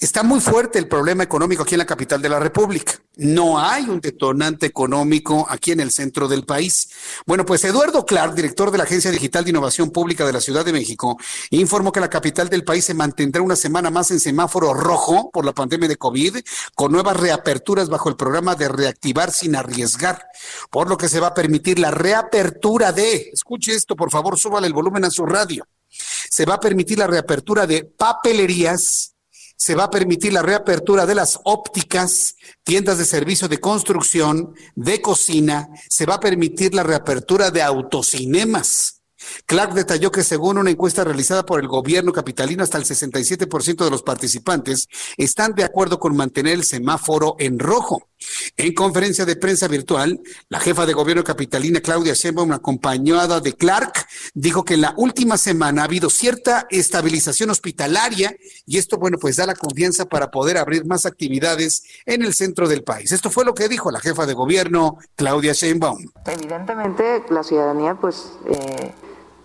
[0.00, 2.92] Está muy fuerte el problema económico aquí en la capital de la República.
[3.16, 6.88] No hay un detonante económico aquí en el centro del país.
[7.26, 10.64] Bueno, pues Eduardo Clark, director de la Agencia Digital de Innovación Pública de la Ciudad
[10.64, 11.18] de México,
[11.50, 15.44] informó que la capital del país se mantendrá una semana más en semáforo rojo por
[15.44, 16.36] la pandemia de COVID,
[16.76, 20.28] con nuevas reaperturas bajo el programa de reactivar sin arriesgar,
[20.70, 24.68] por lo que se va a permitir la reapertura de, escuche esto, por favor, súbale
[24.68, 25.66] el volumen a su radio.
[25.88, 29.16] Se va a permitir la reapertura de papelerías,
[29.58, 35.02] se va a permitir la reapertura de las ópticas, tiendas de servicio de construcción, de
[35.02, 38.97] cocina, se va a permitir la reapertura de autocinemas.
[39.46, 43.90] Clark detalló que según una encuesta realizada por el gobierno capitalino, hasta el 67% de
[43.90, 48.08] los participantes están de acuerdo con mantener el semáforo en rojo.
[48.56, 54.06] En conferencia de prensa virtual, la jefa de gobierno capitalina, Claudia Sheinbaum, acompañada de Clark,
[54.34, 58.34] dijo que en la última semana ha habido cierta estabilización hospitalaria
[58.66, 62.68] y esto, bueno, pues da la confianza para poder abrir más actividades en el centro
[62.68, 63.12] del país.
[63.12, 66.04] Esto fue lo que dijo la jefa de gobierno, Claudia Sheinbaum.
[66.26, 68.32] Evidentemente, la ciudadanía, pues...
[68.46, 68.92] Eh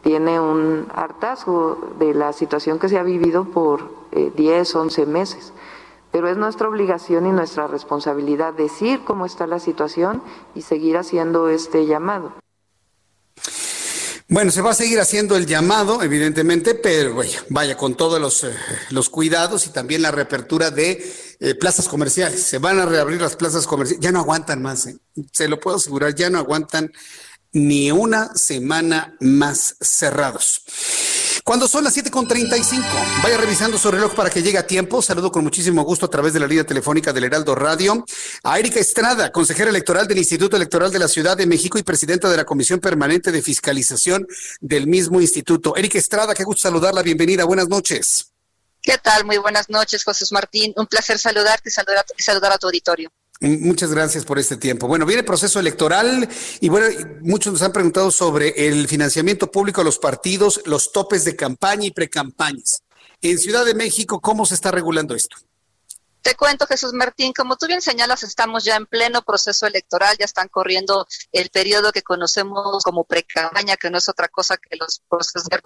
[0.04, 5.54] tiene un hartazgo de la situación que se ha vivido por 10, eh, 11 meses.
[6.12, 10.22] Pero es nuestra obligación y nuestra responsabilidad decir cómo está la situación
[10.54, 12.34] y seguir haciendo este llamado.
[14.28, 17.16] Bueno, se va a seguir haciendo el llamado, evidentemente, pero
[17.50, 18.56] vaya, con todos los, eh,
[18.90, 21.04] los, cuidados y también la reapertura de
[21.40, 22.42] eh, plazas comerciales.
[22.42, 24.04] Se van a reabrir las plazas comerciales.
[24.04, 24.90] Ya no aguantan más,
[25.32, 26.92] se lo puedo asegurar, ya no aguantan
[27.54, 30.64] ni una semana más cerrados.
[31.44, 32.84] Cuando son las 7.35,
[33.22, 35.02] vaya revisando su reloj para que llegue a tiempo.
[35.02, 38.06] Saludo con muchísimo gusto a través de la línea telefónica del Heraldo Radio
[38.44, 42.30] a Erika Estrada, consejera electoral del Instituto Electoral de la Ciudad de México y presidenta
[42.30, 44.26] de la Comisión Permanente de Fiscalización
[44.62, 45.76] del mismo instituto.
[45.76, 47.04] Erika Estrada, qué gusto saludarla.
[47.04, 47.44] Bienvenida.
[47.44, 48.32] Buenas noches.
[48.82, 49.24] ¿Qué tal?
[49.26, 50.74] Muy buenas noches, José Martín.
[50.76, 53.12] Un placer saludarte y saludar, a tu auditorio.
[53.44, 54.88] Muchas gracias por este tiempo.
[54.88, 56.30] Bueno, viene el proceso electoral
[56.62, 56.88] y bueno,
[57.22, 61.88] muchos nos han preguntado sobre el financiamiento público a los partidos, los topes de campaña
[61.88, 62.84] y precampañas.
[63.22, 65.36] En Ciudad de México, ¿cómo se está regulando esto?
[66.24, 70.24] Te cuento, Jesús Martín, como tú bien señalas, estamos ya en pleno proceso electoral, ya
[70.24, 75.02] están corriendo el periodo que conocemos como precampaña, que no es otra cosa que los
[75.10, 75.60] procesos de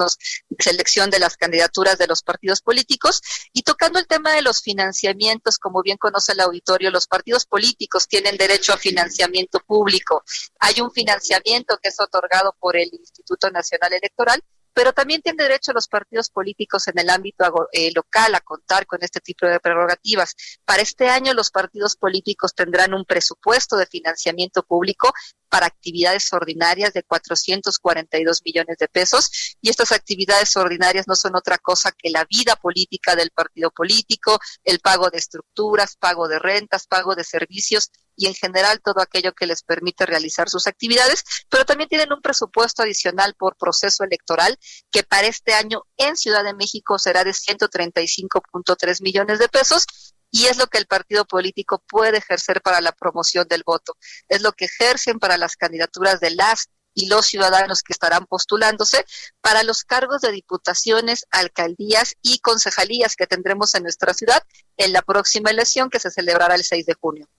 [0.58, 3.22] selección de las candidaturas de los partidos políticos.
[3.54, 8.08] Y tocando el tema de los financiamientos, como bien conoce el auditorio, los partidos políticos
[8.08, 10.24] tienen derecho a financiamiento público.
[10.60, 14.44] Hay un financiamiento que es otorgado por el Instituto Nacional Electoral
[14.78, 19.00] pero también tienen derecho los partidos políticos en el ámbito eh, local a contar con
[19.02, 20.36] este tipo de prerrogativas.
[20.66, 25.12] Para este año los partidos políticos tendrán un presupuesto de financiamiento público
[25.50, 31.58] para actividades ordinarias de 442 millones de pesos y estas actividades ordinarias no son otra
[31.58, 36.86] cosa que la vida política del partido político, el pago de estructuras, pago de rentas,
[36.86, 41.64] pago de servicios y en general todo aquello que les permite realizar sus actividades, pero
[41.64, 44.58] también tienen un presupuesto adicional por proceso electoral
[44.92, 49.86] que para este año en Ciudad de México será de 135.3 millones de pesos
[50.32, 53.96] y es lo que el partido político puede ejercer para la promoción del voto,
[54.28, 59.06] es lo que ejercen para las candidaturas de las y los ciudadanos que estarán postulándose
[59.40, 64.42] para los cargos de diputaciones, alcaldías y concejalías que tendremos en nuestra ciudad
[64.78, 67.30] en la próxima elección que se celebrará el 6 de junio.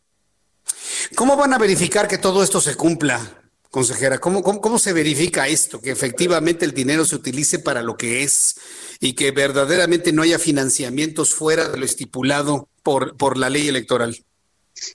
[1.14, 3.38] ¿Cómo van a verificar que todo esto se cumpla?
[3.70, 4.18] consejera?
[4.18, 5.80] ¿Cómo, cómo, cómo se verifica esto?
[5.80, 8.56] Que efectivamente el dinero se utilice para lo que es
[9.00, 14.24] y que verdaderamente no haya financiamientos fuera de lo estipulado por, por la ley electoral.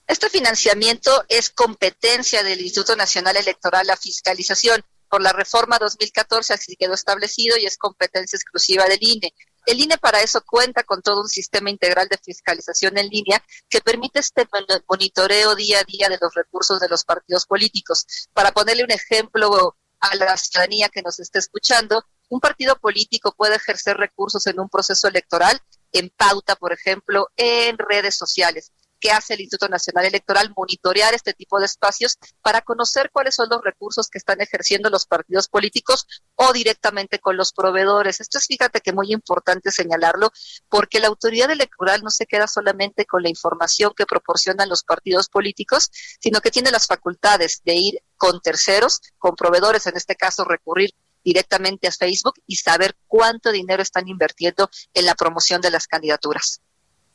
[0.07, 4.81] Este financiamiento es competencia del Instituto Nacional Electoral, la fiscalización.
[5.09, 9.33] Por la reforma 2014 así quedó establecido y es competencia exclusiva del INE.
[9.65, 13.81] El INE para eso cuenta con todo un sistema integral de fiscalización en línea que
[13.81, 14.47] permite este
[14.87, 18.05] monitoreo día a día de los recursos de los partidos políticos.
[18.33, 23.55] Para ponerle un ejemplo a la ciudadanía que nos esté escuchando, un partido político puede
[23.55, 25.59] ejercer recursos en un proceso electoral,
[25.91, 28.71] en pauta, por ejemplo, en redes sociales
[29.03, 33.49] que hace el Instituto Nacional Electoral, monitorear este tipo de espacios para conocer cuáles son
[33.49, 38.21] los recursos que están ejerciendo los partidos políticos o directamente con los proveedores.
[38.21, 40.31] Esto es, fíjate que muy importante señalarlo,
[40.69, 45.27] porque la autoridad electoral no se queda solamente con la información que proporcionan los partidos
[45.27, 45.89] políticos,
[46.21, 50.91] sino que tiene las facultades de ir con terceros, con proveedores, en este caso recurrir
[51.25, 56.61] directamente a Facebook y saber cuánto dinero están invirtiendo en la promoción de las candidaturas.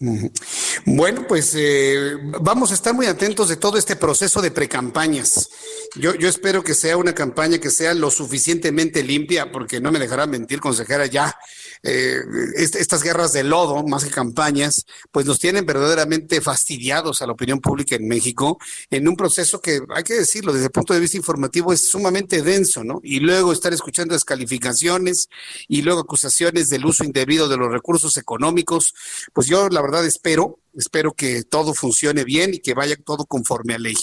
[0.01, 5.49] Bueno, pues eh, vamos a estar muy atentos de todo este proceso de precampañas.
[5.97, 9.99] Yo, yo espero que sea una campaña que sea lo suficientemente limpia, porque no me
[9.99, 11.37] dejará mentir, consejera, ya
[11.83, 12.21] eh,
[12.55, 17.61] estas guerras de lodo, más que campañas, pues nos tienen verdaderamente fastidiados a la opinión
[17.61, 18.59] pública en México
[18.91, 22.43] en un proceso que, hay que decirlo, desde el punto de vista informativo es sumamente
[22.43, 23.01] denso, ¿no?
[23.03, 25.29] Y luego estar escuchando descalificaciones
[25.69, 28.95] y luego acusaciones del uso indebido de los recursos económicos,
[29.33, 33.79] pues yo la espero, espero que todo funcione bien y que vaya todo conforme a
[33.79, 33.97] ley.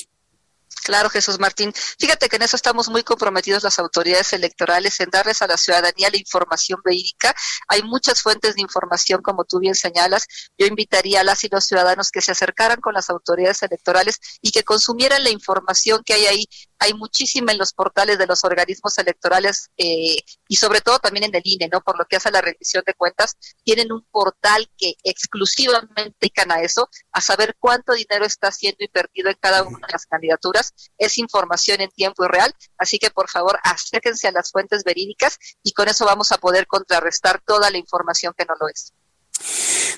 [0.86, 1.74] Claro, Jesús Martín.
[1.98, 6.12] Fíjate que en eso estamos muy comprometidos las autoridades electorales en darles a la ciudadanía
[6.12, 7.36] la información verídica.
[7.68, 10.28] Hay muchas fuentes de información, como tú bien señalas.
[10.60, 14.52] Yo invitaría a las y los ciudadanos que se acercaran con las autoridades electorales y
[14.52, 16.46] que consumieran la información que hay ahí
[16.80, 21.36] hay muchísima en los portales de los organismos electorales eh, y sobre todo también en
[21.36, 21.82] el INE, ¿no?
[21.82, 26.62] Por lo que hace la rendición de cuentas, tienen un portal que exclusivamente dedican a
[26.62, 30.74] eso, a saber cuánto dinero está siendo invertido en cada una de las candidaturas.
[30.98, 35.74] Es información en tiempo real, así que por favor acérquense a las fuentes verídicas y
[35.74, 38.94] con eso vamos a poder contrarrestar toda la información que no lo es.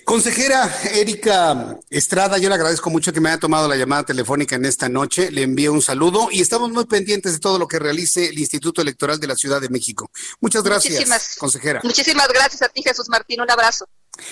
[0.07, 4.63] Consejera Erika Estrada, yo le agradezco mucho que me haya tomado la llamada telefónica en
[4.63, 5.31] esta noche.
[5.31, 8.81] Le envío un saludo y estamos muy pendientes de todo lo que realice el Instituto
[8.81, 10.09] Electoral de la Ciudad de México.
[10.39, 11.81] Muchas gracias, consejera.
[11.83, 13.41] Muchísimas gracias a ti, Jesús Martín.
[13.41, 13.85] Un abrazo.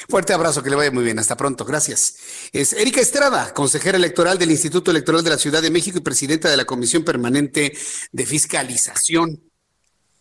[0.08, 1.20] Fuerte abrazo, que le vaya muy bien.
[1.20, 1.66] Hasta pronto.
[1.66, 2.16] Gracias.
[2.54, 6.50] Es Erika Estrada, consejera electoral del Instituto Electoral de la Ciudad de México y presidenta
[6.50, 7.78] de la Comisión Permanente
[8.14, 9.42] de Fiscalización.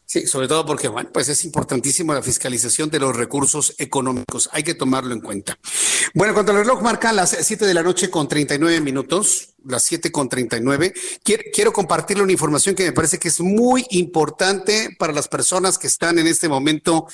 [0.06, 4.50] Sí, sobre todo porque, bueno, pues es importantísimo la fiscalización de los recursos económicos.
[4.52, 5.58] Hay que tomarlo en cuenta.
[6.12, 10.12] Bueno, cuando el reloj marca las 7 de la noche con 39 minutos, las 7
[10.12, 15.12] con 39, quiero, quiero compartirle una información que me parece que es muy importante para
[15.12, 17.06] las personas que están en este momento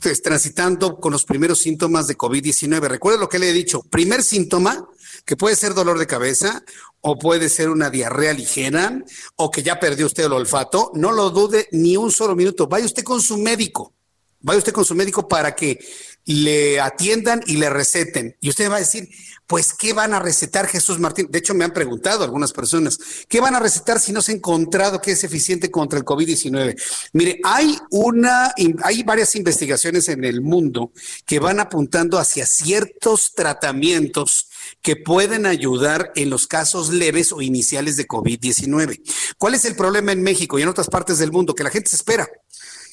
[0.00, 2.88] pues, transitando con los primeros síntomas de COVID-19.
[2.88, 3.82] Recuerda lo que le he dicho.
[3.82, 4.88] Primer síntoma,
[5.24, 6.62] que puede ser dolor de cabeza
[7.00, 9.02] o puede ser una diarrea ligera
[9.36, 12.66] o que ya perdió usted el olfato, no lo dude ni un solo minuto.
[12.66, 13.94] Vaya usted con su médico.
[14.40, 15.78] Vaya usted con su médico para que
[16.24, 18.36] le atiendan y le receten.
[18.40, 19.08] Y usted va a decir,
[19.46, 21.28] pues, ¿qué van a recetar Jesús Martín?
[21.30, 22.98] De hecho, me han preguntado algunas personas,
[23.28, 26.80] ¿qué van a recetar si no se ha encontrado que es eficiente contra el COVID-19?
[27.12, 28.52] Mire, hay una,
[28.82, 30.92] hay varias investigaciones en el mundo
[31.26, 34.48] que van apuntando hacia ciertos tratamientos
[34.80, 39.00] que pueden ayudar en los casos leves o iniciales de COVID-19.
[39.38, 41.54] ¿Cuál es el problema en México y en otras partes del mundo?
[41.54, 42.28] Que la gente se espera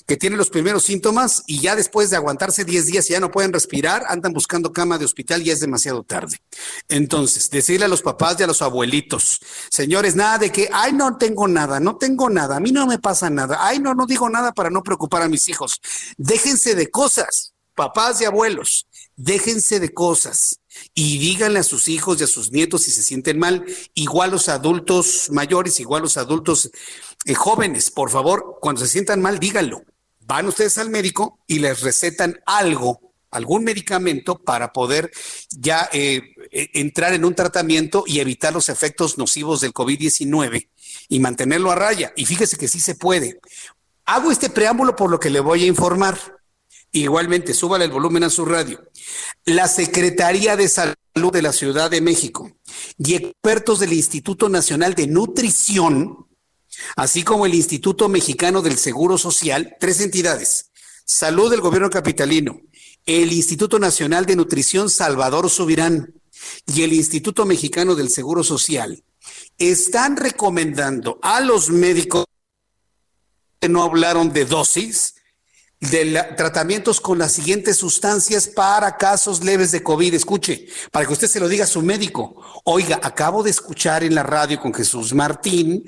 [0.09, 3.29] que tiene los primeros síntomas y ya después de aguantarse 10 días y ya no
[3.29, 6.41] pueden respirar, andan buscando cama de hospital y es demasiado tarde.
[6.87, 9.39] Entonces, decirle a los papás y a los abuelitos,
[9.69, 12.97] señores, nada de que, ay, no tengo nada, no tengo nada, a mí no me
[12.97, 15.79] pasa nada, ay, no, no digo nada para no preocupar a mis hijos.
[16.17, 20.58] Déjense de cosas, papás y abuelos, déjense de cosas
[20.93, 24.49] y díganle a sus hijos y a sus nietos si se sienten mal, igual los
[24.49, 26.71] adultos mayores, igual los adultos
[27.25, 29.83] eh, jóvenes, por favor, cuando se sientan mal, díganlo
[30.29, 33.01] van ustedes al médico y les recetan algo,
[33.31, 35.11] algún medicamento para poder
[35.49, 40.69] ya eh, eh, entrar en un tratamiento y evitar los efectos nocivos del COVID-19
[41.07, 42.13] y mantenerlo a raya.
[42.15, 43.39] Y fíjese que sí se puede.
[44.05, 46.38] Hago este preámbulo por lo que le voy a informar.
[46.91, 48.81] Igualmente, súbale el volumen a su radio.
[49.45, 52.51] La Secretaría de Salud de la Ciudad de México
[52.97, 56.29] y expertos del Instituto Nacional de Nutrición
[56.95, 60.71] así como el Instituto Mexicano del Seguro Social, tres entidades,
[61.05, 62.61] Salud del Gobierno Capitalino,
[63.05, 66.13] el Instituto Nacional de Nutrición Salvador Subirán
[66.67, 69.03] y el Instituto Mexicano del Seguro Social,
[69.57, 72.25] están recomendando a los médicos
[73.59, 75.15] que no hablaron de dosis,
[75.79, 80.13] de tratamientos con las siguientes sustancias para casos leves de COVID.
[80.13, 82.35] Escuche, para que usted se lo diga a su médico.
[82.65, 85.83] Oiga, acabo de escuchar en la radio con Jesús Martín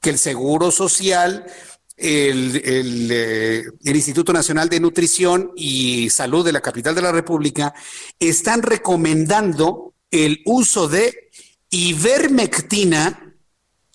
[0.00, 1.46] que el Seguro Social,
[1.96, 7.12] el, el, eh, el Instituto Nacional de Nutrición y Salud de la capital de la
[7.12, 7.72] República
[8.18, 11.30] están recomendando el uso de
[11.70, 13.34] ivermectina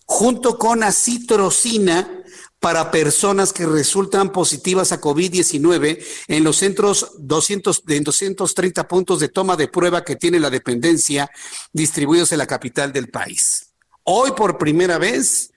[0.05, 2.20] junto con acitrocina
[2.61, 9.29] para personas que resultan positivas a COVID-19 en los centros 200, de 230 puntos de
[9.29, 11.29] toma de prueba que tiene la dependencia
[11.73, 13.71] distribuidos en la capital del país.
[14.03, 15.51] Hoy por primera vez,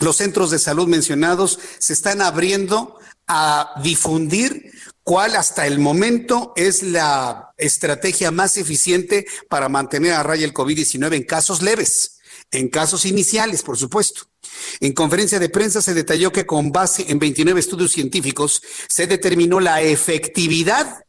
[0.00, 4.70] los centros de salud mencionados se están abriendo a difundir
[5.02, 11.14] cuál hasta el momento es la estrategia más eficiente para mantener a raya el COVID-19
[11.14, 12.18] en casos leves,
[12.52, 14.22] en casos iniciales, por supuesto.
[14.80, 19.60] En conferencia de prensa se detalló que con base en 29 estudios científicos se determinó
[19.60, 21.04] la efectividad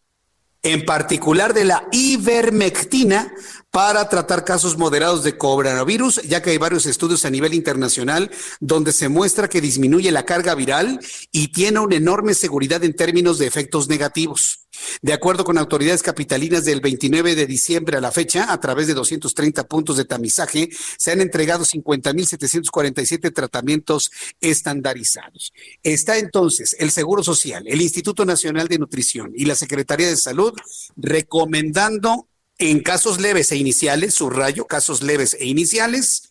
[0.63, 3.33] en particular de la ivermectina
[3.73, 8.29] para tratar casos moderados de coronavirus, ya que hay varios estudios a nivel internacional
[8.59, 10.99] donde se muestra que disminuye la carga viral
[11.31, 14.67] y tiene una enorme seguridad en términos de efectos negativos.
[15.01, 18.93] De acuerdo con autoridades capitalinas del 29 de diciembre a la fecha, a través de
[18.93, 20.69] 230 puntos de tamizaje,
[20.99, 25.51] se han entregado 50.747 tratamientos estandarizados.
[25.81, 30.53] Está entonces el Seguro Social, el Instituto Nacional de Nutrición y la Secretaría de Salud
[30.95, 36.29] recomendando en casos leves e iniciales, subrayo, casos leves e iniciales,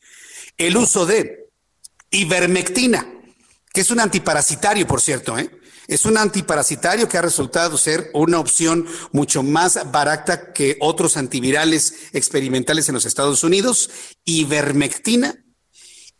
[0.58, 1.48] el uso de
[2.10, 3.06] ivermectina,
[3.72, 5.50] que es un antiparasitario, por cierto, ¿eh?
[5.88, 11.94] Es un antiparasitario que ha resultado ser una opción mucho más barata que otros antivirales
[12.12, 13.90] experimentales en los Estados Unidos,
[14.24, 15.44] ivermectina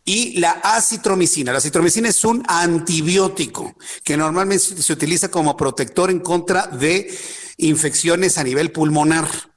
[0.03, 1.53] y la acitromicina.
[1.53, 7.17] La acitromicina es un antibiótico que normalmente se utiliza como protector en contra de
[7.57, 9.52] infecciones a nivel pulmonar.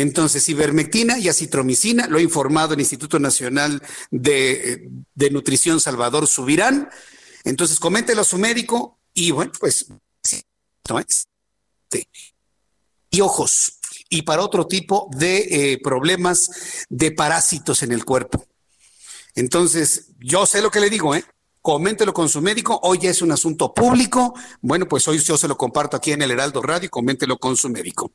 [0.00, 4.88] Entonces, ivermectina y acitromicina, lo ha informado el Instituto Nacional de,
[5.32, 6.88] Nutrición Salvador Subirán.
[7.42, 9.86] Entonces, coméntelo a su médico, y bueno, pues,
[13.10, 16.48] y ojos, y para otro tipo de eh, problemas
[16.88, 18.46] de parásitos en el cuerpo.
[19.34, 21.24] Entonces, yo sé lo que le digo, ¿eh?
[21.68, 22.80] Coméntelo con su médico.
[22.82, 24.32] Hoy ya es un asunto público.
[24.62, 26.88] Bueno, pues hoy yo se lo comparto aquí en el Heraldo Radio.
[26.88, 28.10] Coméntelo con su médico.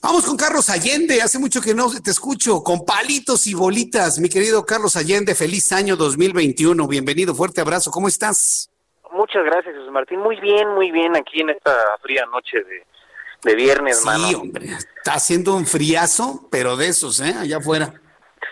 [0.00, 1.20] Vamos con Carlos Allende.
[1.20, 2.62] Hace mucho que no te escucho.
[2.62, 4.20] Con palitos y bolitas.
[4.20, 6.86] Mi querido Carlos Allende, feliz año 2021.
[6.86, 7.34] Bienvenido.
[7.34, 7.90] Fuerte abrazo.
[7.90, 8.70] ¿Cómo estás?
[9.10, 10.20] Muchas gracias, Jesús Martín.
[10.20, 14.76] Muy bien, muy bien aquí en esta fría noche de, de viernes, sí, hombre.
[14.98, 17.34] Está haciendo un friazo, pero de esos, ¿eh?
[17.36, 18.00] Allá afuera.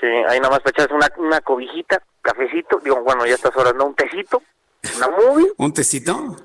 [0.00, 2.80] Sí, ahí nada más para echarse una, una cobijita, cafecito.
[2.82, 3.86] Digo, bueno, ya estas horas, ¿no?
[3.86, 4.42] Un tecito,
[4.96, 5.52] una movie.
[5.58, 6.36] ¿Un tecito?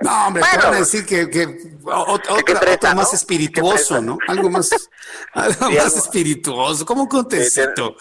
[0.00, 1.46] No, hombre, te van a decir que, que
[1.84, 4.18] otra, más espirituoso, ¿no?
[4.28, 4.70] Algo más,
[5.34, 6.86] algo más espirituoso.
[6.86, 7.96] ¿Cómo un tecito?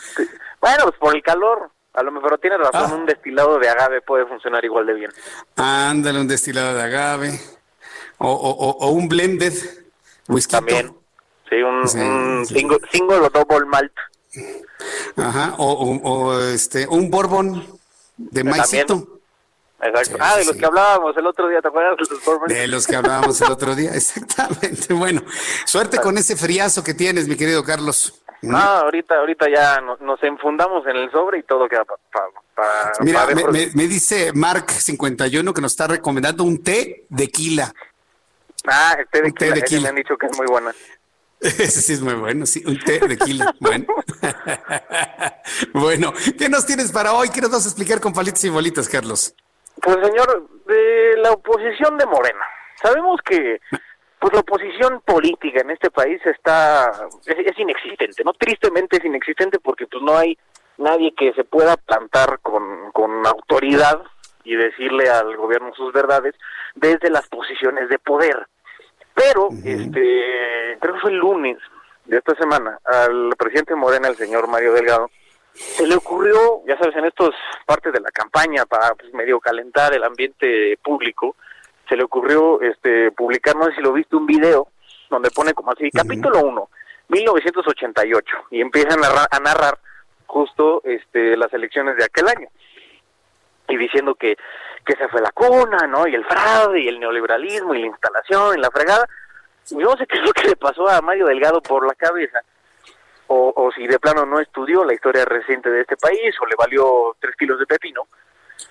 [0.62, 1.72] Bueno, pues por el calor.
[1.94, 2.96] A lo mejor tiene razón, ah.
[2.96, 5.12] un destilado de agave puede funcionar igual de bien.
[5.58, 7.38] Ándale, un destilado de agave.
[8.18, 9.54] O, o, o un blended
[10.30, 10.52] whisky.
[10.52, 10.96] También.
[11.50, 11.86] Sí, un,
[12.46, 13.92] Single, single, o double malt.
[15.18, 17.66] Ajá, o, o, este, un bourbon
[18.18, 19.22] de maicito.
[19.82, 20.18] Exacto.
[20.20, 22.96] ah, de los que hablábamos el otro día, ¿te acuerdas de los De los que
[22.96, 24.94] hablábamos el otro día, exactamente.
[24.94, 25.24] Bueno,
[25.66, 28.22] suerte con ese friazo que tienes, mi querido Carlos.
[28.44, 32.92] No, ahorita, ahorita ya nos, enfundamos en el sobre y todo queda para...
[33.02, 37.72] Mira, me, dice Mark51 que nos está recomendando un té de quila.
[38.66, 40.74] Ah, el té de, quila, té me han dicho que es muy buena.
[41.60, 43.56] Ese sí es muy bueno, sí, un té de quila.
[43.60, 43.86] bueno.
[45.74, 47.30] bueno, ¿qué nos tienes para hoy?
[47.30, 49.34] ¿Qué nos vas a explicar con palitos y bolitas, Carlos?
[49.82, 52.46] Pues señor, de la oposición de Morena.
[52.76, 53.60] Sabemos que
[54.20, 56.92] pues la oposición política en este país está
[57.26, 58.34] es, inexistente, ¿no?
[58.34, 60.38] Tristemente es inexistente porque pues no hay
[60.78, 64.00] nadie que se pueda plantar con, con autoridad
[64.44, 66.36] y decirle al gobierno sus verdades
[66.76, 68.48] desde las posiciones de poder.
[69.14, 71.58] Pero, este, creo que fue el lunes
[72.06, 75.10] de esta semana, al presidente Morena, el señor Mario Delgado,
[75.54, 77.32] se le ocurrió, ya sabes, en estas
[77.66, 81.36] partes de la campaña para pues, medio calentar el ambiente público,
[81.90, 84.70] se le ocurrió este publicar, no sé si lo viste, un video
[85.10, 86.70] donde pone como así, capítulo 1,
[87.10, 89.78] 1988, y empieza a narrar, a narrar
[90.26, 92.48] justo este las elecciones de aquel año.
[93.68, 94.38] Y diciendo que,
[94.86, 96.08] que se fue la cuna, ¿no?
[96.08, 99.08] Y el fraude, y el neoliberalismo, y la instalación, y la fregada.
[99.70, 102.40] Y no sé qué es lo que le pasó a Mario Delgado por la cabeza,
[103.28, 106.56] o, o si de plano no estudió la historia reciente de este país o le
[106.58, 108.08] valió tres kilos de pepino,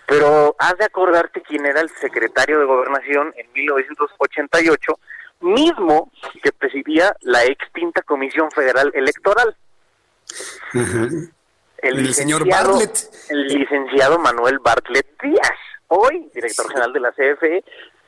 [0.06, 4.98] pero has de acordarte quién era el secretario de gobernación en 1988,
[5.40, 6.10] mismo
[6.42, 9.56] que presidía la extinta Comisión Federal Electoral.
[11.82, 13.08] El, El, señor Bartlett.
[13.30, 15.58] El licenciado Manuel Bartlett Díaz,
[15.90, 17.62] hoy director general de la CFE,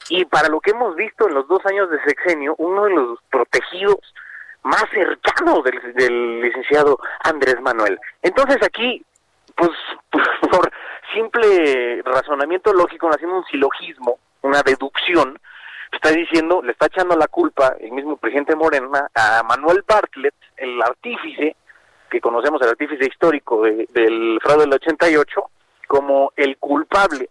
[0.09, 3.19] y para lo que hemos visto en los dos años de sexenio, uno de los
[3.31, 3.99] protegidos
[4.65, 7.99] más cercanos del, del licenciado Andrés Manuel.
[8.23, 9.05] Entonces aquí,
[9.57, 9.71] pues
[10.51, 10.73] por
[11.15, 15.39] simple razonamiento lógico, haciendo un silogismo, una deducción,
[15.93, 20.81] está diciendo, le está echando la culpa el mismo presidente Morena a Manuel Bartlett, el
[20.83, 21.55] artífice,
[22.11, 25.51] que conocemos el artífice histórico de- del fraude del 88,
[25.87, 27.29] como el culpable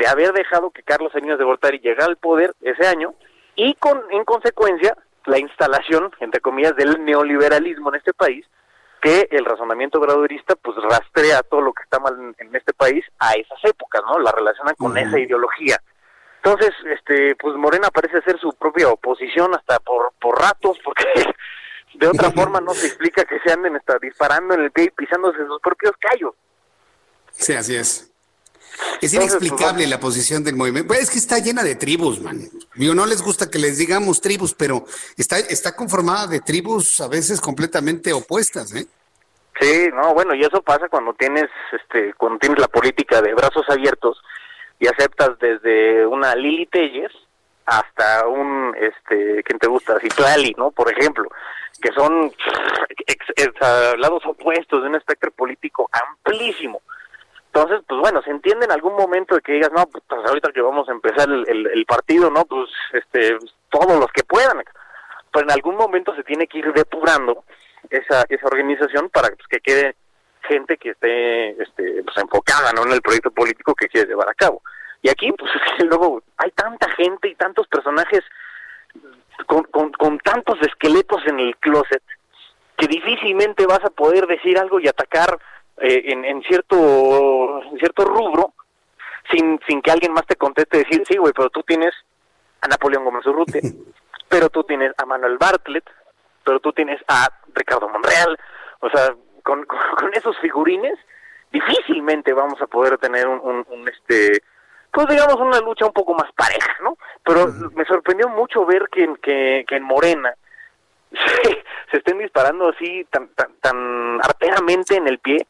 [0.00, 3.14] de haber dejado que Carlos Salinas de Gortari llegara al poder ese año
[3.54, 4.96] y con en consecuencia
[5.26, 8.46] la instalación, entre comillas, del neoliberalismo en este país,
[9.02, 13.34] que el razonamiento obradorista pues rastrea todo lo que está mal en, este país a
[13.34, 14.18] esas épocas, ¿no?
[14.20, 15.76] La relacionan con esa ideología.
[16.42, 21.04] Entonces, este, pues Morena parece ser su propia oposición hasta por, por ratos, porque
[21.92, 24.90] de otra forma no se explica que se anden hasta disparando en el pie y
[24.90, 26.32] pisándose sus propios callos.
[27.32, 28.09] Sí, así es.
[29.00, 30.88] Es Entonces, inexplicable pues, la posición del movimiento.
[30.88, 32.40] Pues es que está llena de tribus, man.
[32.74, 34.84] Digo, no les gusta que les digamos tribus, pero
[35.16, 38.86] está, está conformada de tribus a veces completamente opuestas, ¿eh?
[39.60, 43.64] Sí, no, bueno, y eso pasa cuando tienes, este, cuando tienes la política de brazos
[43.68, 44.18] abiertos
[44.78, 47.12] y aceptas desde una Lili Telles
[47.66, 50.00] hasta un, este, ¿quién te gusta?
[50.00, 50.70] Citlali, ¿no?
[50.70, 51.28] Por ejemplo,
[51.82, 52.32] que son
[53.06, 53.56] ex-
[53.98, 56.80] lados opuestos de un espectro político amplísimo.
[57.52, 60.60] Entonces, pues bueno, se entiende en algún momento de que digas, no, pues ahorita que
[60.60, 62.44] vamos a empezar el, el- el partido, ¿no?
[62.44, 63.36] Pues, este,
[63.70, 64.62] todos los que puedan.
[65.32, 67.44] Pero en algún momento se tiene que ir depurando
[67.90, 69.96] esa, esa organización para pues, que quede
[70.42, 72.84] gente que esté este, pues, enfocada ¿no?
[72.84, 74.62] en el proyecto político que quiere llevar a cabo.
[75.02, 78.20] Y aquí, pues es que luego hay tanta gente y tantos personajes
[79.46, 82.02] con, con, con tantos esqueletos en el closet
[82.76, 85.38] que difícilmente vas a poder decir algo y atacar
[85.80, 88.54] eh, en, en cierto en cierto rubro
[89.30, 91.92] sin, sin que alguien más te conteste decir, sí, güey, pero tú tienes
[92.62, 93.60] a Napoleón Gómez Urrutia,
[94.28, 95.84] pero tú tienes a Manuel Bartlett,
[96.44, 98.38] pero tú tienes a Ricardo Monreal,
[98.80, 100.98] o sea, con, con, con esos figurines
[101.52, 104.42] difícilmente vamos a poder tener un, un, un, este
[104.92, 106.96] pues digamos una lucha un poco más pareja, ¿no?
[107.24, 107.46] Pero
[107.76, 110.34] me sorprendió mucho ver que, en- que, que en Morena
[111.12, 115.46] se, se estén disparando así tan, tan, tan arteramente en el pie,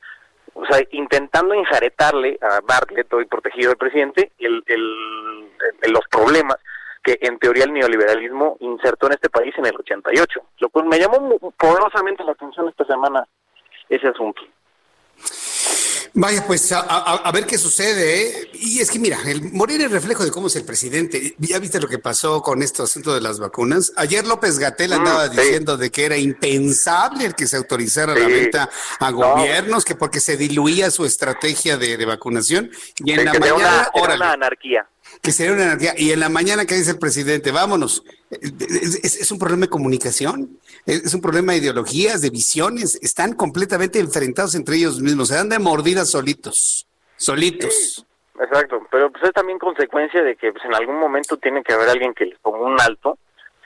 [0.60, 6.56] o sea, intentando enjaretarle a Bartlett, hoy protegido del presidente, el, el, los problemas
[7.02, 10.40] que en teoría el neoliberalismo insertó en este país en el 88.
[10.58, 13.26] Lo cual me llamó poderosamente la atención esta semana
[13.88, 14.42] ese asunto.
[16.14, 18.50] Vaya, pues a, a- a ver qué sucede, ¿eh?
[18.54, 21.34] Y es que mira, el Morena es reflejo de cómo es el presidente.
[21.38, 23.92] ¿Ya viste lo que pasó con este asunto de las vacunas?
[23.96, 25.40] Ayer López Gatel andaba Mm, sí.
[25.40, 28.68] diciendo de que era impensable el que se autorizara la venta
[28.98, 29.16] a No.
[29.18, 32.70] gobiernos, que porque se diluía su estrategia de, de vacunación.
[33.04, 34.86] Y en la mañana, una, era órale, una anarquía.
[35.22, 35.94] Que sería una anarquía.
[35.96, 37.50] Y en la mañana, ¿qué dice el presidente?
[37.50, 38.02] Vámonos.
[38.30, 42.98] Es, es- es un problema de comunicación, es, es un problema de ideologías, de visiones.
[43.02, 45.28] Están completamente enfrentados entre ellos mismos.
[45.28, 46.86] Se dan de mordidas solitos.
[47.16, 48.06] Solitos.
[48.40, 51.90] Exacto, pero pues es también consecuencia de que pues, en algún momento tiene que haber
[51.90, 53.18] alguien que les ponga un alto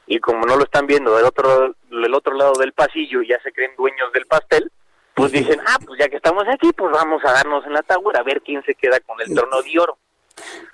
[0.09, 3.41] y como no lo están viendo del otro del otro lado del pasillo y ya
[3.43, 4.71] se creen dueños del pastel,
[5.15, 8.17] pues dicen, ah, pues ya que estamos aquí, pues vamos a darnos en la tower
[8.19, 9.97] a ver quién se queda con el trono de oro.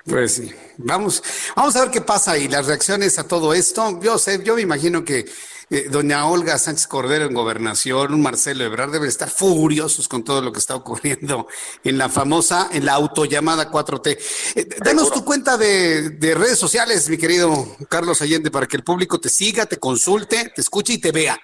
[0.05, 1.23] Pues sí, vamos,
[1.55, 4.01] vamos a ver qué pasa y las reacciones a todo esto.
[4.01, 5.27] Yo sé, yo me imagino que
[5.73, 10.53] eh, doña Olga Sánchez Cordero en gobernación, Marcelo Ebrard deben estar furiosos con todo lo
[10.53, 11.47] que está ocurriendo
[11.85, 14.19] en la famosa, en la autollamada 4T.
[14.57, 18.83] Eh, danos tu cuenta de, de redes sociales, mi querido Carlos Allende, para que el
[18.83, 21.41] público te siga, te consulte, te escuche y te vea.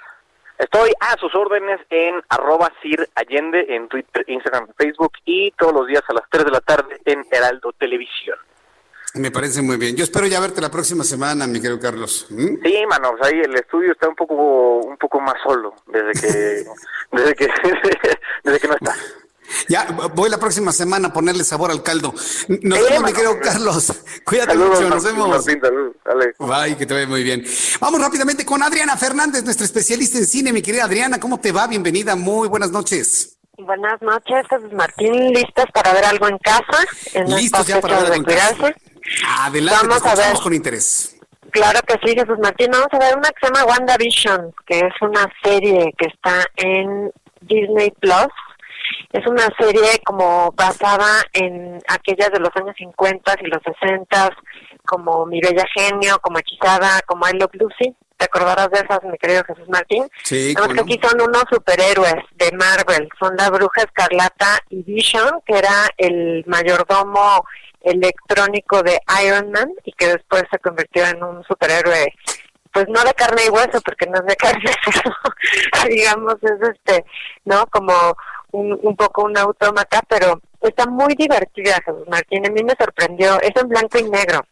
[0.59, 5.87] Estoy a sus órdenes en arroba Sir Allende en Twitter, Instagram, Facebook y todos los
[5.87, 8.39] días a las 3 de la tarde en Heraldo Televisión.
[9.15, 9.97] Me parece muy bien.
[9.97, 12.27] Yo espero ya verte la próxima semana, mi querido Carlos.
[12.31, 12.63] ¿Mm?
[12.63, 16.65] Sí, mano, pues ahí el estudio está un poco un poco más solo desde que
[17.13, 17.47] desde que
[18.45, 18.95] desde que no está.
[19.69, 22.15] Ya voy la próxima semana a ponerle sabor al caldo.
[22.49, 23.93] Nos vemos, mi querido Carlos.
[24.25, 25.29] Cuídate Saludos, mucho, nos vemos.
[25.29, 25.97] Martín, saludos.
[26.05, 26.35] Dale.
[26.39, 27.45] Bye, que te vaya muy bien.
[27.81, 30.53] Vamos rápidamente con Adriana Fernández, nuestra especialista en cine.
[30.53, 31.67] Mi querida Adriana, ¿cómo te va?
[31.67, 33.39] Bienvenida, muy buenas noches.
[33.59, 36.85] Buenas noches, Jesús Martín, ¿listos para ver algo en casa?
[37.15, 38.75] En Listos ya para ver algo de en casa.
[39.41, 40.37] Adelante, Vamos te a ver.
[40.43, 41.17] con interés.
[41.53, 42.69] Claro que sí, Jesús Martín.
[42.71, 47.11] Vamos a ver una que se llama WandaVision, que es una serie que está en
[47.41, 48.29] Disney Plus.
[49.13, 54.37] Es una serie como basada en aquellas de los años 50 y los 60,
[54.85, 57.95] como Mi Bella Genio, como Hechizada, como I Love Lucy.
[58.17, 60.09] ¿Te acordarás de esas, mi querido Jesús Martín?
[60.25, 63.09] Sí, Nada más que aquí son unos superhéroes de Marvel.
[63.19, 67.45] Son la Bruja Escarlata y Vision, que era el mayordomo
[67.83, 72.13] electrónico de Iron Man y que después se convirtió en un superhéroe
[72.73, 74.71] pues no de carne y hueso porque no es de carne
[75.73, 77.05] pero digamos es este
[77.45, 77.95] no como
[78.57, 82.47] un, un poco un autómata pero está muy divertida Jesús Martín.
[82.47, 83.41] A mí me sorprendió.
[83.41, 84.45] Es en blanco y negro.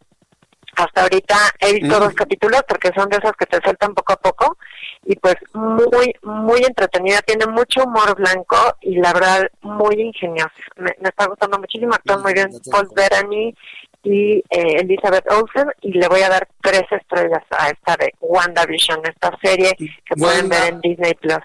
[0.77, 4.17] Hasta ahorita he visto dos capítulos porque son de esos que te sueltan poco a
[4.17, 4.57] poco.
[5.05, 10.51] Y pues muy, muy entretenida, tiene mucho humor blanco y la verdad muy ingeniosa.
[10.77, 13.55] Me, me está gustando muchísimo, actúan muy bien Paul Bettany
[14.03, 15.69] y eh, Elizabeth Olsen.
[15.83, 20.49] Y le voy a dar tres estrellas a esta de WandaVision, esta serie que pueden
[20.49, 21.45] ver en Disney Plus.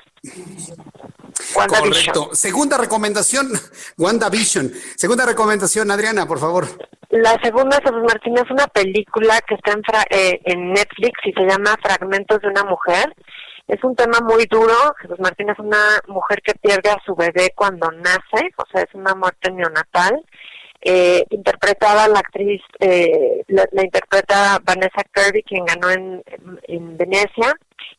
[1.53, 2.29] Correcto.
[2.33, 3.47] Segunda recomendación,
[3.97, 4.71] WandaVision.
[4.95, 6.65] Segunda recomendación, Adriana, por favor.
[7.09, 11.33] La segunda, Jesús Martín, es una película que está en, fra- eh, en Netflix y
[11.33, 13.13] se llama Fragmentos de una mujer.
[13.67, 14.73] Es un tema muy duro.
[15.01, 18.93] Jesús Martín es una mujer que pierde a su bebé cuando nace, o sea, es
[18.93, 20.23] una muerte neonatal.
[20.81, 26.23] Eh, interpretada la actriz, eh, la, la interpreta Vanessa Kirby, quien ganó en,
[26.67, 27.53] en Venecia,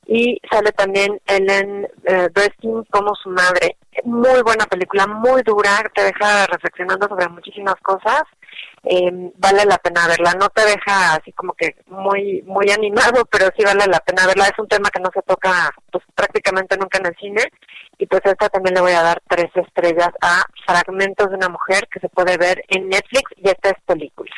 [0.06, 3.76] y sale también Ellen eh, Burstyn como su madre.
[4.04, 8.22] Muy buena película, muy dura, te deja reflexionando sobre muchísimas cosas.
[8.82, 13.46] Eh, vale la pena verla, no te deja así como que muy muy animado, pero
[13.56, 14.44] sí vale la pena verla.
[14.44, 17.42] Es un tema que no se toca pues prácticamente nunca en el cine
[17.98, 21.86] y pues esta también le voy a dar tres estrellas a Fragmentos de una mujer
[21.92, 24.30] que se puede ver en Netflix y esta es película.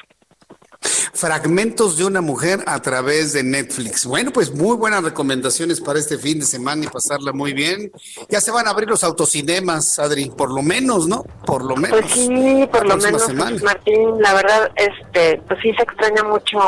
[0.83, 4.07] Fragmentos de una mujer a través de Netflix.
[4.07, 7.93] Bueno, pues muy buenas recomendaciones para este fin de semana y pasarla muy bien.
[8.29, 11.25] Ya se van a abrir los autocinemas, Adri, por lo menos, ¿no?
[11.47, 12.01] Por lo menos.
[12.01, 13.57] Pues sí, por lo menos, semana.
[13.63, 16.59] Martín, la verdad, este, pues sí se extraña mucho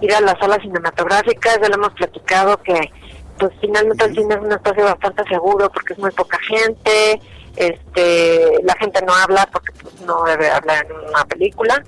[0.00, 2.90] ir a las salas cinematográficas, ya lo hemos platicado que
[3.38, 7.20] pues finalmente el cine es un espacio bastante seguro porque es muy poca gente,
[7.56, 11.82] este, la gente no habla porque pues, no debe hablar en una película,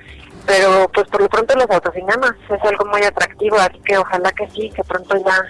[0.46, 4.48] pero pues por lo pronto los autocinemas es algo muy atractivo, así que ojalá que
[4.50, 5.42] sí, que pronto ya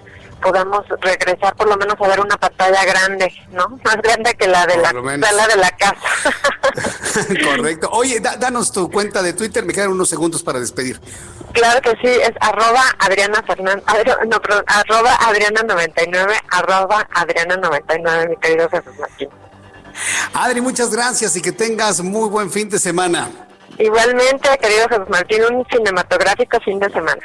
[0.42, 3.68] podamos regresar por lo menos a ver una pantalla grande, ¿no?
[3.84, 6.30] Más grande que la de Por la sala de la casa.
[7.44, 7.88] Correcto.
[7.92, 11.00] Oye, da- danos tu cuenta de Twitter, me quedan unos segundos para despedir.
[11.52, 13.84] Claro que sí, es arroba Adriana Fernández,
[14.28, 19.28] no, perdón, arroba Adriana 99, arroba Adriana 99, mi querido Jesús Martín.
[20.34, 23.30] Adri, muchas gracias y que tengas muy buen fin de semana.
[23.78, 27.22] Igualmente, querido Jesús Martín, un cinematográfico fin de semana.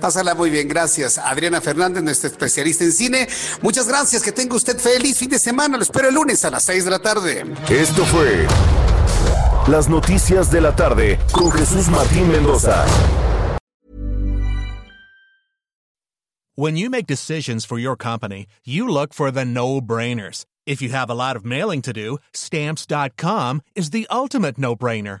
[0.00, 1.18] Pásala muy bien, gracias.
[1.18, 3.28] Adriana Fernández, nuestra especialista en cine.
[3.60, 5.76] Muchas gracias, que tenga usted feliz fin de semana.
[5.76, 7.44] Lo espero el lunes a las 6 de la tarde.
[7.70, 8.46] Esto fue
[9.68, 12.84] Las Noticias de la Tarde con Jesús Martín Mendoza.
[16.54, 20.44] When you make decisions for your company, you look for the no brainers.
[20.66, 25.20] If you have a lot of mailing to do, stamps.com is the ultimate no brainer.